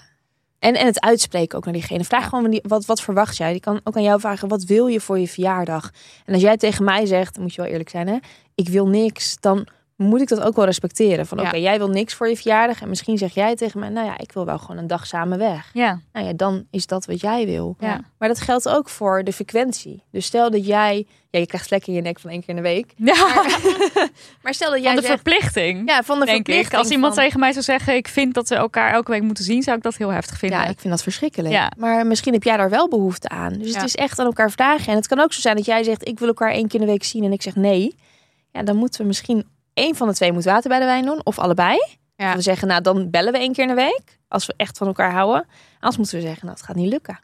[0.62, 2.04] En, en het uitspreken ook naar diegene.
[2.04, 3.52] Vraag gewoon wat, wat verwacht jij.
[3.52, 5.90] Die kan ook aan jou vragen, wat wil je voor je verjaardag?
[6.24, 8.16] En als jij tegen mij zegt, dan moet je wel eerlijk zijn hè.
[8.54, 9.66] Ik wil niks, dan
[10.02, 11.26] moet ik dat ook wel respecteren.
[11.26, 11.44] Van Ja.
[11.44, 12.80] oké, jij wil niks voor je verjaardag.
[12.82, 15.38] En misschien zeg jij tegen mij, nou ja, ik wil wel gewoon een dag samen
[15.38, 15.70] weg.
[15.72, 16.00] Ja.
[16.12, 17.76] Nou ja, dan is dat wat jij wil.
[17.78, 18.00] Ja.
[18.18, 20.02] Maar dat geldt ook voor de frequentie.
[20.10, 22.56] Dus stel dat jij, ja, je krijgt vlekken in je nek van één keer in
[22.56, 22.92] de week.
[22.96, 23.44] ja.
[24.42, 25.88] Maar stel dat jij Van de zegt, verplichting.
[25.88, 26.30] ja, van de ik.
[26.34, 29.22] verplichting Als iemand van- tegen mij zou zeggen, ik vind dat we elkaar elke week
[29.22, 30.58] moeten zien, zou ik dat heel heftig vinden.
[30.58, 31.54] Ja, ik vind dat verschrikkelijk.
[31.54, 31.72] Ja.
[31.78, 33.52] Maar misschien heb jij daar wel behoefte aan.
[33.52, 34.86] Dus het is echt aan elkaar vragen.
[34.92, 36.86] En het kan ook zo zijn dat jij zegt, ik wil elkaar één keer in
[36.86, 37.24] de week zien.
[37.24, 37.94] En ik zeg nee.
[38.52, 39.44] Ja, dan moeten we misschien
[39.74, 41.20] één van de twee moet water bij de wijn doen.
[41.24, 41.78] Of allebei.
[42.16, 42.28] Ja.
[42.28, 44.18] Of we zeggen, nou dan bellen we één keer in de week.
[44.28, 45.46] Als we echt van elkaar houden.
[45.72, 47.18] Anders moeten we zeggen, nou het gaat niet lukken.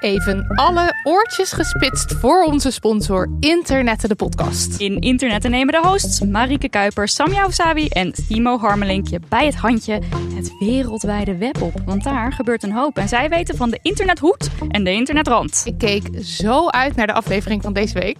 [0.00, 4.80] Even alle oortjes gespitst voor onze sponsor Internetten de podcast.
[4.80, 9.54] In internet nemen de hosts Marike Kuiper, Samja Osawi en Timo Harmelink je bij het
[9.54, 10.02] handje
[10.34, 11.82] het wereldwijde web op.
[11.84, 12.98] Want daar gebeurt een hoop.
[12.98, 15.62] En zij weten van de internethoed en de internetrand.
[15.64, 18.18] Ik keek zo uit naar de aflevering van deze week.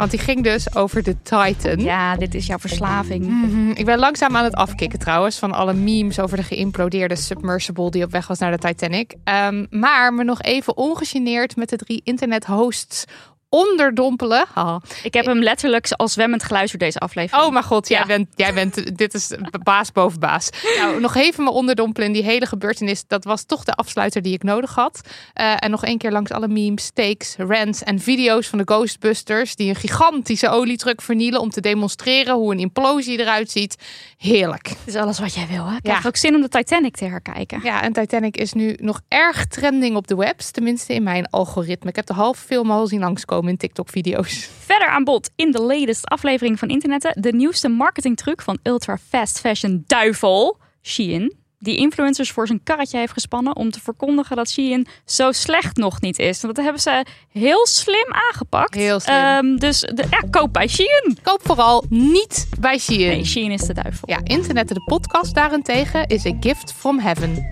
[0.00, 1.78] Want die ging dus over de Titan.
[1.78, 3.26] Ja, dit is jouw verslaving.
[3.26, 3.70] Mhm.
[3.70, 8.04] Ik ben langzaam aan het afkicken trouwens van alle memes over de geïmplodeerde submersible die
[8.04, 9.14] op weg was naar de Titanic.
[9.24, 13.04] Ehm, maar me nog even ongegeneerd met de drie internethosts
[13.50, 14.44] onderdompelen.
[14.54, 14.80] Haha.
[15.02, 17.46] Ik heb hem letterlijk als zwemmend geluisterd deze aflevering.
[17.46, 18.06] Oh mijn god, jij, Ja.
[18.06, 19.30] bent, jij bent, dit is
[19.62, 20.48] baas boven baas.
[20.78, 23.04] Nou, nog even me onderdompelen in die hele gebeurtenis.
[23.06, 25.00] Dat was toch de afsluiter die ik nodig had.
[25.32, 29.56] Eh, en nog één keer langs alle memes, takes, rants en video's van de Ghostbusters.
[29.56, 33.76] Die een gigantische olietruck vernielen om te demonstreren hoe een implosie eruit ziet.
[34.16, 34.68] Heerlijk.
[34.68, 35.76] Het is alles wat jij wil, hè?
[35.76, 35.94] Ik Ja.
[35.94, 37.60] heb ook zin om de Titanic te herkijken.
[37.62, 40.50] Ja, en Titanic is nu nog erg trending op de webs.
[40.50, 41.88] Tenminste in mijn algoritme.
[41.90, 44.48] Ik heb de halve film al zien langskomen in TikTok-video's.
[44.58, 49.40] Verder aan bod in de latest aflevering van Internetten de nieuwste marketingtruc van ultra fast
[49.40, 51.38] fashion duivel Shein.
[51.58, 56.00] Die influencers voor zijn karretje heeft gespannen om te verkondigen dat Shein zo slecht nog
[56.00, 56.42] niet is.
[56.42, 58.74] En dat hebben ze heel slim aangepakt.
[58.74, 59.16] Heel slim.
[59.16, 61.18] Ehm, dus de, ja, koop bij Shein.
[61.22, 62.98] Koop vooral niet bij Shein.
[62.98, 64.08] Nee, Shein is de duivel.
[64.08, 67.48] Ja, Internetten de podcast daarentegen is a gift from heaven.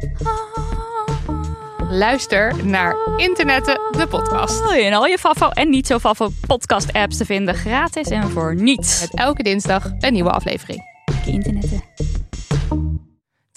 [1.91, 4.61] Luister naar Internetten de podcast.
[4.63, 7.55] Oh, In al je Fafo en niet zo Fafo podcast apps te vinden.
[7.55, 9.01] Gratis en voor niets.
[9.01, 10.83] Met elke dinsdag een nieuwe aflevering.
[11.27, 11.83] Internetten.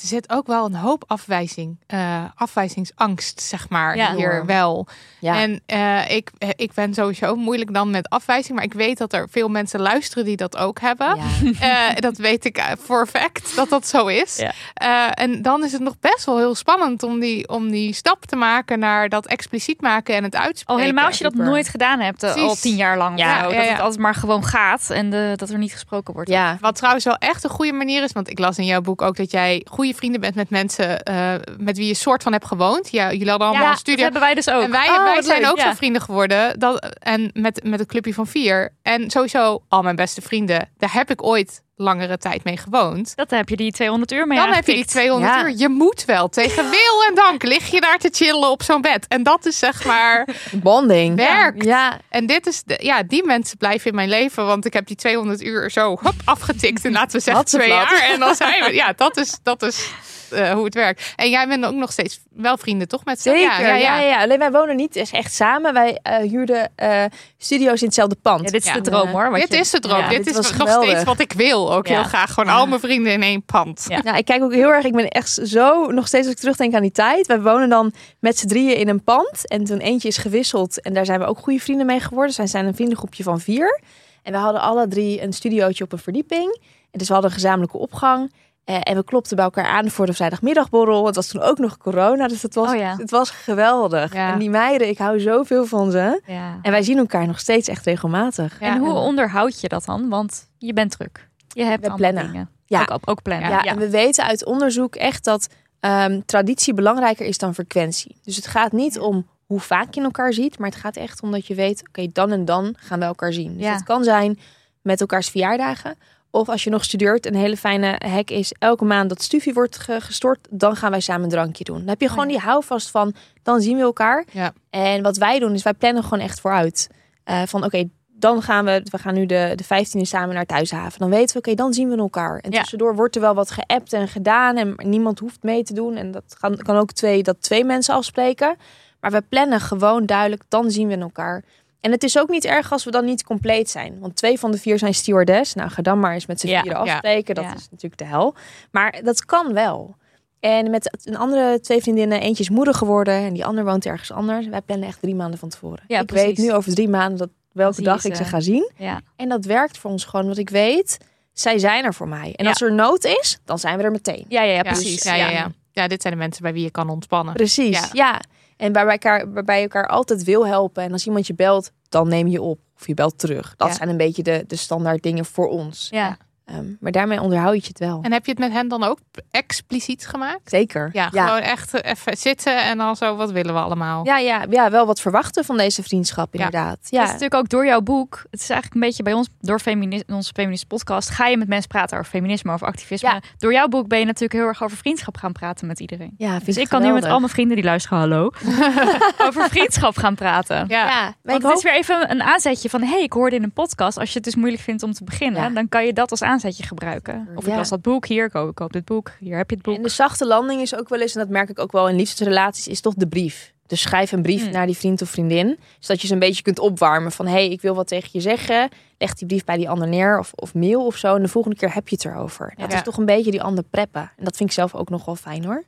[0.01, 4.15] Er zit ook wel een hoop afwijzing, eh, afwijzingsangst, zeg maar, Ja.
[4.15, 4.87] hier wel.
[5.19, 5.35] Ja.
[5.41, 9.27] En eh, ik, ik ben sowieso moeilijk dan met afwijzing, maar ik weet dat er
[9.29, 11.15] veel mensen luisteren die dat ook hebben.
[11.15, 11.23] Ja.
[11.91, 14.37] Eh, dat weet ik eh, voor fact dat dat zo is.
[14.37, 14.51] Ja.
[14.73, 18.25] Eh, en dan is het nog best wel heel spannend om die, om die stap
[18.25, 20.73] te maken naar dat expliciet maken en het uitspreken.
[20.73, 21.47] Al helemaal als je dat Super.
[21.47, 23.19] nooit gedaan hebt, eh, al tien jaar lang.
[23.19, 23.61] Ja, Dat ja.
[23.61, 26.29] het altijd maar gewoon gaat en de, dat er niet gesproken wordt.
[26.29, 26.57] ja.
[26.61, 29.15] Wat trouwens wel echt een goede manier is, want ik las in jouw boek ook
[29.15, 32.91] dat jij goede vrienden bent met mensen eh, met wie je soort van hebt gewoond.
[32.91, 34.03] Ja, jullie hadden allemaal Ja, een dat studie.
[34.03, 34.61] hebben wij dus ook.
[34.63, 35.69] En wij, Oh, wij zijn leuk, ook ja.
[35.69, 36.59] zo vrienden geworden.
[36.59, 38.73] Dat, en met, met het clubje van vier.
[38.81, 40.69] En sowieso al mijn beste vrienden.
[40.77, 43.15] Daar heb ik ooit langere tijd mee gewoond.
[43.15, 44.89] Dat heb je die 200 uur mee Dan heb je die aangepikt.
[44.91, 45.41] 200 Ja.
[45.43, 45.53] uur.
[45.57, 46.30] Je moet wel.
[46.30, 49.05] Tegen wil en dank lig je daar te chillen op zo'n bed.
[49.07, 51.15] En dat is zeg maar Bonding.
[51.15, 51.63] werkt.
[51.63, 54.45] Ja, En dit is, de, ja, die mensen blijven in mijn leven.
[54.45, 56.86] Want ik heb die 200 uur zo hop, afgetikt.
[56.86, 58.01] En laten we zeggen twee jaar.
[58.13, 59.89] En dan zijn we, ja, dat is, dat is
[60.32, 61.13] eh, hoe het werkt.
[61.15, 63.05] En jij bent ook nog steeds wel vrienden, toch?
[63.05, 63.61] Met z'n- zeker.
[63.61, 64.21] Ja, ja, ja.
[64.21, 65.73] Alleen wij wonen niet echt- echt samen.
[65.73, 67.03] Wij eh, huurden eh,
[67.38, 68.43] studio's in hetzelfde pand.
[68.45, 68.73] Ja, dit is Ja.
[68.73, 69.34] de droom hoor.
[69.34, 69.99] Dit je- is de droom.
[69.99, 70.07] Ja.
[70.09, 70.89] dit, dit is was nog geweldig.
[70.89, 71.73] steeds wat ik wil.
[71.73, 71.93] Ook Ja.
[71.93, 72.34] heel graag.
[72.34, 73.86] Gewoon al mijn vrienden in één pand.
[73.88, 74.01] Ja.
[74.01, 74.86] Nou, ik kijk ook heel erg.
[74.86, 77.27] Ik ben echt zo nog steeds als ik terugdenk aan die tijd.
[77.27, 79.47] Wij wonen dan met z'n drieën in een pand.
[79.47, 80.82] En toen eentje is gewisseld.
[80.82, 82.27] En daar zijn we ook goede vrienden mee geworden.
[82.27, 83.82] Dus wij zijn een vriendengroepje van vier.
[84.23, 86.57] En we hadden alle drie een studiootje op een verdieping.
[86.91, 88.32] En dus we hadden een gezamenlijke opgang.
[88.64, 91.05] Eh, en we klopten bij elkaar aan voor de vrijdagmiddagborrel.
[91.05, 92.28] Het was toen ook nog corona.
[92.28, 92.95] Dus het was, Oh ja.
[92.97, 94.14] het was geweldig.
[94.14, 94.34] Ja.
[94.34, 96.22] En die meiden, ik hou zoveel van ze.
[96.26, 96.59] Ja.
[96.62, 98.59] En wij zien elkaar nog steeds echt regelmatig.
[98.59, 100.09] Ja, en hoe onderhoud je dat dan?
[100.09, 101.30] Want je bent druk.
[101.47, 102.32] Je hebt We allemaal plannen.
[102.32, 102.49] dingen.
[102.66, 102.88] Ja.
[102.91, 103.49] Ook, ook plannen.
[103.49, 103.72] Ja, Ja.
[103.72, 105.47] en we weten uit onderzoek echt dat
[105.80, 108.16] ehm, traditie belangrijker is dan frequentie.
[108.24, 111.32] Dus het gaat niet om hoe vaak je elkaar ziet, maar het gaat echt om
[111.32, 113.53] dat je weet, oké, dan en dan gaan we elkaar zien.
[113.53, 113.74] Dus Ja.
[113.74, 114.39] dat kan zijn
[114.82, 115.95] met elkaars verjaardagen.
[116.32, 119.77] Of als je nog studeert, een hele fijne hack is elke maand dat stufie wordt
[119.79, 121.77] ge- gestort, dan gaan wij samen een drankje doen.
[121.77, 123.13] Dan heb je gewoon die houvast van,
[123.43, 124.25] dan zien we elkaar.
[124.32, 124.53] Ja.
[124.69, 126.88] En wat wij doen is wij plannen gewoon echt vooruit.
[127.23, 130.99] Eh, van oké, dan gaan we, we gaan nu de, de 15e samen naar Thuishaven.
[130.99, 132.38] Dan weten we, oké, dan zien we elkaar.
[132.39, 132.59] En Ja.
[132.59, 135.95] tussendoor wordt er wel wat geappt en gedaan en niemand hoeft mee te doen.
[135.95, 138.55] En dat kan, kan ook twee, dat twee mensen afspreken.
[138.99, 141.43] Maar we plannen gewoon duidelijk, dan zien we elkaar.
[141.82, 143.99] En het is ook niet erg als we dan niet compleet zijn.
[143.99, 145.53] Want twee van de vier zijn stewardess.
[145.53, 146.61] Nou, ga dan maar eens met z'n Ja.
[146.61, 146.91] vieren Ja.
[146.93, 147.36] afspreken.
[147.36, 147.53] Dat Ja.
[147.55, 148.36] is natuurlijk de hel.
[148.71, 149.95] Maar dat kan wel.
[150.39, 154.11] En met een andere twee vriendinnen, eentje is moeder geworden en die ander woont ergens
[154.11, 154.47] anders.
[154.47, 155.84] Wij plannen echt drie maanden van tevoren.
[155.88, 156.25] Ja, ik precies.
[156.27, 158.29] weet nu over drie maanden dat welke zie dag ik ze ze.
[158.29, 158.71] ga zien.
[158.77, 159.01] Ja.
[159.15, 160.97] En dat werkt voor ons gewoon, want ik weet,
[161.34, 162.34] zij zijn er voor mij.
[162.36, 162.49] En Ja.
[162.49, 164.25] als er nood is, dan zijn we er meteen.
[164.27, 165.03] Ja, ja, precies.
[165.03, 165.51] Ja, ja, ja.
[165.71, 167.34] ja, dit zijn de mensen bij wie je kan ontspannen.
[167.34, 168.19] Precies, Ja.
[168.62, 170.84] En waarbij, elkaar, waarbij je elkaar altijd wil helpen.
[170.84, 172.59] En als iemand je belt, dan neem je op.
[172.80, 173.53] Of je belt terug.
[173.57, 173.74] Dat Ja.
[173.74, 175.88] zijn een beetje de, de standaard dingen voor ons.
[175.91, 176.18] Ja.
[176.51, 177.99] Ehm, maar daarmee onderhoud je het wel.
[178.01, 178.97] En heb je het met hen dan ook
[179.31, 180.49] expliciet gemaakt?
[180.49, 180.89] Zeker.
[180.93, 181.25] Ja, ja.
[181.25, 184.05] gewoon echt even zitten en dan zo, wat willen we allemaal?
[184.05, 186.77] Ja, ja, ja, wel wat verwachten van deze vriendschap inderdaad.
[186.81, 188.23] Dat Ja, is natuurlijk ook door jouw boek.
[188.31, 191.47] Het is eigenlijk een beetje bij ons, door femini onze feminist podcast, ga je met
[191.47, 193.09] mensen praten over feminisme, over activisme.
[193.09, 193.19] Ja.
[193.37, 196.13] Door jouw boek ben je natuurlijk heel erg over vriendschap gaan praten met iedereen.
[196.17, 198.29] ja vind Dus ik kan nu met al mijn vrienden die luisteren, hallo,
[199.27, 200.65] over vriendschap gaan praten.
[200.67, 201.55] Ja, Want het hoop...
[201.57, 204.23] is weer even een aanzetje van, hey, ik hoorde in een podcast, als je het
[204.23, 205.49] dus moeilijk vindt om te beginnen, Ja.
[205.49, 207.27] dan kan je dat als aanzetje gebruiken.
[207.35, 207.55] Of ik Ja.
[207.57, 209.75] las dat boek, hier, ik koop, ik koop dit boek, hier heb je het boek.
[209.75, 211.95] En de zachte landing is ook wel eens, en dat merk ik ook wel in
[211.95, 213.53] liefdesrelaties, is toch de brief.
[213.67, 214.51] Dus schrijf een brief Mm.
[214.51, 215.59] naar die vriend of vriendin.
[215.79, 217.25] Zodat je ze een beetje kunt opwarmen van...
[217.25, 218.69] hé, hey, ik wil wat tegen je zeggen.
[218.97, 221.15] Leg die brief bij die ander neer of, of mail of zo.
[221.15, 222.53] En de volgende keer heb je het erover.
[222.57, 222.77] Dat Ja.
[222.77, 224.01] is toch een beetje die ander preppen.
[224.17, 225.63] En dat vind ik zelf ook nog wel fijn hoor.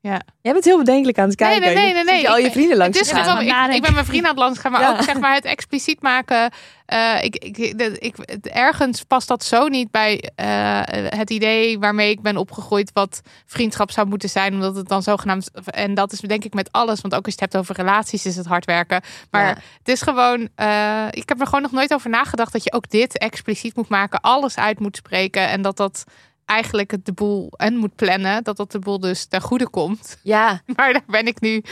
[0.00, 0.20] Ja.
[0.40, 1.60] Jij bent heel bedenkelijk aan het kijken.
[1.60, 2.28] nee, nee, nee, je nee.
[2.30, 3.24] al je vrienden langs Het is gaan.
[3.24, 4.90] gewoon, ik, ik ben mijn vrienden aan het langs gaan, maar Ja.
[4.90, 6.50] ook zeg maar het expliciet maken.
[6.86, 7.56] eh, ik, ik,
[7.98, 10.80] ik, het- ergens past dat zo niet bij eh,
[11.18, 15.50] het idee waarmee ik ben opgegroeid wat vriendschap zou moeten zijn, omdat het dan zogenaamd
[15.64, 18.26] en dat is denk ik met alles, want ook als je het hebt over relaties
[18.26, 19.56] is het hard werken, maar Ja.
[19.78, 22.90] het is gewoon, eh, ik heb er gewoon nog nooit over nagedacht dat je ook
[22.90, 26.04] dit expliciet moet maken, alles uit moet spreken en dat dat
[26.48, 30.18] eigenlijk het de boel en moet plannen, dat dat de boel dus ten goede komt.
[30.22, 31.62] Ja, Maar daar ben ik nu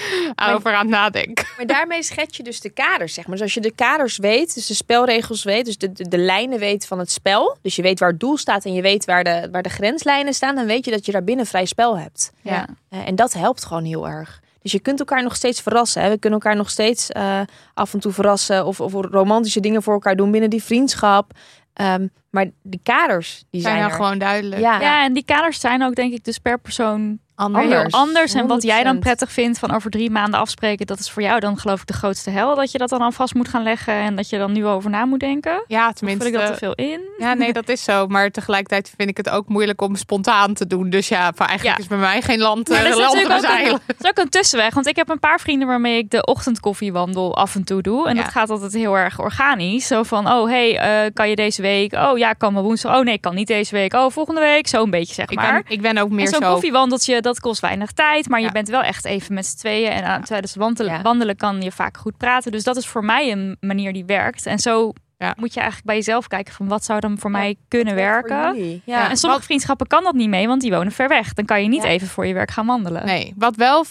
[0.53, 1.47] over aan het nadenken.
[1.57, 3.35] maar daarmee schets je dus de kaders, zeg maar.
[3.37, 6.59] Dus als je de kaders weet, dus de spelregels weet, dus de, de, de lijnen
[6.59, 7.57] weet van het spel.
[7.62, 10.35] Dus je weet waar het doel staat en je weet waar de, waar de grenslijnen
[10.35, 10.55] staan.
[10.55, 12.33] Dan weet je dat je daar binnen vrij spel hebt.
[12.41, 12.66] ja.
[12.89, 14.41] Eh, en dat helpt gewoon heel erg.
[14.62, 16.03] Dus je kunt elkaar nog steeds verrassen.
[16.03, 16.09] Hè?
[16.09, 17.41] We kunnen elkaar nog steeds eh,
[17.74, 18.66] af en toe verrassen.
[18.66, 21.33] Of, of romantische dingen voor elkaar doen binnen die vriendschap.
[21.77, 23.97] Ehm, maar die kaders, die zijn zijn, dan er.
[23.97, 24.61] gewoon duidelijk.
[24.61, 24.81] Ja.
[24.81, 27.66] Ja, en die kaders zijn ook denk ik dus per persoon Anders.
[27.68, 28.34] heel anders.
[28.34, 28.99] En wat jij dan 100%.
[29.01, 31.93] prettig vindt van over drie maanden afspreken, dat is voor jou dan geloof ik de
[31.93, 32.55] grootste hel.
[32.55, 35.05] Dat je dat dan alvast moet gaan leggen en dat je dan nu over na
[35.05, 35.64] moet denken.
[35.66, 36.24] Ja, Of tenminste.
[36.24, 37.01] vul ik dat te veel in?
[37.18, 38.07] Ja, nee, dat is zo.
[38.07, 40.91] Maar tegelijkertijd vind ik het ook moeilijk om spontaan te doen.
[40.91, 41.76] Dus ja, eigenlijk Ja.
[41.82, 43.80] is bij mij geen land, Maar dat is land ook een, bezeilen.
[43.87, 44.74] dat is ook een tussenweg.
[44.74, 48.09] Want ik heb een paar vrienden waarmee ik de ochtendkoffiewandel af en toe doe.
[48.09, 48.22] En Ja.
[48.22, 49.87] dat gaat altijd heel erg organisch.
[49.87, 51.93] Zo van, oh hey, eh, kan je deze week?
[51.95, 52.97] Oh ja, ik kan maar woensdag.
[52.97, 53.93] Oh nee, ik kan niet deze week.
[53.95, 54.66] Oh, volgende week.
[54.66, 55.53] Zo een beetje zeg Ik maar.
[55.53, 56.53] ben, ik ben ook En meer zo'n zo.
[56.53, 58.29] koffiewandeltje, dat kost weinig tijd.
[58.29, 59.91] Maar je bent wel echt even met z'n tweeën.
[59.91, 61.03] En aan, tijdens wandelen, Ja.
[61.03, 62.53] wandelen kan je vaak goed praten.
[62.53, 64.47] Dus dat is voor mij een manier die werkt.
[64.47, 65.35] En zo Ja.
[65.39, 68.37] moet je eigenlijk bij jezelf kijken van wat zou dan voor Ja, mij kunnen werken.
[68.37, 68.79] Ja.
[68.85, 69.11] Ja.
[69.11, 71.33] En sommige vriendschappen kan dat niet mee, want die wonen ver weg.
[71.35, 73.07] Dan kan je niet even voor je werk gaan wandelen.
[73.07, 73.85] Nee, wat wel,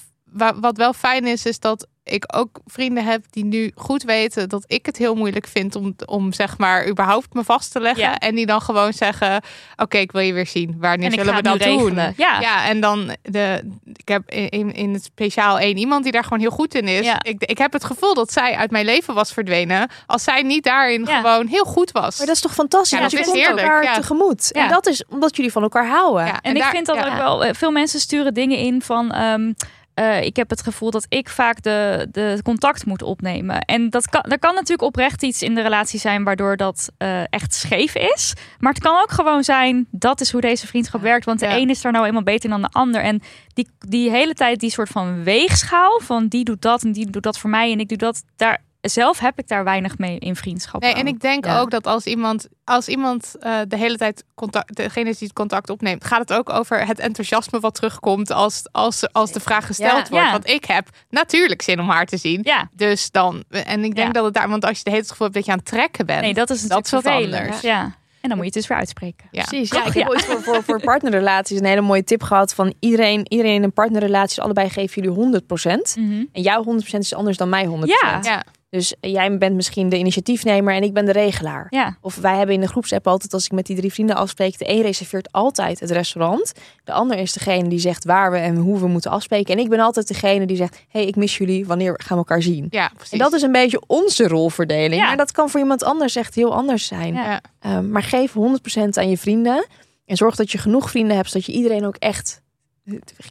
[0.56, 4.64] wat wel fijn is, is dat ik ook vrienden heb die nu goed weten dat
[4.68, 8.04] ik het heel moeilijk vind om, om zeg maar überhaupt me vast te leggen.
[8.04, 8.18] Ja.
[8.18, 9.42] En die dan gewoon zeggen:
[9.76, 10.76] Oké, ik wil je weer zien.
[10.80, 11.78] Wanneer zullen ga we dat doen?
[11.78, 12.14] regelen.
[12.18, 12.40] Ja.
[12.40, 13.72] ja, en dan de.
[13.94, 17.06] Ik heb in, in het speciaal één iemand die daar gewoon heel goed in is.
[17.06, 17.24] Ja.
[17.24, 19.90] Ik, ik heb het gevoel dat zij uit mijn leven was verdwenen.
[20.06, 21.22] Als zij niet daarin Ja.
[21.22, 22.18] gewoon heel goed was.
[22.18, 23.00] Maar dat is toch fantastisch?
[23.00, 23.94] Dat je is komt heerlijk, elkaar ja.
[23.96, 24.50] tegemoet.
[24.54, 24.64] Ja.
[24.64, 26.26] En dat is omdat jullie van elkaar houden.
[26.26, 27.08] Ja, En, ik daar- vind dat ja.
[27.12, 27.46] ook wel.
[27.46, 29.12] eh, Veel mensen sturen dingen in van.
[29.12, 29.52] ehm,
[29.96, 33.60] eh, ik heb het gevoel dat ik vaak de, de contact moet opnemen.
[33.60, 37.22] En dat kan, er kan natuurlijk oprecht iets in de relatie zijn waardoor dat eh,
[37.30, 38.34] echt scheef is.
[38.60, 41.26] Maar het kan ook gewoon zijn, dat is hoe deze vriendschap werkt.
[41.26, 41.58] Want de Ja.
[41.58, 43.02] een is daar nou eenmaal beter dan de ander.
[43.02, 43.22] En
[43.54, 47.24] die, die hele tijd die soort van weegschaal van die doet dat en die doet
[47.24, 48.24] dat voor mij en ik doe dat.
[48.36, 50.82] Daar, zelf heb ik daar weinig mee in vriendschap.
[50.82, 51.60] Nee, en ik denk Ja.
[51.60, 55.70] ook dat als iemand, als iemand eh, de hele tijd contact, degene die het contact
[55.70, 59.92] opneemt, gaat het ook over het enthousiasme wat terugkomt als, als, als de vraag gesteld
[59.92, 60.10] Ja.
[60.10, 60.26] wordt.
[60.26, 60.32] Ja.
[60.32, 62.40] Want ik heb natuurlijk zin om haar te zien.
[62.44, 64.14] Ja, Dus dan, en ik denk Ja.
[64.14, 65.58] dat het daar, want als je de hele tijd het gevoel hebt dat je aan
[65.58, 67.42] het trekken bent, nee, dat is dat natuurlijk is wat vervelend.
[67.44, 67.62] anders.
[67.62, 67.96] Ja.
[68.22, 69.28] En dan moet je het dus weer uitspreken.
[69.32, 69.44] Ja.
[69.44, 69.70] Precies.
[69.72, 70.00] Ja, ik Ja.
[70.00, 73.64] heb ooit voor, voor, voor partnerrelaties een hele mooie tip gehad van iedereen, iedereen in
[73.64, 75.96] een partnerrelatie, allebei geven jullie 100%.
[75.96, 76.24] Mhm.
[76.32, 78.00] En jouw 100% is anders dan mijn 100%.
[78.02, 78.20] Ja.
[78.22, 78.44] Ja.
[78.76, 81.68] Dus jij bent misschien de initiatiefnemer en ik ben de regelaar.
[81.70, 81.98] Ja.
[82.02, 84.70] Of wij hebben in de groepsapp altijd, als ik met die drie vrienden afspreek, de
[84.70, 86.52] een reserveert altijd het restaurant.
[86.84, 89.54] De ander is degene die zegt waar we en hoe we moeten afspreken.
[89.54, 92.42] En ik ben altijd degene die zegt, hey, ik mis jullie, wanneer gaan we elkaar
[92.42, 92.68] zien?
[92.70, 93.12] Ja, precies.
[93.12, 95.02] En dat is een beetje onze rolverdeling.
[95.02, 95.08] Ja.
[95.08, 97.14] Maar dat kan voor iemand anders echt heel anders zijn.
[97.14, 97.42] Ja.
[97.60, 99.66] Ehm, maar geef 100% aan je vrienden.
[100.06, 102.42] En zorg dat je genoeg vrienden hebt, zodat je iedereen ook echt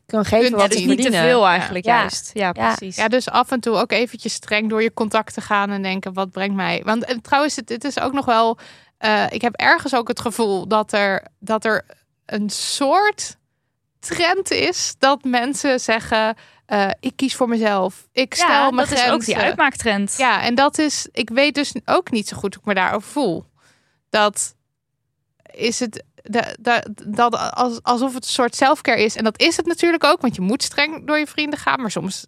[0.07, 1.99] kan geven Ja, wat dus ze niet te veel eigenlijk Ja.
[2.01, 2.31] juist.
[2.35, 2.75] Ja, Ja.
[2.75, 2.97] precies.
[2.97, 6.13] Ja, dus af en toe ook eventjes streng door je contact te gaan en denken,
[6.13, 6.83] wat brengt mij?
[6.85, 8.59] Want en trouwens, het, het is ook nog wel,
[8.99, 11.85] eh, ik heb ergens ook het gevoel dat er, dat er
[12.27, 13.37] een soort
[13.99, 16.37] trend is dat mensen zeggen,
[16.67, 19.07] eh, ik kies voor mezelf, ik stel ja, mijn dat grenzen.
[19.07, 20.15] is ook die uitmaaktrend.
[20.19, 23.09] Ja, en dat is, ik weet dus ook niet zo goed hoe ik me daarover
[23.11, 23.45] voel.
[24.11, 24.55] Dat
[25.51, 29.17] is het, dat, dat, dat als, alsof het een soort selfcare is.
[29.17, 31.81] En dat is het natuurlijk ook, want je moet streng door je vrienden gaan.
[31.81, 32.27] Maar soms,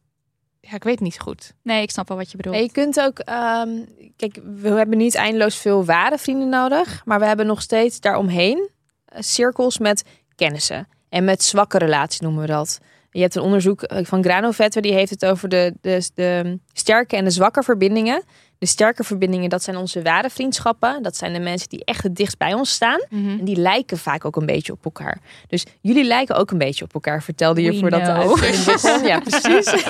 [0.60, 1.52] ja, ik weet het niet zo goed.
[1.62, 2.56] Nee, ik snap wel wat je bedoelt.
[2.56, 3.84] Je kunt ook, ehm,
[4.16, 8.70] kijk, we hebben niet eindeloos veel ware vrienden nodig, maar we hebben nog steeds daaromheen
[9.04, 12.78] eh, cirkels met kennissen en met zwakke relaties noemen we dat.
[13.10, 17.16] Je hebt een onderzoek eh, van Granovetter, die heeft het over de, de, de sterke
[17.16, 18.22] en de zwakke verbindingen.
[18.58, 21.02] De sterke verbindingen, dat zijn onze ware vriendschappen.
[21.02, 23.00] Dat zijn de mensen die echt het dichtst bij ons staan.
[23.10, 25.18] En die lijken vaak ook een beetje op elkaar.
[25.48, 29.06] Dus jullie lijken ook een beetje op elkaar, vertelde je We voordat de uitzending.
[29.10, 29.66] Ja, precies.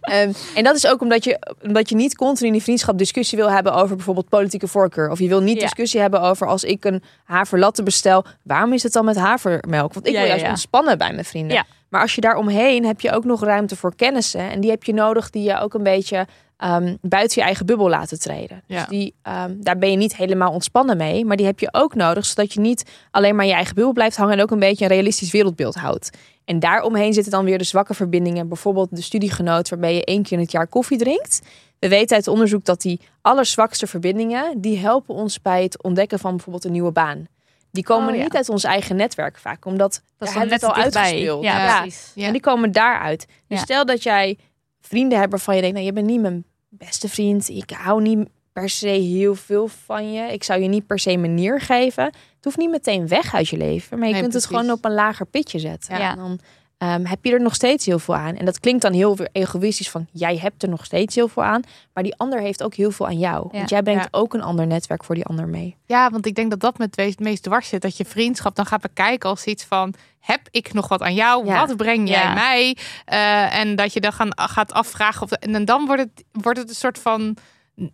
[0.00, 3.38] Ehm, en dat is ook omdat je, omdat je niet continu in die vriendschap discussie
[3.38, 5.10] wil hebben over bijvoorbeeld politieke voorkeur.
[5.10, 5.60] Of je wil niet Ja.
[5.62, 9.92] discussie hebben over als ik een haverlatte bestel, waarom is het dan met havermelk?
[9.94, 10.50] Want ik Ja, wil juist ja.
[10.50, 11.66] ontspannen bij mijn vrienden.
[11.94, 14.50] Maar als je daar omheen heb je ook nog ruimte voor kennissen.
[14.50, 16.26] En die heb je nodig die je ook een beetje
[16.56, 18.62] ehm, buiten je eigen bubbel laten treden.
[18.66, 18.78] Ja.
[18.78, 21.24] Dus die, ehm, daar ben je niet helemaal ontspannen mee.
[21.24, 23.92] Maar die heb je ook nodig, zodat je niet alleen maar in je eigen bubbel
[23.92, 24.36] blijft hangen.
[24.36, 26.10] En ook een beetje een realistisch wereldbeeld houdt.
[26.44, 28.48] En daaromheen zitten dan weer de zwakke verbindingen.
[28.48, 31.40] Bijvoorbeeld de studiegenoot waarbij je één keer in het jaar koffie drinkt.
[31.78, 34.60] We weten uit onderzoek dat die allerzwakste verbindingen...
[34.60, 37.26] die helpen ons bij het ontdekken van bijvoorbeeld een nieuwe baan.
[37.74, 38.22] Die komen Oh, ja.
[38.22, 39.64] niet uit ons eigen netwerk vaak.
[39.64, 41.42] Omdat dat is net al uitgespeeld.
[41.44, 41.80] Ja, Ja.
[41.80, 42.12] precies.
[42.14, 42.26] Ja.
[42.26, 43.26] En die komen daaruit.
[43.48, 44.38] Dus stel dat jij
[44.80, 45.74] vrienden hebt waarvan je denkt...
[45.76, 47.48] nou, je bent niet mijn beste vriend.
[47.48, 50.32] Ik hou niet per se heel veel van je.
[50.32, 52.04] Ik zou je niet per se manier geven.
[52.04, 53.98] Het hoeft niet meteen weg uit je leven.
[53.98, 55.98] Maar je Nee, kunt het gewoon op een lager pitje zetten.
[55.98, 56.10] Ja.
[56.10, 56.38] En dan
[56.84, 58.36] ehm, heb je er nog steeds heel veel aan.
[58.36, 60.06] En dat klinkt dan heel egoïstisch van...
[60.12, 61.62] jij hebt er nog steeds heel veel aan.
[61.92, 63.48] Maar die ander heeft ook heel veel aan jou.
[63.52, 63.58] Ja.
[63.58, 64.08] Want jij brengt Ja.
[64.10, 65.76] ook een ander netwerk voor die ander mee.
[65.86, 67.82] Ja, want ik denk dat dat met het meest dwars zit.
[67.82, 69.94] Dat je vriendschap dan gaat bekijken als iets van...
[70.20, 71.46] heb ik nog wat aan jou?
[71.46, 71.66] Ja.
[71.66, 72.76] Wat breng jij mij?
[73.04, 75.22] Eh, en dat je dan gaan, gaat afvragen.
[75.22, 77.36] Of, en dan wordt het, wordt het een soort van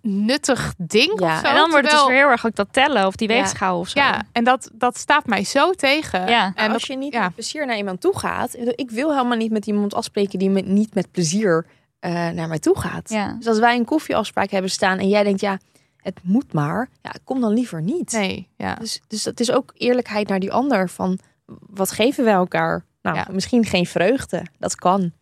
[0.03, 1.35] nuttig ding Ja.
[1.35, 1.47] of zo.
[1.47, 3.35] En dan wordt het dus heel erg ook dat tellen of die Ja.
[3.35, 3.99] weegschaal of zo.
[4.01, 6.29] Ja, en dat, dat staat mij zo tegen.
[6.29, 6.45] Ja.
[6.55, 7.23] En dat- als je niet ja.
[7.23, 8.57] met plezier naar iemand toe gaat...
[8.75, 11.67] ik wil helemaal niet met iemand afspreken die me niet met plezier
[11.99, 13.11] eh, naar mij toe gaat.
[13.11, 13.33] Ja.
[13.33, 15.59] Dus als wij een koffieafspraak hebben staan en jij denkt, ja,
[15.97, 18.13] het moet maar, ja, kom dan liever niet.
[18.13, 18.75] Nee, ja.
[18.75, 21.19] Dus, dus dat is ook eerlijkheid naar die ander van
[21.67, 22.85] wat geven wij elkaar?
[23.03, 23.27] Nou, Ja.
[23.31, 25.13] misschien geen vreugde, dat kan.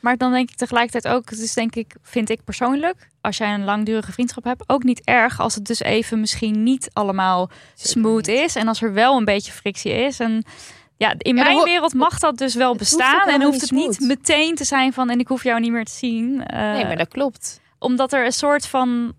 [0.00, 3.54] Maar dan denk ik tegelijkertijd ook, het is denk ik, vind ik persoonlijk, als jij
[3.54, 8.28] een langdurige vriendschap hebt, ook niet erg als het dus even misschien niet allemaal smooth
[8.28, 8.56] is.
[8.56, 10.20] En als er wel een beetje frictie is.
[10.20, 10.44] En
[10.96, 13.28] ja, in Ja, mijn wereld mag dat dus wel hoeft bestaan.
[13.28, 14.08] En hoeft het niet smooth.
[14.08, 16.44] meteen te zijn van en ik hoef jou niet meer te zien.
[16.46, 17.60] Eh, nee, maar dat klopt.
[17.78, 19.12] Omdat er een soort van,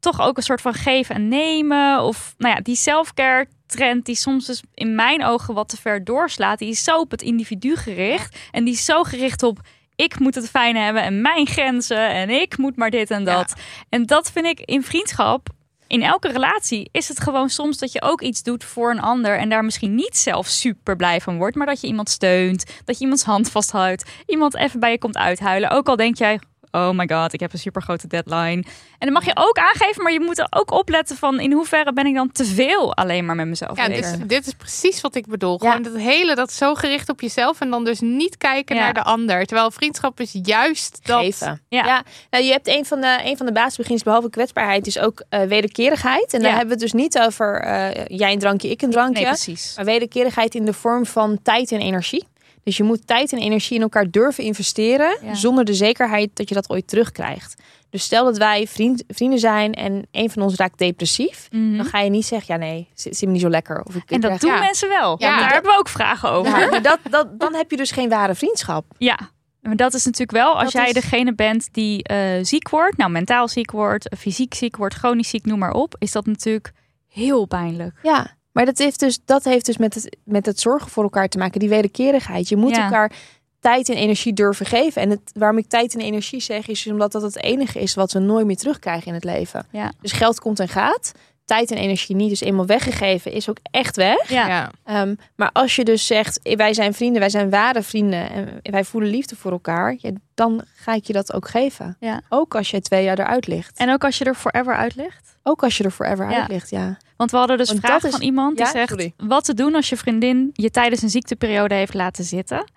[0.00, 2.02] toch ook een soort van geven en nemen.
[2.02, 6.04] Of nou ja, die selfcare trend die soms dus in mijn ogen wat te ver
[6.04, 6.58] doorslaat.
[6.58, 8.38] Die is zo op het individu gericht.
[8.50, 9.60] En die is zo gericht op
[10.02, 13.54] ik moet het fijn hebben en mijn grenzen en ik moet maar dit en dat.
[13.88, 15.48] En dat vind ik in vriendschap.
[15.86, 19.38] In elke relatie is het gewoon soms dat je ook iets doet voor een ander
[19.38, 22.96] en daar misschien niet zelf super blij van wordt, maar dat je iemand steunt, dat
[22.96, 25.70] je iemands hand vasthoudt, iemand even bij je komt uithuilen.
[25.70, 26.40] Ook al denk jij,
[26.72, 28.64] oh my god, ik heb een super grote deadline.
[28.98, 31.92] En dan mag je ook aangeven, maar je moet er ook opletten van in hoeverre
[31.92, 35.14] ben ik dan te veel alleen maar met mezelf Ja, dit, dit is precies wat
[35.14, 35.58] ik bedoel.
[35.62, 35.70] Ja.
[35.70, 38.82] Gewoon dat hele, dat zo gericht op jezelf en dan dus niet kijken Ja.
[38.82, 39.44] naar de ander.
[39.46, 41.20] Terwijl vriendschap is juist dat.
[41.20, 41.60] Geven.
[41.68, 41.84] Ja.
[41.84, 42.02] Ja.
[42.30, 45.42] Nou, je hebt een van de, een van de basisbeginselen, behalve kwetsbaarheid, is ook eh,
[45.42, 46.34] wederkerigheid.
[46.34, 49.22] En daar hebben we het dus niet over eh, jij een drankje, ik een drankje.
[49.22, 49.72] Nee, precies.
[49.76, 52.26] Maar wederkerigheid in de vorm van tijd en energie.
[52.64, 55.16] Dus je moet tijd en energie in elkaar durven investeren.
[55.22, 55.34] Ja.
[55.34, 57.62] Zonder de zekerheid dat je dat ooit terugkrijgt.
[57.90, 61.48] Dus stel dat wij vriend, vrienden zijn en een van ons raakt depressief.
[61.50, 61.76] Mhm.
[61.76, 63.82] Dan ga je niet zeggen, ja nee, zit, zit me niet zo lekker.
[63.82, 64.58] Of ik, En dat krijg- doen ja.
[64.60, 65.16] mensen wel.
[65.18, 66.82] Ja, daar dat- hebben we ook vragen over.
[66.82, 68.84] Dat, dat, dan heb je dus geen ware vriendschap.
[68.98, 69.18] Ja,
[69.60, 72.96] maar dat is natuurlijk wel als Dat jij is- degene bent die eh, ziek wordt,
[72.96, 76.72] nou mentaal ziek wordt, fysiek ziek wordt, chronisch ziek, noem maar op, is dat natuurlijk
[77.08, 77.98] heel pijnlijk.
[78.02, 81.28] Ja, maar dat heeft dus, dat heeft dus met, het, met het zorgen voor elkaar
[81.28, 81.60] te maken.
[81.60, 82.48] Die wederkerigheid.
[82.48, 82.84] Je moet Ja.
[82.84, 83.12] elkaar
[83.60, 85.02] tijd en energie durven geven.
[85.02, 88.12] En het, waarom ik tijd en energie zeg, is omdat dat het enige is wat
[88.12, 89.66] we nooit meer terugkrijgen in het leven.
[89.70, 89.92] Ja.
[90.00, 91.12] Dus geld komt en gaat.
[91.44, 94.28] Tijd en energie niet dus eenmaal weggegeven is ook echt weg.
[94.28, 94.70] Ja, Ja.
[94.84, 98.30] Ehm, maar als je dus zegt, wij zijn vrienden, wij zijn ware vrienden
[98.62, 101.96] en wij voelen liefde voor elkaar, ja, dan ga ik je dat ook geven.
[102.00, 102.20] Ja.
[102.28, 103.78] Ook als je twee jaar eruit ligt.
[103.78, 105.30] En ook als je er forever uit ligt.
[105.42, 106.40] ook als je er forever Ja.
[106.40, 106.96] uit ligt, ja.
[107.16, 109.12] Want we hadden dus Want vragen dat is- van iemand die Ja, zegt sorry.
[109.16, 112.70] wat te doen als je vriendin je tijdens een ziekteperiode heeft laten zitten.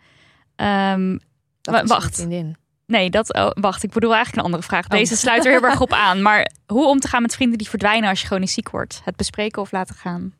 [0.55, 1.17] Ehm,
[1.61, 2.05] Dat Wa- is wacht.
[2.07, 2.55] een vriendin.
[2.87, 4.87] Nee, dat, oh, wacht, ik bedoel eigenlijk een andere vraag.
[4.87, 6.21] Deze sluit er heel erg op aan.
[6.21, 9.01] Maar hoe om te gaan met vrienden die verdwijnen als je chronisch ziek wordt?
[9.03, 10.33] Het bespreken of laten gaan.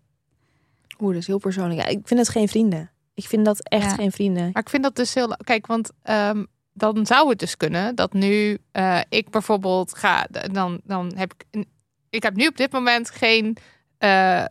[0.99, 1.79] Oeh, dat is heel persoonlijk.
[1.81, 2.91] Ja, ik vind het geen vrienden.
[3.13, 3.95] Ik vind dat echt Ja.
[3.95, 4.49] geen vrienden.
[4.53, 5.37] Maar ik vind dat dus heel.
[5.43, 6.43] Kijk, want ehm,
[6.73, 10.27] dan zou het dus kunnen dat nu eh, ik bijvoorbeeld ga.
[10.51, 11.45] Dan, dan heb ik.
[11.51, 11.67] een-
[12.09, 13.57] Ik heb nu op dit moment geen
[13.97, 14.47] eh, eh,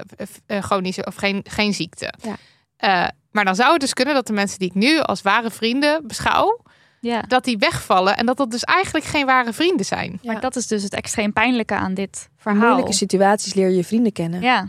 [0.47, 2.12] chronische of geen, geen ziekte.
[2.22, 2.36] Ja.
[2.76, 5.51] Eh, maar dan zou het dus kunnen dat de mensen die ik nu als ware
[5.51, 6.61] vrienden beschouw,
[7.05, 7.20] Ja.
[7.20, 10.20] dat die wegvallen en dat dat dus eigenlijk geen ware vrienden zijn.
[10.22, 12.61] Maar dat is dus het extreem pijnlijke aan dit In verhaal.
[12.66, 14.40] moeilijke situaties leer je je vrienden kennen.
[14.40, 14.68] Ja.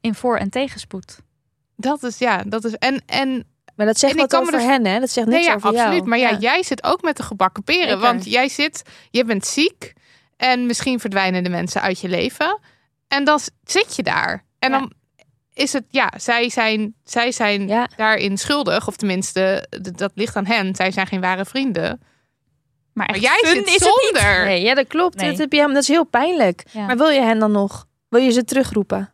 [0.00, 1.18] In voor- en tegenspoed.
[1.76, 3.44] Dat is ja, dat is en en
[3.76, 5.00] Maar dat zegt En wat me over dus- hen, hè?
[5.00, 5.92] Dat zegt Nee, niks ja, over absoluut.
[5.96, 6.08] jou.
[6.08, 7.82] Maar ja, jij zit ook met de gebakken peren.
[7.82, 7.98] Zeker.
[7.98, 9.92] Want jij zit, je bent ziek
[10.36, 12.58] en misschien verdwijnen de mensen uit je leven.
[13.08, 14.44] En dan zit je daar.
[14.58, 14.78] En Ja.
[14.78, 14.92] dan
[15.56, 17.88] is het, ja, zij zijn, zij zijn Ja.
[17.96, 18.86] daarin schuldig.
[18.88, 20.74] Of tenminste, dat ligt aan hen.
[20.74, 22.00] Zij zijn geen ware vrienden.
[22.92, 23.80] Maar, jij zit is het niet.
[24.12, 24.44] zonder.
[24.44, 25.16] Nee, ja, dat klopt.
[25.16, 25.28] Nee.
[25.30, 26.64] Dat, heb je, dat is heel pijnlijk.
[26.72, 26.86] Ja.
[26.86, 27.86] Maar wil je hen dan nog?
[28.08, 29.12] Wil je ze terugroepen?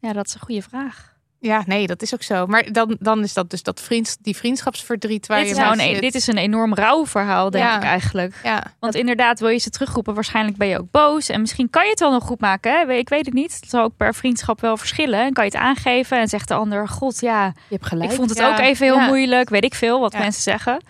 [0.00, 1.16] ja, dat is een goede vraag.
[1.40, 2.46] Ja, nee, dat is ook zo.
[2.46, 5.80] Maar dan, dan is dat dus dat vriends, die vriendschapsverdriet waar Dit je nou een,
[5.80, 6.00] zit.
[6.00, 7.76] dit is een enorm rauw verhaal, denk Ja.
[7.76, 8.34] ik eigenlijk.
[8.42, 11.28] Ja, Want inderdaad, wil je ze terugroepen, waarschijnlijk ben je ook boos.
[11.28, 12.72] En misschien kan je het wel nog goed maken.
[12.72, 12.92] Hè?
[12.92, 13.56] Ik weet het niet.
[13.60, 15.20] Het zal ook per vriendschap wel verschillen.
[15.24, 16.88] En kan je het aangeven en zegt de ander...
[16.88, 18.10] God, ja, Je hebt gelijk.
[18.10, 18.48] ik vond het Ja.
[18.52, 19.06] ook even heel Ja.
[19.06, 19.48] moeilijk.
[19.48, 20.18] Weet ik veel wat Ja.
[20.18, 20.80] mensen zeggen.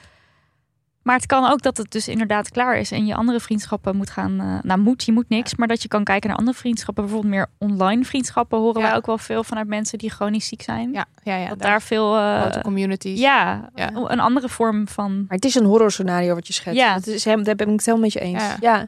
[1.08, 2.90] Maar het kan ook dat het dus inderdaad klaar is.
[2.90, 4.40] En je andere vriendschappen moet gaan...
[4.40, 5.54] eh, nou, moet, je moet niks.
[5.54, 7.04] Maar dat je kan kijken naar andere vriendschappen.
[7.04, 8.86] Bijvoorbeeld meer online vriendschappen horen Ja.
[8.88, 10.92] wij ook wel veel vanuit mensen die chronisch ziek zijn.
[10.92, 11.48] ja, ja, ja.
[11.48, 12.16] dat daar daar veel...
[12.16, 13.20] eh, grote communities.
[13.20, 13.90] ja, Ja.
[13.94, 15.12] een andere vorm van...
[15.16, 16.80] Maar het is een horrorscenario wat je schetst.
[16.80, 16.94] Ja.
[16.94, 18.42] Dat is, hem- daar ben ik het helemaal met je eens.
[18.42, 18.56] Ja.
[18.60, 18.86] Ja.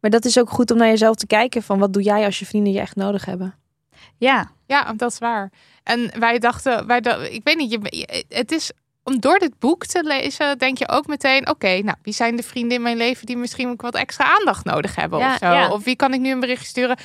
[0.00, 2.38] Maar dat is ook goed om naar jezelf te kijken van wat doe jij als
[2.38, 3.54] je vrienden je echt nodig hebben.
[4.16, 5.50] Ja, Ja, dat is waar.
[5.82, 8.70] En wij dachten, wij da- ik weet niet, je, het is
[9.04, 12.42] om door dit boek te lezen, denk je ook meteen, oké, nou, wie zijn de
[12.42, 15.46] vrienden in mijn leven die misschien ook wat extra aandacht nodig hebben Ja, of zo?
[15.46, 15.70] ja.
[15.72, 16.96] Of wie kan ik nu een berichtje sturen?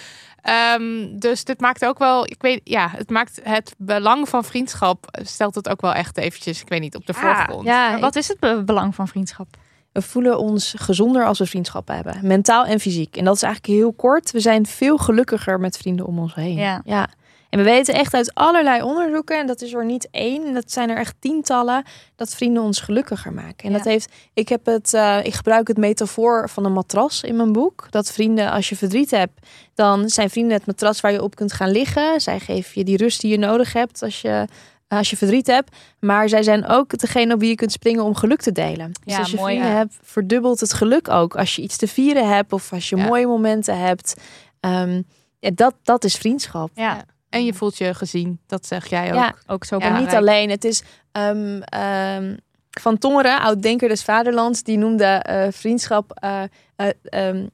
[0.41, 5.19] Ehm, dus dit maakt ook wel, ik weet, ja, het maakt het belang van vriendschap
[5.23, 7.65] stelt het ook wel echt eventjes, ik weet niet, op de Ja, voorgrond.
[7.67, 9.47] Ja, Maar wat is het be- belang van vriendschap?
[9.91, 12.19] We voelen ons gezonder als we vriendschappen hebben.
[12.21, 13.17] Mentaal en fysiek.
[13.17, 14.31] En dat is eigenlijk heel kort.
[14.31, 16.55] We zijn veel gelukkiger met vrienden om ons heen.
[16.83, 17.07] Ja.
[17.49, 20.89] En we weten echt uit allerlei onderzoeken, en dat is er niet één, dat zijn
[20.89, 21.83] er echt tientallen,
[22.15, 23.57] dat vrienden ons gelukkiger maken.
[23.65, 23.77] En Ja.
[23.77, 27.51] dat heeft, ik heb het, eh, ik gebruik het metafoor van een matras in mijn
[27.51, 27.87] boek.
[27.89, 31.53] Dat vrienden, als je verdriet hebt, dan zijn vrienden het matras waar je op kunt
[31.53, 32.21] gaan liggen.
[32.21, 34.47] Zij geven je die rust die je nodig hebt als je,
[34.87, 35.75] als je verdriet hebt.
[35.99, 38.91] Maar zij zijn ook degene op wie je kunt springen om geluk te delen.
[39.03, 39.77] Dus Ja, als je mooi, vrienden ja.
[39.77, 41.35] hebt, verdubbelt het geluk ook.
[41.35, 43.05] Als je iets te vieren hebt of als je Ja.
[43.05, 44.13] mooie momenten hebt.
[44.59, 45.01] Ehm,
[45.39, 46.69] dat, dat is vriendschap.
[46.73, 47.05] Ja,
[47.36, 49.15] En je voelt je gezien, dat zeg jij ook.
[49.15, 49.36] Ja.
[49.47, 50.29] ook zo Ja, En niet belangrijk.
[50.38, 50.49] alleen.
[50.49, 52.35] Het is ehm, ehm,
[52.81, 56.43] Van Tongeren, oud-denker des vaderlands, die noemde eh, vriendschap eh,
[56.76, 57.47] eh, ehm,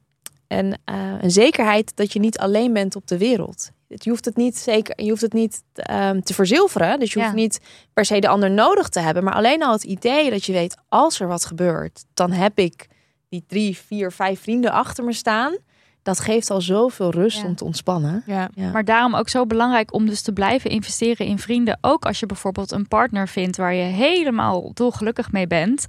[0.48, 3.70] en, eh, een zekerheid dat je niet alleen bent op de wereld.
[3.88, 7.00] Je hoeft het niet zeker, je hoeft het niet ehm, te verzilveren.
[7.00, 7.26] Dus je Ja.
[7.26, 7.60] hoeft niet
[7.94, 9.24] per se de ander nodig te hebben.
[9.24, 12.88] Maar alleen al het idee dat je weet, als er wat gebeurt, dan heb ik
[13.30, 15.56] die drie, vier, vijf vrienden achter me staan.
[16.04, 17.46] Dat geeft al zoveel rust Ja.
[17.48, 18.24] om te ontspannen.
[18.26, 18.50] Ja.
[18.54, 18.72] Ja.
[18.72, 21.78] Maar daarom ook zo belangrijk om dus te blijven investeren in vrienden.
[21.82, 25.86] Ook als je bijvoorbeeld een partner vindt waar je helemaal dolgelukkig mee bent.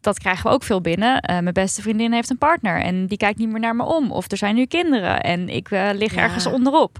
[0.00, 1.20] Dat krijgen we ook veel binnen.
[1.20, 4.10] Eh, mijn beste vriendin heeft een partner en die kijkt niet meer naar me om.
[4.10, 6.20] Of er zijn nu kinderen en ik eh, lig Ja.
[6.22, 6.98] ergens onderop.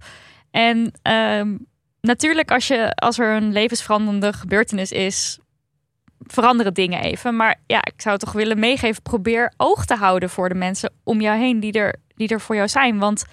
[0.50, 1.56] En ehm,
[2.00, 5.38] natuurlijk als, je, als er een levensveranderende gebeurtenis is,
[6.26, 7.36] veranderen dingen even.
[7.36, 11.20] Maar ja, ik zou toch willen meegeven, probeer oog te houden voor de mensen om
[11.20, 12.98] jou heen die er, die er voor jou zijn.
[12.98, 13.24] Want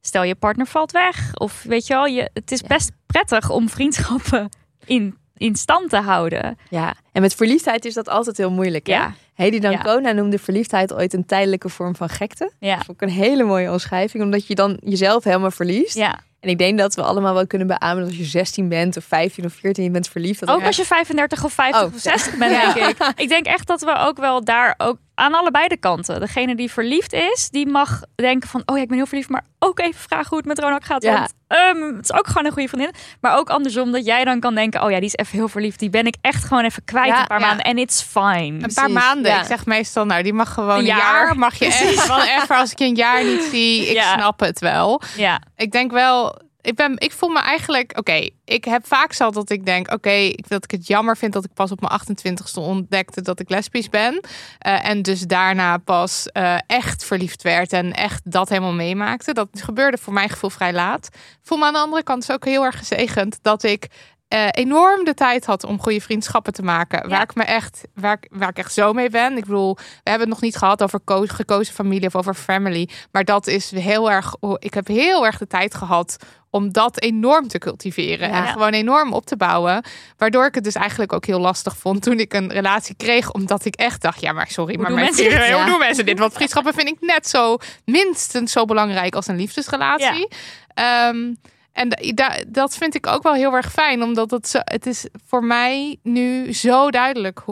[0.00, 1.30] stel je partner valt weg.
[1.34, 2.66] Of weet je wel, je, het is Ja.
[2.66, 4.48] best prettig om vriendschappen
[4.84, 6.58] in, in stand te houden.
[6.70, 8.86] Ja, en met verliefdheid is dat altijd heel moeilijk.
[8.86, 8.92] Hè?
[8.92, 9.60] Ja, Hedy Ja.
[9.70, 12.52] Dancona noemde verliefdheid ooit een tijdelijke vorm van gekte.
[12.58, 15.96] ja, Dat vond ik een hele mooie omschrijving, omdat je dan jezelf helemaal verliest.
[15.96, 16.20] ja.
[16.40, 19.04] En ik denk dat we allemaal wel kunnen beamen dat als je 16 bent of
[19.04, 20.40] 15 of 14 je bent verliefd.
[20.40, 23.12] Dat Ook als je 35 of 50 Oh, of 60 bent, denk ik.
[23.16, 26.20] Ik denk echt dat we ook wel daar ook aan allebei de kanten.
[26.20, 28.62] Degene die verliefd is, die mag denken van...
[28.66, 31.02] oh ja, ik ben heel verliefd, maar ook even vragen hoe het met Ronald gaat.
[31.02, 31.12] Ja.
[31.12, 32.92] Want ehm, het is ook gewoon een goede vriendin.
[33.20, 34.82] Maar ook andersom, dat jij dan kan denken...
[34.82, 35.78] oh ja, die is even heel verliefd.
[35.78, 37.46] Die ben ik echt gewoon even kwijt Ja, een paar ja.
[37.46, 37.64] maanden.
[37.64, 38.36] En it's fine.
[38.36, 39.30] Een paar Precies, maanden.
[39.32, 39.40] ja.
[39.40, 40.98] Ik zeg meestal, nou, die mag gewoon Een een jaar.
[41.26, 41.36] jaar.
[41.38, 43.86] Mag je echt van even als ik je een jaar niet zie.
[43.86, 44.12] Ik Ja.
[44.12, 45.02] snap het wel.
[45.16, 46.38] Ja, Ik denk wel.
[46.60, 47.98] Ik, ben, ik voel me eigenlijk.
[47.98, 49.92] Oké, ik heb vaak zo dat ik denk.
[49.92, 53.50] Oké, dat ik het jammer vind dat ik pas op mijn 28ste ontdekte dat ik
[53.50, 54.20] lesbisch ben.
[54.58, 59.32] Eh, en dus daarna pas eh, echt verliefd werd en echt dat helemaal meemaakte.
[59.32, 61.08] Dat gebeurde voor mijn gevoel vrij laat.
[61.42, 63.88] Voel me aan de andere kant dus ook heel erg gezegend dat ik
[64.28, 67.02] eh, enorm de tijd had om goede vriendschappen te maken.
[67.02, 67.08] Ja.
[67.08, 69.36] Waar ik me echt, waar, ik- waar ik echt zo mee ben.
[69.36, 72.88] Ik bedoel, we hebben het nog niet gehad over ko- gekozen familie of over family.
[73.12, 74.34] Maar dat is heel erg.
[74.58, 76.16] Ik heb heel erg de tijd gehad
[76.50, 78.28] om dat enorm te cultiveren.
[78.28, 78.46] Ja.
[78.46, 79.84] En gewoon enorm op te bouwen.
[80.16, 83.32] Waardoor ik het dus eigenlijk ook heel lastig vond toen ik een relatie kreeg.
[83.32, 85.56] Omdat ik echt dacht, ja, maar sorry, maar mijn mensen vrienden- dit?
[85.56, 86.18] hoe doen mensen dit?
[86.18, 90.28] Want vriendschappen vind ik net zo minstens zo belangrijk als een liefdesrelatie.
[90.74, 91.32] Ehm,
[91.78, 94.86] en da- da- dat vind ik ook wel heel erg fijn, omdat het, zo, het
[94.86, 97.44] is voor mij nu zo duidelijk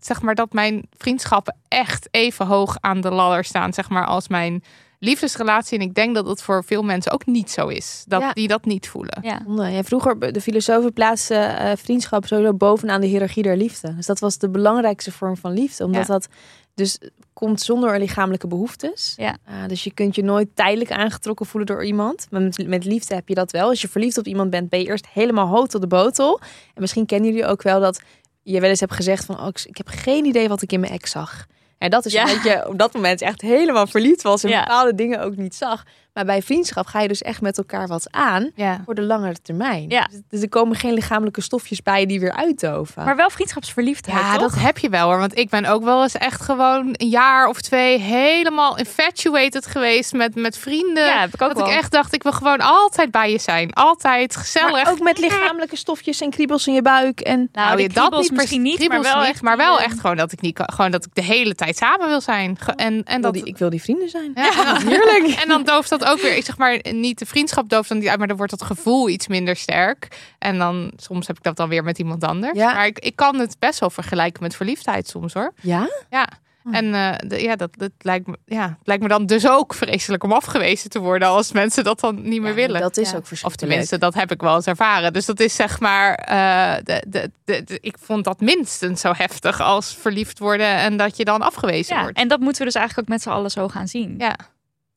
[0.00, 4.28] zeg maar, dat mijn vriendschappen echt even hoog aan de ladder staan, zeg maar, als
[4.28, 4.62] mijn
[4.98, 5.78] liefdesrelatie.
[5.78, 8.32] En ik denk dat het voor veel mensen ook niet zo is, dat Ja.
[8.32, 9.18] die dat niet voelen.
[9.22, 9.82] ja.
[9.82, 13.94] Vroeger, de filosofen plaatsten eh, vriendschap sowieso bovenaan de hiërarchie der liefde.
[13.96, 15.84] Dus dat was de belangrijkste vorm van liefde.
[15.84, 16.12] Omdat Ja.
[16.12, 16.28] dat
[16.74, 16.98] dus
[17.32, 19.14] komt zonder lichamelijke behoeftes.
[19.16, 19.36] Ja.
[19.44, 22.26] Eh, dus je kunt je nooit tijdelijk aangetrokken voelen door iemand.
[22.30, 23.68] Maar met, met liefde heb je dat wel.
[23.68, 26.40] Als je verliefd op iemand bent, ben je eerst helemaal hoog tot de botel.
[26.74, 28.00] En misschien kennen jullie ook wel dat
[28.42, 29.40] je wel eens hebt gezegd van...
[29.40, 31.46] Oh, ik- ik heb geen idee wat ik in mijn ex zag.
[31.78, 32.24] En dat is Ja.
[32.24, 34.44] omdat je op dat moment echt helemaal verliefd was...
[34.44, 35.84] en bepaalde dingen ook niet zag.
[36.18, 38.82] Maar bij vriendschap ga je dus echt met elkaar wat aan Ja.
[38.84, 39.88] voor de langere termijn.
[39.88, 40.08] Ja.
[40.28, 43.04] Dus er komen geen lichamelijke stofjes bij die weer uitdoven.
[43.04, 44.40] Maar wel vriendschapsverliefdheid, Ja, toch?
[44.52, 45.18] dat heb je wel hoor.
[45.18, 50.12] Want ik ben ook wel eens echt gewoon een jaar of twee helemaal infatuated geweest
[50.12, 51.04] met, met vrienden.
[51.04, 51.66] Ja, heb ik ook dat wel.
[51.68, 53.72] ik echt dacht, ik wil gewoon altijd bij je zijn.
[53.72, 54.70] Altijd gezellig.
[54.84, 57.20] maar ook met lichamelijke stofjes en kriebels in je buik.
[57.20, 60.00] En Nou, ja, kriebels per- misschien niet, maar wel niet, echt maar wel eh, echt
[60.00, 62.58] gewoon dat ik niet kan- gewoon dat ik de hele tijd samen wil zijn.
[62.76, 64.30] En, en ik, wil dat die, ik wil die vrienden zijn.
[64.34, 65.26] Ja, en- Heerlijk.
[65.42, 68.08] En dan dooft dat ook weer, ik zeg maar, niet de vriendschap dooft dan niet
[68.08, 70.08] uit, maar dan wordt dat gevoel iets minder sterk.
[70.38, 72.58] En dan soms heb ik dat dan weer met iemand anders.
[72.58, 72.72] Ja.
[72.74, 75.52] Maar ik, ik kan het best wel vergelijken met verliefdheid soms hoor.
[75.60, 75.88] Ja?
[76.10, 76.28] Ja.
[76.72, 79.74] En eh, de- ja, dat, dat lijkt me, ja, het lijkt me dan dus ook
[79.74, 82.80] vreselijk om afgewezen te worden als mensen dat dan niet meer Ja, willen.
[82.80, 83.16] Dat is Ja.
[83.16, 83.70] ook Of verschrikkelijk.
[83.70, 85.12] tenminste, dat heb ik wel eens ervaren.
[85.12, 89.12] Dus dat is zeg maar, eh, de, de, de, de- ik vond dat minstens zo
[89.16, 92.18] heftig als verliefd worden en dat je dan afgewezen Ja, wordt.
[92.18, 94.14] en dat moeten we dus eigenlijk ook met z'n allen zo gaan zien.
[94.18, 94.36] Ja.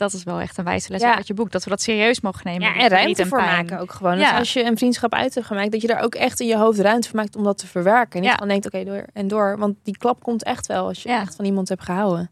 [0.02, 1.16] Dat is wel echt een wijze les Ja.
[1.16, 1.52] uit je boek.
[1.52, 2.62] Dat we dat serieus mogen nemen.
[2.62, 3.50] Ja, en ruimte voor pijn.
[3.56, 4.18] maken ook gewoon.
[4.18, 4.30] Ja.
[4.30, 6.58] Dus als je een vriendschap uit hebt gemaakt, dat je daar ook echt in je
[6.58, 8.12] hoofd ruimte voor maakt om dat te verwerken.
[8.14, 8.34] En niet Ja.
[8.34, 9.58] gewoon denkt, oké, door en door.
[9.58, 11.22] Want die klap komt echt wel als je Ja.
[11.22, 12.30] echt van iemand hebt gehouden.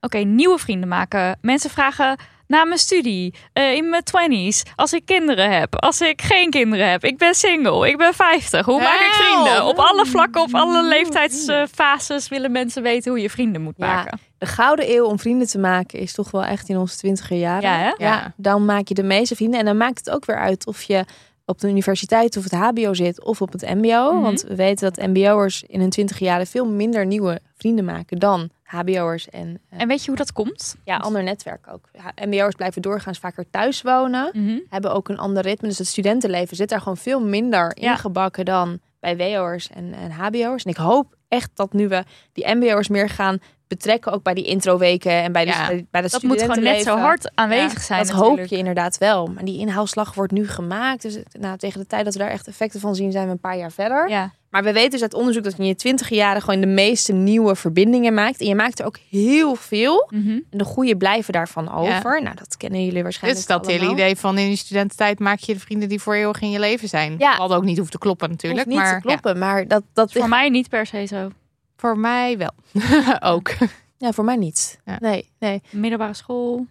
[0.00, 1.38] Oké, nieuwe vrienden maken.
[1.40, 2.16] Mensen vragen
[2.52, 6.90] na mijn studie, eh, in mijn twenties, als ik kinderen heb, als ik geen kinderen
[6.90, 8.66] heb, ik ben single, ik ben 50.
[8.66, 9.64] Hoe maak ik vrienden?
[9.66, 13.86] Op alle vlakken, op alle leeftijdsfases willen mensen weten hoe je vrienden moet Ja.
[13.94, 14.18] maken.
[14.38, 17.70] De gouden eeuw om vrienden te maken is toch wel echt in onze twintiger jaren.
[17.70, 17.84] Ja, hè?
[17.88, 18.32] Ja, Ja.
[18.36, 19.58] dan maak je de meeste vrienden.
[19.60, 21.04] En dan maakt het ook weer uit of je
[21.46, 24.12] op de universiteit of het hbo zit of op het mbo.
[24.12, 24.22] Mhm.
[24.22, 28.50] Want we weten dat mbo'ers in hun twintig jaren veel minder nieuwe vrienden maken dan
[28.80, 30.76] hbo'ers en, eh, En weet je hoe dat komt?
[30.84, 31.88] ja, ander netwerk ook.
[32.26, 34.30] Mbo'ers blijven doorgaans vaker thuis wonen.
[34.32, 34.58] Mhm.
[34.68, 35.68] Hebben ook een ander ritme.
[35.68, 37.90] Dus het studentenleven zit daar gewoon veel minder Ja.
[37.90, 40.64] ingebakken dan bij WO'ers en, en HBO'ers.
[40.64, 44.12] En ik hoop echt dat nu we die MBO'ers meer gaan betrekken.
[44.12, 45.66] Ook bij die intro-weken en bij, de, Ja.
[45.66, 48.06] bij, bij dat Dat moet gewoon net zo hard aanwezig Ja, zijn.
[48.06, 49.26] Dat hoop je inderdaad wel.
[49.26, 51.02] Maar die inhaalslag wordt nu gemaakt.
[51.02, 53.40] Dus nou, tegen de tijd dat we daar echt effecten van zien, zijn we een
[53.40, 54.08] paar jaar verder.
[54.08, 54.32] Ja.
[54.52, 57.12] Maar we weten dus uit onderzoek dat je in je twintig jaren gewoon de meeste
[57.12, 58.40] nieuwe verbindingen maakt.
[58.40, 60.08] En je maakt er ook heel veel.
[60.10, 60.28] Mhm.
[60.50, 62.22] En de goede blijven daarvan over.
[62.22, 65.38] Nou, dat kennen jullie Dit waarschijnlijk is dat hele idee van in je studententijd maak
[65.38, 67.14] je de vrienden die voor eeuwig in je leven zijn.
[67.18, 67.36] Ja.
[67.36, 68.64] Wat ook niet hoeft te kloppen natuurlijk.
[68.64, 71.30] Hoeft niet maar te kloppen, maar dat, dat Voor mij niet per se zo.
[71.76, 72.52] Voor mij wel.
[73.34, 73.50] ook.
[73.98, 74.80] Ja, voor mij niet.
[74.84, 74.96] Ja.
[75.00, 75.62] Nee, nee.
[75.70, 76.66] Middelbare school,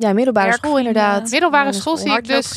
[0.00, 1.30] Ja, middelbare school inderdaad.
[1.30, 2.52] Middelbare school zie ik dus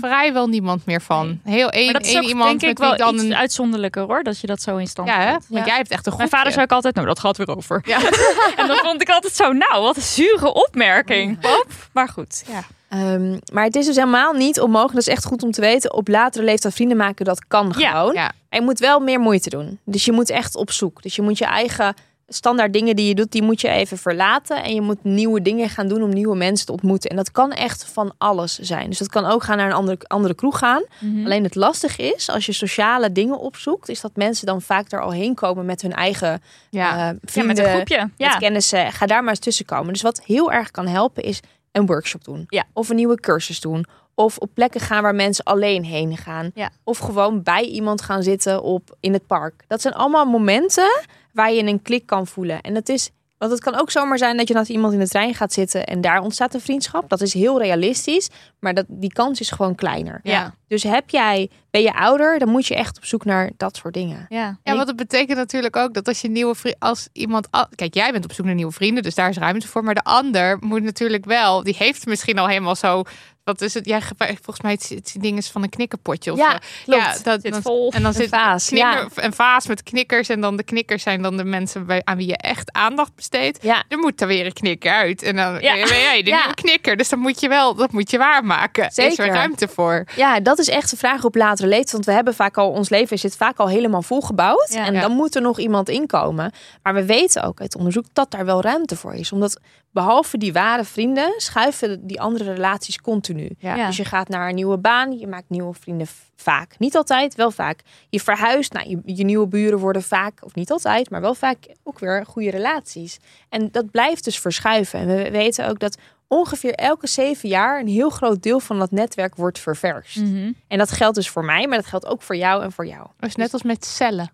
[0.00, 1.40] vrijwel niemand meer van.
[1.44, 3.34] Heel één, Maar dat is één ook iemand denk ik wel dan iets een...
[3.36, 5.30] uitzonderlijker hoor, dat je dat zo in stand Ja, hè?
[5.30, 5.64] want Ja.
[5.64, 6.36] jij hebt echt een Mijn groepje.
[6.36, 7.82] vader zei ook altijd, nou dat gaat weer over.
[7.84, 7.98] Ja.
[8.60, 11.40] en dan vond ik altijd zo, nou wat een zure opmerking.
[11.40, 11.66] Pap.
[11.92, 12.62] Maar goed, ja.
[12.88, 14.94] Ehm, maar het is dus helemaal niet onmogelijk.
[14.94, 15.92] Dat is echt goed om te weten.
[15.94, 18.12] Op latere leeftijd vrienden maken, dat kan Ja, gewoon.
[18.14, 18.22] ja.
[18.50, 19.78] Maar je moet wel meer moeite doen.
[19.84, 21.02] Dus je moet echt op zoek.
[21.02, 21.94] Dus je moet je eigen
[22.28, 24.62] standaard dingen die je doet, die moet je even verlaten.
[24.62, 27.10] En je moet nieuwe dingen gaan doen om nieuwe mensen te ontmoeten.
[27.10, 28.88] En dat kan echt van alles zijn.
[28.88, 30.82] Dus dat kan ook gaan naar een andere, andere kroeg gaan.
[31.00, 31.24] Mhm.
[31.24, 35.00] Alleen het lastige is, als je sociale dingen opzoekt, is dat mensen dan vaak er
[35.02, 36.90] al heen komen met hun eigen Ja.
[36.92, 37.98] eh, Ja, vrienden, met een groepje.
[37.98, 38.36] met Ja.
[38.36, 38.92] kennissen.
[38.92, 39.92] Ga daar maar eens tussen komen.
[39.92, 41.40] Dus wat heel erg kan helpen is
[41.72, 42.44] een workshop doen.
[42.48, 42.64] Ja.
[42.72, 43.84] Of een nieuwe cursus doen.
[44.14, 46.50] Of op plekken gaan waar mensen alleen heen gaan.
[46.54, 46.70] Ja.
[46.84, 49.64] Of gewoon bij iemand gaan zitten op, in het park.
[49.66, 51.00] Dat zijn allemaal momenten
[51.32, 52.60] waar je een klik kan voelen.
[52.60, 55.08] En het is, want het kan ook zomaar zijn dat je naast iemand in de
[55.08, 57.08] trein gaat zitten en daar ontstaat een vriendschap.
[57.08, 58.28] Dat is heel realistisch,
[58.60, 60.20] maar dat, die kans is gewoon kleiner.
[60.22, 60.54] Ja.
[60.68, 63.94] Dus heb jij, ben je ouder, dan moet je echt op zoek naar dat soort
[63.94, 64.26] dingen.
[64.28, 64.58] Ja.
[64.62, 68.12] Ja, want het betekent natuurlijk ook dat als je nieuwe vrienden, als iemand, kijk, jij
[68.12, 69.84] bent op zoek naar nieuwe vrienden, dus daar is ruimte voor.
[69.84, 73.02] Maar de ander moet natuurlijk wel, die heeft misschien al helemaal zo.
[73.48, 73.94] Wat is het?
[73.98, 76.96] Gebruikt volgens mij het, het ding is van een knikkerpotje of Ja, zo.
[76.96, 77.92] Ja, dat Zit dan- vol.
[77.92, 79.24] En dan Een zit vaas, knikker, ja.
[79.24, 82.26] een vaas met knikkers en dan de knikkers zijn dan de mensen bij, aan wie
[82.26, 83.62] je echt aandacht besteedt.
[83.62, 83.84] Ja.
[83.88, 85.74] Er moet er weer een knikker uit en dan Ja.
[85.74, 86.36] ben jij de Ja.
[86.38, 86.96] nieuwe knikker.
[86.96, 88.86] Dus dan moet je wel, dat moet je waarmaken.
[88.86, 89.26] Is er Zeker.
[89.34, 90.04] ruimte voor?
[90.16, 91.92] Ja, dat is echt de vraag op latere leeftijd.
[91.92, 94.72] Want we hebben vaak al, ons leven zit vaak al helemaal volgebouwd.
[94.72, 94.86] Ja.
[94.86, 95.00] en Ja.
[95.00, 96.52] dan moet er nog iemand inkomen.
[96.82, 99.32] Maar we weten ook uit onderzoek dat daar wel ruimte voor is.
[99.32, 99.60] Omdat
[99.98, 103.50] behalve die ware vrienden, schuiven die andere relaties continu.
[103.58, 103.86] Ja.
[103.86, 106.06] Dus je gaat naar een nieuwe baan, je maakt nieuwe vrienden
[106.36, 106.78] vaak.
[106.78, 107.80] Niet altijd, wel vaak.
[108.08, 111.58] Je verhuist, nou, je, je nieuwe buren worden vaak, of niet altijd, maar wel vaak
[111.82, 113.18] ook weer goede relaties.
[113.48, 114.98] En dat blijft dus verschuiven.
[114.98, 118.90] En we weten ook dat ongeveer elke zeven jaar een heel groot deel van dat
[118.90, 120.16] netwerk wordt ververst.
[120.16, 120.52] Mhm.
[120.68, 123.06] En dat geldt dus voor mij, maar dat geldt ook voor jou en voor jou.
[123.18, 124.30] Dat is net als met cellen.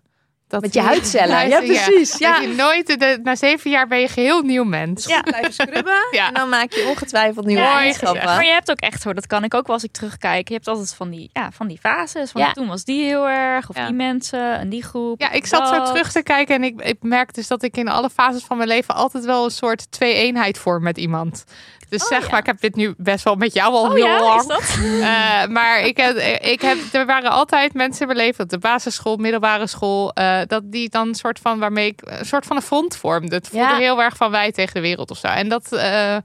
[0.47, 1.47] Dat Met je huidcellen.
[1.49, 2.17] Ja, precies.
[2.17, 2.39] Ja.
[2.39, 5.05] Je nooit, de, na zeven jaar ben je geheel nieuw mens.
[5.05, 5.21] Ja.
[5.21, 6.27] Blijven scrubben Ja.
[6.27, 8.23] en dan maak je ongetwijfeld nieuwe Ja, eigenschappen.
[8.25, 10.47] Maar je hebt ook echt hoor, dat kan ik ook wel als ik terugkijk.
[10.47, 12.31] Je hebt altijd van die, ja, van die fases.
[12.31, 12.51] Van Ja.
[12.51, 13.85] toen was die heel erg, of Ja.
[13.85, 15.21] die mensen en die groep.
[15.21, 17.87] Ja, ik zat zo terug te kijken en ik, ik merk dus dat ik in
[17.87, 21.43] alle fases van mijn leven altijd wel een soort twee-eenheid vorm met iemand.
[21.89, 22.29] Dus Oh, zeg ja.
[22.29, 24.41] maar, ik heb dit nu best wel met jou al Oh heel ja, lang.
[24.41, 24.63] is dat?
[25.01, 28.57] Eh, maar ik heb, ik heb, er waren altijd mensen in mijn leven, op de
[28.57, 30.11] basisschool, middelbare school,
[30.41, 33.35] eh, dat die dan een soort van waarmee ik een soort van een front vormde.
[33.35, 33.75] Het voelde Ja.
[33.77, 35.27] heel erg van wij tegen de wereld of zo.
[35.27, 36.21] En dat, eh, eh,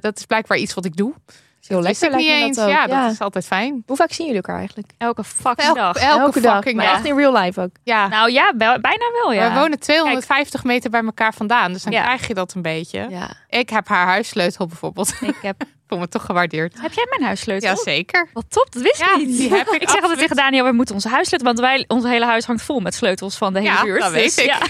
[0.00, 1.14] dat is blijkbaar iets wat ik doe.
[1.66, 2.56] Heel Wist lekker ik niet eens.
[2.56, 2.68] dat.
[2.68, 3.82] Ja, dat is altijd fijn.
[3.86, 4.90] Hoe vaak zien jullie elkaar eigenlijk?
[4.98, 5.96] Elke fucking dag.
[5.96, 6.94] elke dag, fucking maar dag.
[6.94, 7.70] echt in real life ook.
[7.82, 8.08] Ja.
[8.08, 9.52] Nou ja, bijna wel ja.
[9.52, 12.02] We wonen 250 meter bij elkaar vandaan, dus dan Ja.
[12.02, 13.06] krijg je dat een beetje.
[13.10, 13.30] Ja.
[13.48, 15.14] Ik heb haar huissleutel bijvoorbeeld.
[15.20, 16.80] Ik heb, Voel me toch gewaardeerd.
[16.80, 17.68] heb jij mijn huissleutel?
[17.68, 18.28] Jazeker.
[18.32, 19.36] Wat top, dat wist Ja, ik niet.
[19.36, 22.04] die heb ik ik zeg altijd tegen Daniel, we moeten onze huissleutel, want wij, ons
[22.04, 24.00] hele huis hangt vol met sleutels van de hele Ja, buurt.
[24.00, 24.44] dat weet ik.
[24.44, 24.58] Ja.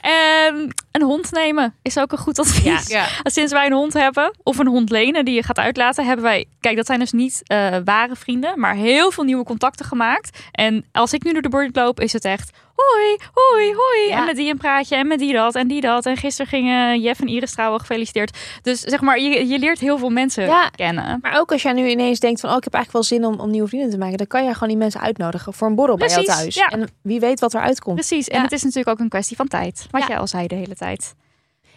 [0.00, 2.86] Ehm, een hond nemen is ook een goed advies.
[2.86, 3.06] Ja.
[3.22, 6.46] Sinds wij een hond hebben, of een hond lenen die je gaat uitlaten, hebben wij,
[6.60, 10.38] kijk, dat zijn dus niet eh, ware vrienden, maar heel veel nieuwe contacten gemaakt.
[10.52, 14.08] En als ik nu door de buurt loop, is het echt hoi, hoi, hoi.
[14.08, 14.18] Ja.
[14.18, 16.06] En met die een praatje en met die dat en die dat.
[16.06, 18.38] En gisteren gingen Jeff en Iris trouwen gefeliciteerd.
[18.62, 20.68] Dus zeg maar, je, je leert heel veel mensen Ja.
[20.68, 21.18] kennen.
[21.22, 23.40] Maar ook als jij nu ineens denkt van, oh, ik heb eigenlijk wel zin om,
[23.40, 25.96] om nieuwe vrienden te maken, dan kan je gewoon die mensen uitnodigen voor een borrel
[25.96, 26.54] bij jou thuis.
[26.54, 26.68] ja.
[26.68, 27.96] En wie weet wat eruit komt.
[27.96, 29.86] Precies, en het is natuurlijk ook een kwestie van tijd.
[29.90, 31.14] Wat jij al zei de hele tijd.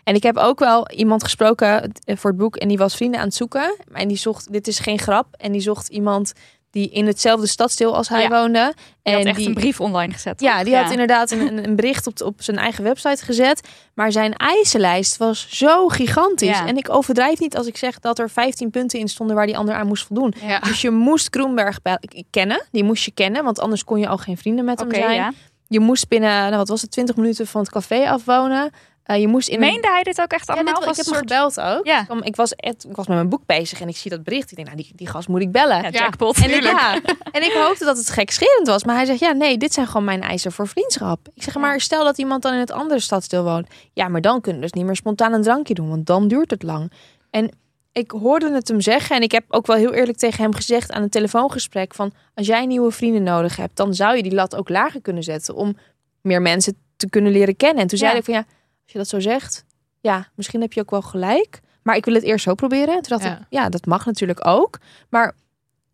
[0.03, 3.19] En ik heb ook wel iemand gesproken eh, voor het boek en die was vrienden
[3.19, 3.75] aan het zoeken.
[3.93, 6.33] En die zocht, dit is geen grap, en die zocht iemand
[6.75, 8.29] die in hetzelfde stadsdeel als hij Ja.
[8.29, 8.73] woonde.
[9.03, 10.41] En had echt die, een brief online gezet.
[10.41, 13.67] Ja, die had inderdaad een, een- bericht op, op zijn eigen website gezet.
[13.93, 16.47] Maar zijn eisenlijst was zo gigantisch.
[16.57, 16.67] Ja.
[16.67, 19.57] En ik overdrijf niet als ik zeg dat er 15 punten in stonden waar die
[19.57, 20.33] ander aan moest voldoen.
[20.63, 21.79] Dus je moest Kroenberg
[22.29, 22.65] kennen.
[22.71, 25.35] Die moest je kennen, want anders kon je al geen vrienden met hem zijn.
[25.67, 28.71] Je moest binnen, nou, wat was het, 20 minuten van het café afwonen.
[29.05, 30.73] Eh, je moest in een- Meende hij dit ook echt Ja, allemaal?
[30.79, 31.85] dit, ik heb soort gebeld ook.
[31.85, 31.99] Ja.
[31.99, 34.49] Ik, kwam- ik, was ik was met mijn boek bezig en ik zie dat bericht.
[34.49, 35.81] Ik denk, nou, die, die gast moet ik bellen.
[35.81, 36.37] ja, jackpot.
[36.37, 36.93] En ik, ja,
[37.31, 38.83] en ik hoopte dat het gekscherend was.
[38.83, 41.27] Maar hij zegt, ja, nee, dit zijn gewoon mijn eisen voor vriendschap.
[41.33, 41.59] Ik zeg, Ja.
[41.59, 43.67] maar stel dat iemand dan in het andere stadsdeel woont.
[43.93, 45.89] Ja, maar dan kunnen we dus niet meer spontaan een drankje doen.
[45.89, 46.91] Want dan duurt het lang.
[47.29, 47.49] En
[47.91, 49.15] ik hoorde het hem zeggen.
[49.15, 51.93] En ik heb ook wel heel eerlijk tegen hem gezegd aan een telefoongesprek.
[51.93, 55.23] Van, als jij nieuwe vrienden nodig hebt, dan zou je die lat ook lager kunnen
[55.23, 55.55] zetten.
[55.55, 55.77] Om
[56.21, 57.81] meer mensen te kunnen leren kennen.
[57.81, 58.05] En toen Ja.
[58.05, 58.45] zei ik van, ja,
[58.85, 59.65] als je dat zo zegt.
[60.01, 61.59] Ja, misschien heb je ook wel gelijk.
[61.83, 62.93] Maar ik wil het eerst zo proberen.
[63.01, 63.37] Toen dacht Ja.
[63.37, 64.77] ik, ja, dat mag natuurlijk ook.
[65.09, 65.35] Maar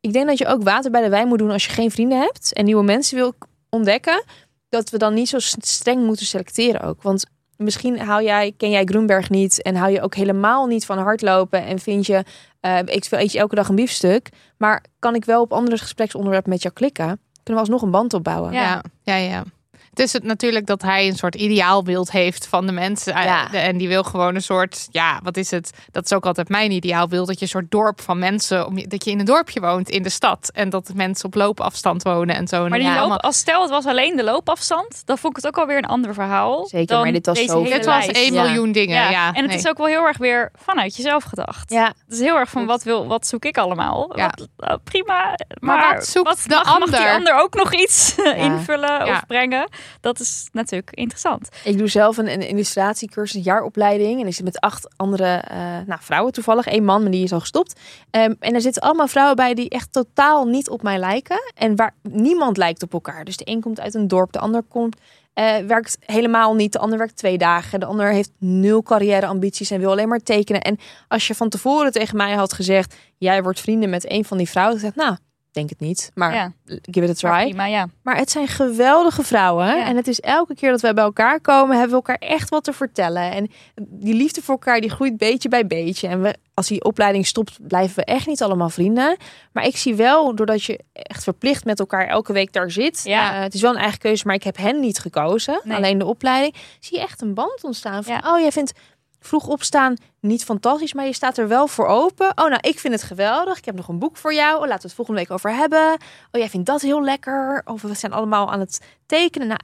[0.01, 2.19] ik denk dat je ook water bij de wijn moet doen als je geen vrienden
[2.19, 3.33] hebt en nieuwe mensen wil
[3.69, 4.23] ontdekken.
[4.69, 7.01] Dat we dan niet zo streng moeten selecteren ook.
[7.01, 7.25] Want
[7.57, 11.63] misschien hou jij, ken jij Groenberg niet en hou je ook helemaal niet van hardlopen
[11.65, 12.23] en vind je,
[12.59, 14.29] eh ik eet je elke dag een biefstuk.
[14.57, 17.05] Maar kan ik wel op andere gespreksonderwerpen met jou klikken?
[17.43, 18.53] Kunnen we alsnog een band opbouwen?
[18.53, 18.83] Ja.
[19.03, 19.43] Ja, ja, ja.
[19.91, 23.13] Het is het natuurlijk dat hij een soort ideaalbeeld heeft van de mensen.
[23.13, 23.47] Eh, Ja.
[23.47, 25.71] de- En die wil gewoon een soort, ja, wat is het?
[25.91, 27.27] Dat is ook altijd mijn ideaalbeeld.
[27.27, 30.03] Dat je een soort dorp van mensen, om dat je in een dorpje woont in
[30.03, 30.49] de stad.
[30.53, 32.67] En dat mensen op loopafstand wonen en zo.
[32.67, 35.43] Maar die ja, loop, allemaal- als stel het was alleen de loopafstand, dan vond ik
[35.43, 36.65] het ook alweer een ander verhaal.
[36.67, 38.11] Zeker, dan maar dit was zo- Dit was lijst.
[38.17, 38.43] 1 Ja.
[38.43, 38.95] miljoen dingen.
[38.95, 39.57] Ja, Ja, en het nee.
[39.57, 41.69] is ook wel heel erg weer vanuit jezelf gedacht.
[41.71, 44.11] Ja, Het is heel erg van wat, wil, wat zoek ik allemaal?
[44.17, 44.23] Ja.
[44.35, 45.37] Wat, eh, prima.
[45.59, 47.13] Maar, wat zoekt de mag, mag die ander?
[47.13, 49.11] ander ook nog iets invullen Ja.
[49.11, 49.69] of brengen?
[50.01, 51.49] Dat is natuurlijk interessant.
[51.63, 54.21] Ik doe zelf een, illustratiecursus, een jaaropleiding.
[54.21, 56.65] En ik zit met acht andere eh, nou, vrouwen toevallig.
[56.65, 57.79] Eén man, maar die is al gestopt.
[58.09, 61.51] Ehm, en er zitten allemaal vrouwen bij die echt totaal niet op mij lijken.
[61.55, 63.25] En waar niemand lijkt op elkaar.
[63.25, 64.97] Dus de een komt uit een dorp, de ander komt,
[65.33, 66.71] eh, werkt helemaal niet.
[66.71, 67.79] De ander werkt twee dagen.
[67.79, 70.61] De ander heeft nul carrièreambities en wil alleen maar tekenen.
[70.61, 70.77] En
[71.07, 72.95] als je van tevoren tegen mij had gezegd...
[73.17, 74.81] jij wordt vrienden met een van die vrouwen.
[74.81, 75.17] Dan zeg nou,
[75.51, 76.11] denk het niet.
[76.13, 77.49] Maar ja, give it a maar try.
[77.49, 77.87] prima, ja.
[78.03, 79.65] Maar het zijn geweldige vrouwen.
[79.65, 79.85] Ja.
[79.85, 82.63] En het is elke keer dat wij bij elkaar komen, hebben we elkaar echt wat
[82.63, 83.31] te vertellen.
[83.31, 86.07] En die liefde voor elkaar, die groeit beetje bij beetje.
[86.07, 89.17] En we, als die opleiding stopt, blijven we echt niet allemaal vrienden.
[89.51, 93.01] Maar ik zie wel, doordat je echt verplicht met elkaar elke week daar zit.
[93.03, 93.35] Ja.
[93.35, 95.61] eh, het is wel een eigen keuze, maar ik heb hen niet gekozen.
[95.63, 95.77] Nee.
[95.77, 96.55] Alleen de opleiding.
[96.79, 98.03] Zie je echt een band ontstaan.
[98.03, 98.73] Van, oh, jij vindt
[99.21, 102.27] vroeg opstaan niet fantastisch, maar je staat er wel voor open.
[102.27, 103.57] Oh, nou, ik vind het geweldig.
[103.57, 104.53] Ik heb nog een boek voor jou.
[104.55, 105.91] Oh, laten we het volgende week over hebben.
[106.31, 107.61] Oh, jij vindt dat heel lekker.
[107.65, 109.47] Of we zijn allemaal aan het tekenen.
[109.47, 109.59] Nou,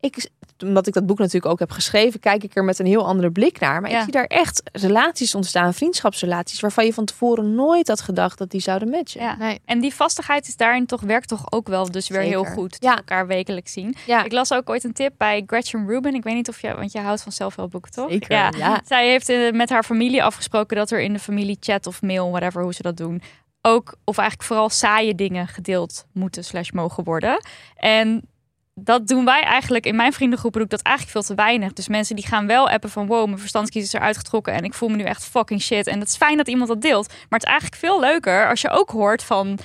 [0.00, 0.30] ik,
[0.62, 3.30] omdat ik dat boek natuurlijk ook heb geschreven, kijk ik er met een heel andere
[3.30, 3.80] blik naar.
[3.80, 3.96] Maar Ja.
[3.96, 8.50] ik zie daar echt relaties ontstaan, vriendschapsrelaties, waarvan je van tevoren nooit had gedacht dat
[8.50, 9.20] die zouden matchen.
[9.20, 9.36] ja.
[9.36, 9.60] Nee.
[9.64, 12.76] En die vastigheid is daarin toch, werkt toch ook wel dus weer heel goed.
[12.80, 12.96] Ja.
[12.96, 13.94] Elkaar wekelijks zien.
[14.06, 16.14] Ja, Ik las ook ooit een tip bij Gretchen Rubin.
[16.14, 18.10] Ik weet niet of je, want je houdt van zelfhulpboeken, toch?
[18.10, 18.52] Zeker, Ja.
[18.56, 18.80] ja.
[18.84, 22.30] Zij heeft eh, met haar familie afgesproken dat er in de familie chat of mail,
[22.30, 23.22] whatever, hoe ze dat doen,
[23.62, 27.42] ook, of eigenlijk vooral saaie dingen gedeeld moeten slash mogen worden.
[27.76, 28.28] En
[28.84, 31.72] dat doen wij eigenlijk, in mijn vriendengroep doe ik dat eigenlijk veel te weinig.
[31.72, 34.74] Dus mensen die gaan wel appen van wow, mijn verstandskies is eruit getrokken en ik
[34.74, 35.86] voel me nu echt fucking shit.
[35.86, 37.08] En het is fijn dat iemand dat deelt.
[37.08, 39.58] Maar het is eigenlijk veel leuker als je ook hoort van...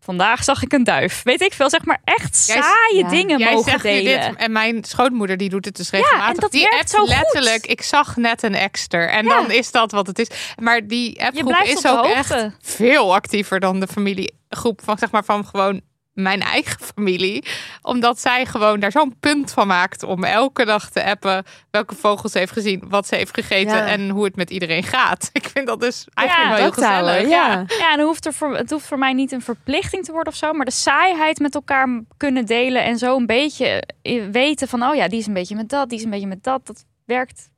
[0.00, 1.22] Vandaag zag ik een duif.
[1.22, 3.08] Weet ik veel, zeg maar echt saaie ja.
[3.08, 4.30] dingen Jij mogen zegt delen.
[4.30, 6.36] dit en mijn schoonmoeder die doet het dus regelmatig.
[6.36, 7.08] dat die werkt zo goed.
[7.08, 9.10] letterlijk, ik zag net een exter.
[9.10, 10.28] En dan is dat wat het is.
[10.60, 12.12] Maar die appgroep is ook hoogte.
[12.12, 15.80] echt veel actiever dan de familiegroep van zeg maar van gewoon
[16.16, 17.44] mijn eigen familie.
[17.82, 22.32] Omdat zij gewoon daar zo'n punt van maakt om elke dag te appen welke vogels
[22.32, 23.86] ze heeft gezien, wat ze heeft gegeten Ja.
[23.86, 25.30] en hoe het met iedereen gaat.
[25.32, 27.30] Ik vind dat dus eigenlijk Ja, wel heel houden, gezellig.
[27.30, 27.64] ja.
[27.78, 30.32] Ja, en het hoeft, er voor, het hoeft voor mij niet een verplichting te worden
[30.32, 30.52] of zo.
[30.52, 32.84] Maar de saaiheid met elkaar kunnen delen.
[32.84, 35.88] En zo een beetje eh, weten van, oh ja, die is een beetje met dat,
[35.88, 36.66] die is een beetje met dat.
[36.66, 37.48] Dat werkt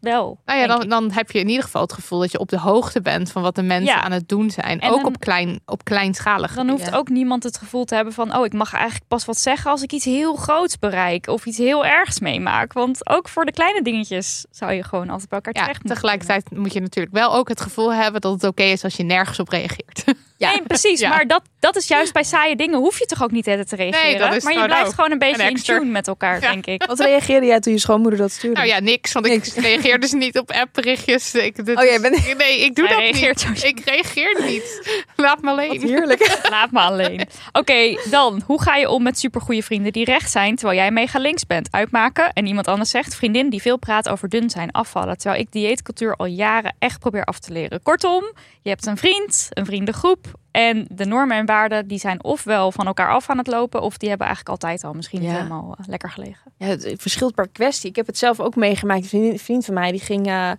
[0.00, 0.40] wel.
[0.44, 2.58] Nou ja, dan, dan heb je in ieder geval het gevoel dat je op de
[2.58, 4.02] hoogte bent van wat de mensen Ja.
[4.02, 4.80] aan het doen zijn.
[4.80, 6.96] En ook dan- op, klein, op kleinschalig Dan hoeft Ja.
[6.96, 8.36] ook niemand het gevoel te hebben van...
[8.36, 11.26] oh, ik mag eigenlijk pas wat zeggen als ik iets heel groots bereik...
[11.28, 12.72] of iets heel ergs meemaak.
[12.72, 16.00] Want ook voor de kleine dingetjes zou je gewoon altijd bij elkaar Ja, terecht moeten
[16.02, 19.02] tegelijkertijd moet je natuurlijk wel ook het gevoel hebben dat het oké is als je
[19.02, 20.04] nergens op reageert.
[20.44, 20.50] Ja.
[20.50, 21.00] Nee, precies.
[21.00, 21.08] Ja.
[21.08, 22.78] Maar dat, dat is juist bij saaie dingen.
[22.78, 24.18] Hoef je toch ook niet te reageren.
[24.18, 26.50] dat is maar je blijft ook gewoon een beetje een in tune met elkaar, Ja.
[26.50, 26.84] denk ik.
[26.84, 28.56] Wat reageerde jij toen je schoonmoeder dat stuurde?
[28.56, 31.34] Nou ja, niks, want ik reageer dus niet op appberichtjes.
[31.34, 33.64] Ik, dit Oh, jij is- bent- Nee, ik doe Hij dat niet.
[33.64, 34.82] Ik reageer niet.
[35.16, 35.68] Laat me alleen.
[35.80, 36.38] Wat heerlijk.
[36.50, 37.20] Laat me alleen.
[37.52, 38.42] Oké, dan.
[38.46, 41.68] Hoe ga je om met supergoeie vrienden die recht zijn terwijl jij mega links bent?
[41.70, 45.18] Uitmaken en iemand anders zegt vriendin die veel praat over dun zijn, afvallen.
[45.18, 47.82] Terwijl ik dieetcultuur al jaren echt probeer af te leren.
[47.82, 50.26] Kortom, je hebt een vriend, een vriendengroep.
[50.50, 53.82] En de normen en waarden die zijn ofwel van elkaar af aan het lopen...
[53.82, 55.30] of die hebben eigenlijk altijd al misschien Ja.
[55.32, 56.52] helemaal eh, lekker gelegen.
[56.56, 57.90] Ja, het verschilt per kwestie.
[57.90, 59.02] Ik heb het zelf ook meegemaakt.
[59.02, 60.50] Een vriend, vriend van mij die ging eh,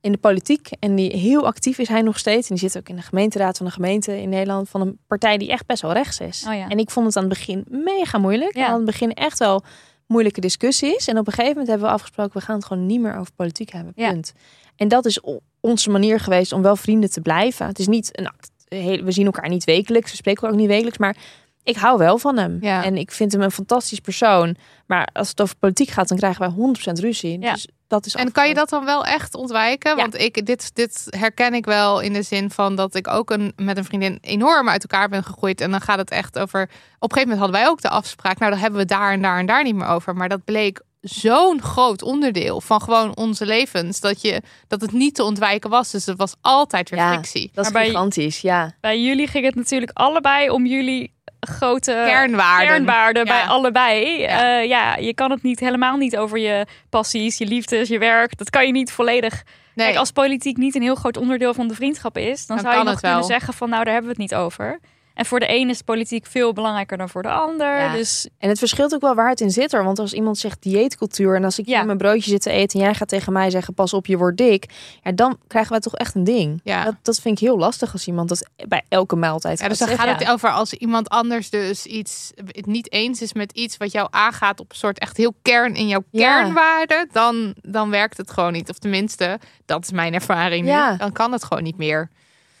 [0.00, 2.48] in de politiek en die heel actief is hij nog steeds.
[2.50, 5.38] En die zit ook in de gemeenteraad van een gemeente in Nederland van een partij
[5.38, 6.44] die echt best wel rechts is.
[6.48, 6.68] Oh ja.
[6.68, 8.56] En ik vond het aan het begin mega moeilijk.
[8.56, 8.66] Ja.
[8.66, 9.62] Aan het begin echt wel
[10.06, 11.06] moeilijke discussies.
[11.08, 13.32] En op een gegeven moment hebben we afgesproken, we gaan het gewoon niet meer over
[13.36, 13.92] politiek hebben.
[13.96, 14.10] Ja.
[14.10, 14.32] Punt.
[14.76, 15.20] En dat is
[15.60, 17.66] onze manier geweest om wel vrienden te blijven.
[17.66, 18.50] Het is niet een act.
[18.74, 21.16] Heel- We zien elkaar niet wekelijks, we spreken ook niet wekelijks, maar
[21.64, 22.58] ik hou wel van hem.
[22.60, 22.84] Ja.
[22.84, 24.56] En ik vind hem een fantastisch persoon.
[24.86, 27.40] Maar als het over politiek gaat, dan krijgen wij 100% ruzie.
[27.40, 27.52] Ja.
[27.52, 29.90] Dus dat is En kan je dat dan wel echt ontwijken?
[29.90, 29.96] Ja.
[29.96, 33.52] Want ik, dit, dit herken ik wel in de zin van dat ik ook een,
[33.56, 35.60] met een vriendin enorm uit elkaar ben gegroeid.
[35.60, 36.62] En dan gaat het echt over.
[36.62, 38.38] Op een gegeven moment hadden wij ook de afspraak.
[38.38, 40.14] Nou, dan hebben we daar en daar en daar niet meer over.
[40.16, 44.00] Maar dat bleek zo'n groot onderdeel van gewoon onze levens.
[44.00, 45.90] Dat, je, dat het niet te ontwijken was.
[45.90, 47.12] Dus er was altijd weer Ja.
[47.12, 47.50] frictie.
[47.54, 48.72] Dat is bij- gigantisch, ja.
[48.80, 52.66] Bij jullie ging het natuurlijk allebei om jullie grote Kernwaarden.
[52.68, 53.32] kernwaarden Ja.
[53.32, 54.20] bij allebei.
[54.20, 54.40] Ja.
[54.46, 54.58] Ja.
[54.58, 58.36] ja, je kan het niet helemaal niet over je passies, je liefdes, je werk.
[58.38, 59.42] Dat kan je niet volledig.
[59.74, 59.86] Nee.
[59.86, 62.78] Kijk, als politiek niet een heel groot onderdeel van de vriendschap is, dan, Dan zou
[62.78, 63.28] je nog het kunnen wel.
[63.28, 64.80] zeggen van nou, daar hebben we het niet over.
[65.14, 67.76] En voor de een is politiek veel belangrijker dan voor de ander.
[67.78, 67.92] Ja.
[67.92, 69.84] Dus En het verschilt ook wel waar het in zit er.
[69.84, 71.76] Want als iemand zegt dieetcultuur en als ik Ja.
[71.76, 74.16] hier mijn broodje zit te eten en jij gaat tegen mij zeggen pas op je
[74.16, 74.66] wordt dik.
[75.02, 76.60] Ja, dan krijgen wij toch echt een ding.
[76.64, 76.84] Ja.
[76.84, 79.88] Dat, dat vind ik heel lastig als iemand dat bij elke maaltijd Ja, dus dan
[79.88, 83.92] gaat het over als iemand anders dus iets het niet eens is met iets wat
[83.92, 86.40] jou aangaat op een soort echt heel kern in jouw Ja.
[86.40, 88.70] kernwaarde, dan, dan werkt het gewoon niet.
[88.70, 90.96] Of tenminste, dat is mijn ervaring nu.
[90.98, 92.10] Dan kan het gewoon niet meer.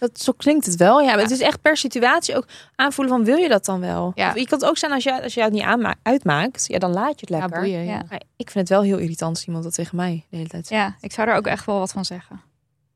[0.08, 1.00] Dat, zo klinkt het wel.
[1.00, 2.46] Ja, maar het is echt per situatie ook
[2.76, 4.12] aanvoelen van wil je dat dan wel?
[4.14, 4.28] Ja.
[4.28, 5.64] Of je kan het ook zijn als je, als je het niet
[6.02, 6.64] uitmaakt.
[6.68, 7.60] Ja, dan laat je het Ja, lekker.
[7.60, 7.84] boeien.
[7.84, 7.92] Ja.
[7.92, 8.02] Ja.
[8.10, 10.66] Maar ik vind het wel heel irritant als iemand dat tegen mij de hele tijd
[10.66, 10.80] zegt.
[10.82, 12.40] ja, ik zou er ook echt wel wat van zeggen.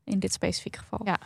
[0.05, 0.99] In dit specifieke geval.
[1.03, 1.17] Ja.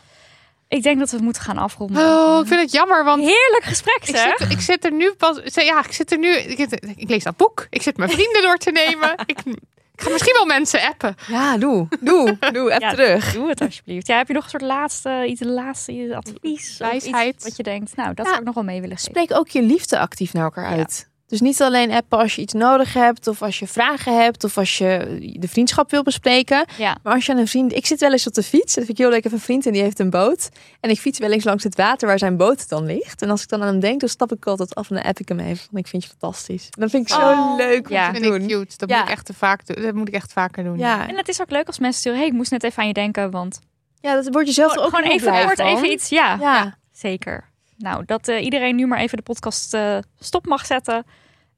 [0.68, 2.02] Ik denk dat we moeten gaan afronden.
[2.06, 4.38] Oh, ik vind het jammer, want Heerlijk gesprek ik zeg.
[4.38, 5.40] zit, ik zit er nu pas.
[5.44, 6.36] Ja, ik zit er nu.
[6.36, 6.58] Ik,
[6.96, 7.66] ik lees dat boek.
[7.70, 9.12] Ik zit mijn vrienden door te nemen.
[9.26, 9.71] Ik, ik
[10.02, 11.14] ga misschien wel mensen appen.
[11.28, 11.88] Ja, doe.
[12.00, 12.36] Doe.
[12.52, 12.76] Doe.
[12.80, 13.32] Ja, terug.
[13.32, 14.06] Doe het alsjeblieft.
[14.06, 16.70] Ja, heb je nog een soort laatste, iets laatste advies?
[16.80, 17.34] of Wijsheid.
[17.34, 18.30] iets wat je denkt, nou, dat Ja.
[18.30, 19.10] zou ik nog wel mee willen geven.
[19.10, 20.76] Spreek ook je liefde actief naar elkaar Ja.
[20.76, 21.10] uit.
[21.32, 24.58] Dus niet alleen appen als je iets nodig hebt, of als je vragen hebt, of
[24.58, 26.64] als je de vriendschap wil bespreken.
[26.76, 26.96] Ja.
[27.02, 27.72] Maar als je aan een vriend.
[27.74, 28.74] Ik zit wel eens op de fiets.
[28.74, 29.16] Dat vind ik heel leuk.
[29.18, 30.48] Ik heb een vriend en die heeft een boot.
[30.80, 33.22] En ik fiets wel eens langs het water waar zijn boot dan ligt.
[33.22, 35.18] En als ik dan aan hem denk, dan stap ik altijd af en dan app
[35.18, 35.66] ik hem even.
[35.70, 36.64] Want ik vind je fantastisch.
[36.64, 38.06] En dat vind ik zo Oh, leuk om ja.
[38.06, 38.42] te Dat vind doen.
[38.42, 38.76] ik cute.
[38.76, 38.98] Dat, Ja.
[38.98, 39.82] moet ik echt te vaak doen.
[39.84, 40.78] Dat moet ik echt vaker doen.
[40.78, 41.08] Ja.
[41.08, 42.94] En het is ook leuk als mensen sturen, hey, ik moest net even aan je
[42.94, 43.58] denken, want
[44.00, 46.76] ja, dat wordt je zelf ook gewoon even kort, even iets, ja, Ja.
[46.92, 47.44] zeker.
[47.76, 51.04] Nou, dat eh, iedereen nu maar even de podcast eh, stop mag zetten.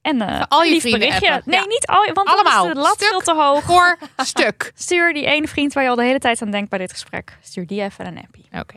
[0.04, 1.32] En eh, al je lief vrienden berichtje.
[1.32, 1.50] appen.
[1.50, 1.66] Nee, Ja.
[1.66, 2.66] niet al, want Allemaal.
[2.66, 3.62] is de lat veel te hoog.
[3.62, 4.72] Voor stuk.
[4.74, 7.38] Stuur die ene vriend waar je al de hele tijd aan denkt bij dit gesprek.
[7.42, 8.48] Stuur die even een appie.
[8.60, 8.74] Oké.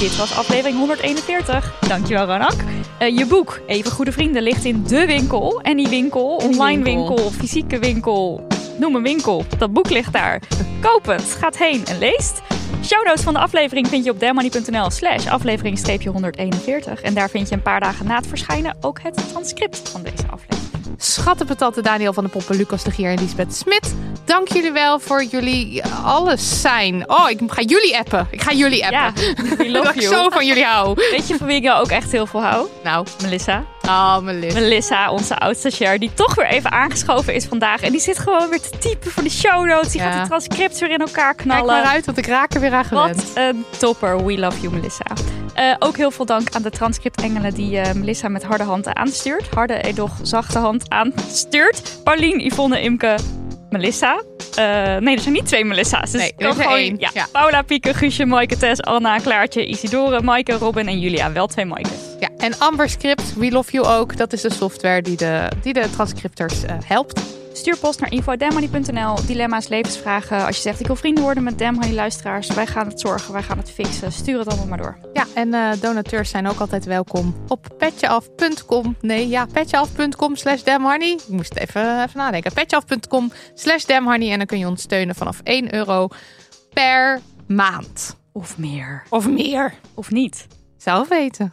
[0.00, 1.72] Dit was aflevering 141.
[1.88, 2.54] Dankjewel, Ranak.
[2.98, 5.60] Eh, je boek, Even Goede Vrienden, ligt in de winkel.
[5.62, 7.06] En die winkel, online winkel.
[7.16, 7.30] winkel.
[7.30, 8.46] fysieke winkel,
[8.78, 9.44] noem een winkel.
[9.58, 10.42] Dat boek ligt daar.
[10.80, 12.40] Koop het, gaat heen en leest.
[12.86, 17.02] Show notes van de aflevering vind je op demoney.nl slash aflevering-141.
[17.02, 20.26] En daar vind je een paar dagen na het verschijnen ook het transcript van deze
[20.30, 20.94] aflevering.
[20.96, 23.94] Schattenpatatte Daniel van de Poppen, Lucas de Gier en Lisbeth Smit.
[24.24, 27.10] Dank jullie wel voor jullie alles zijn.
[27.10, 28.26] Oh, ik ga jullie appen.
[28.30, 29.34] Ik ga jullie Ja, appen.
[29.56, 30.14] Dat love ik you.
[30.14, 30.94] zo van jullie hou.
[31.10, 32.68] Weet je van wie ik jou ook echt heel veel hou?
[32.84, 33.64] Nou, Melissa.
[33.86, 34.18] Oh.
[34.20, 37.80] Melissa, onze oudste share, die toch weer even aangeschoven is vandaag.
[37.80, 39.92] En die zit gewoon weer te typen voor de show notes.
[39.92, 40.10] Die Ja.
[40.10, 41.66] gaat de transcripts weer in elkaar Kijk knallen.
[41.66, 43.16] maar uit, want ik raak er weer aan gewend.
[43.16, 44.24] Wat een topper.
[44.24, 45.04] We love you, Melissa.
[45.54, 49.48] Eh, ook heel veel dank aan de transcriptengelen die eh, Melissa met harde hand aanstuurt.
[49.54, 51.98] Harde, edoch, zachte hand aanstuurt.
[52.04, 53.16] Paulien, Yvonne, Imke,
[53.70, 54.22] Melissa.
[54.54, 56.10] Eh, nee, er zijn niet twee Melissa's.
[56.10, 56.96] Dus Nee, er is er gewoon- één.
[56.98, 57.26] Ja, Ja.
[57.32, 61.32] Paula, Pieke, Guusje, Maaike, Tess, Anna, Klaartje, Isidore, Maaike, Robin en Julia.
[61.32, 61.98] Wel twee Maaikes.
[62.20, 64.16] Ja, en Amber Script, We Love You ook.
[64.16, 67.20] Dat is de software die de, die de transcripters eh, helpt.
[67.56, 69.26] Stuur post naar info.demhoney.nl.
[69.26, 70.46] Dilemma's, levensvragen.
[70.46, 72.48] Als je zegt ik wil vrienden worden met Demhoney luisteraars.
[72.48, 74.12] Wij gaan het zorgen, wij gaan het fixen.
[74.12, 74.98] Stuur het allemaal maar door.
[75.12, 78.96] Ja, en eh, donateurs zijn ook altijd welkom op petjeaf.com.
[79.00, 81.10] Nee, ja, petjeaf.com slash damhoney.
[81.10, 82.52] Ik moest even, even nadenken.
[82.52, 84.30] Petjeaf.com slash damhoney.
[84.30, 86.08] En dan kun je ons steunen vanaf 1 euro
[86.72, 88.16] per maand.
[88.32, 89.02] Of meer.
[89.08, 89.74] Of meer.
[89.94, 90.46] Of niet.
[90.76, 91.52] Zelf weten.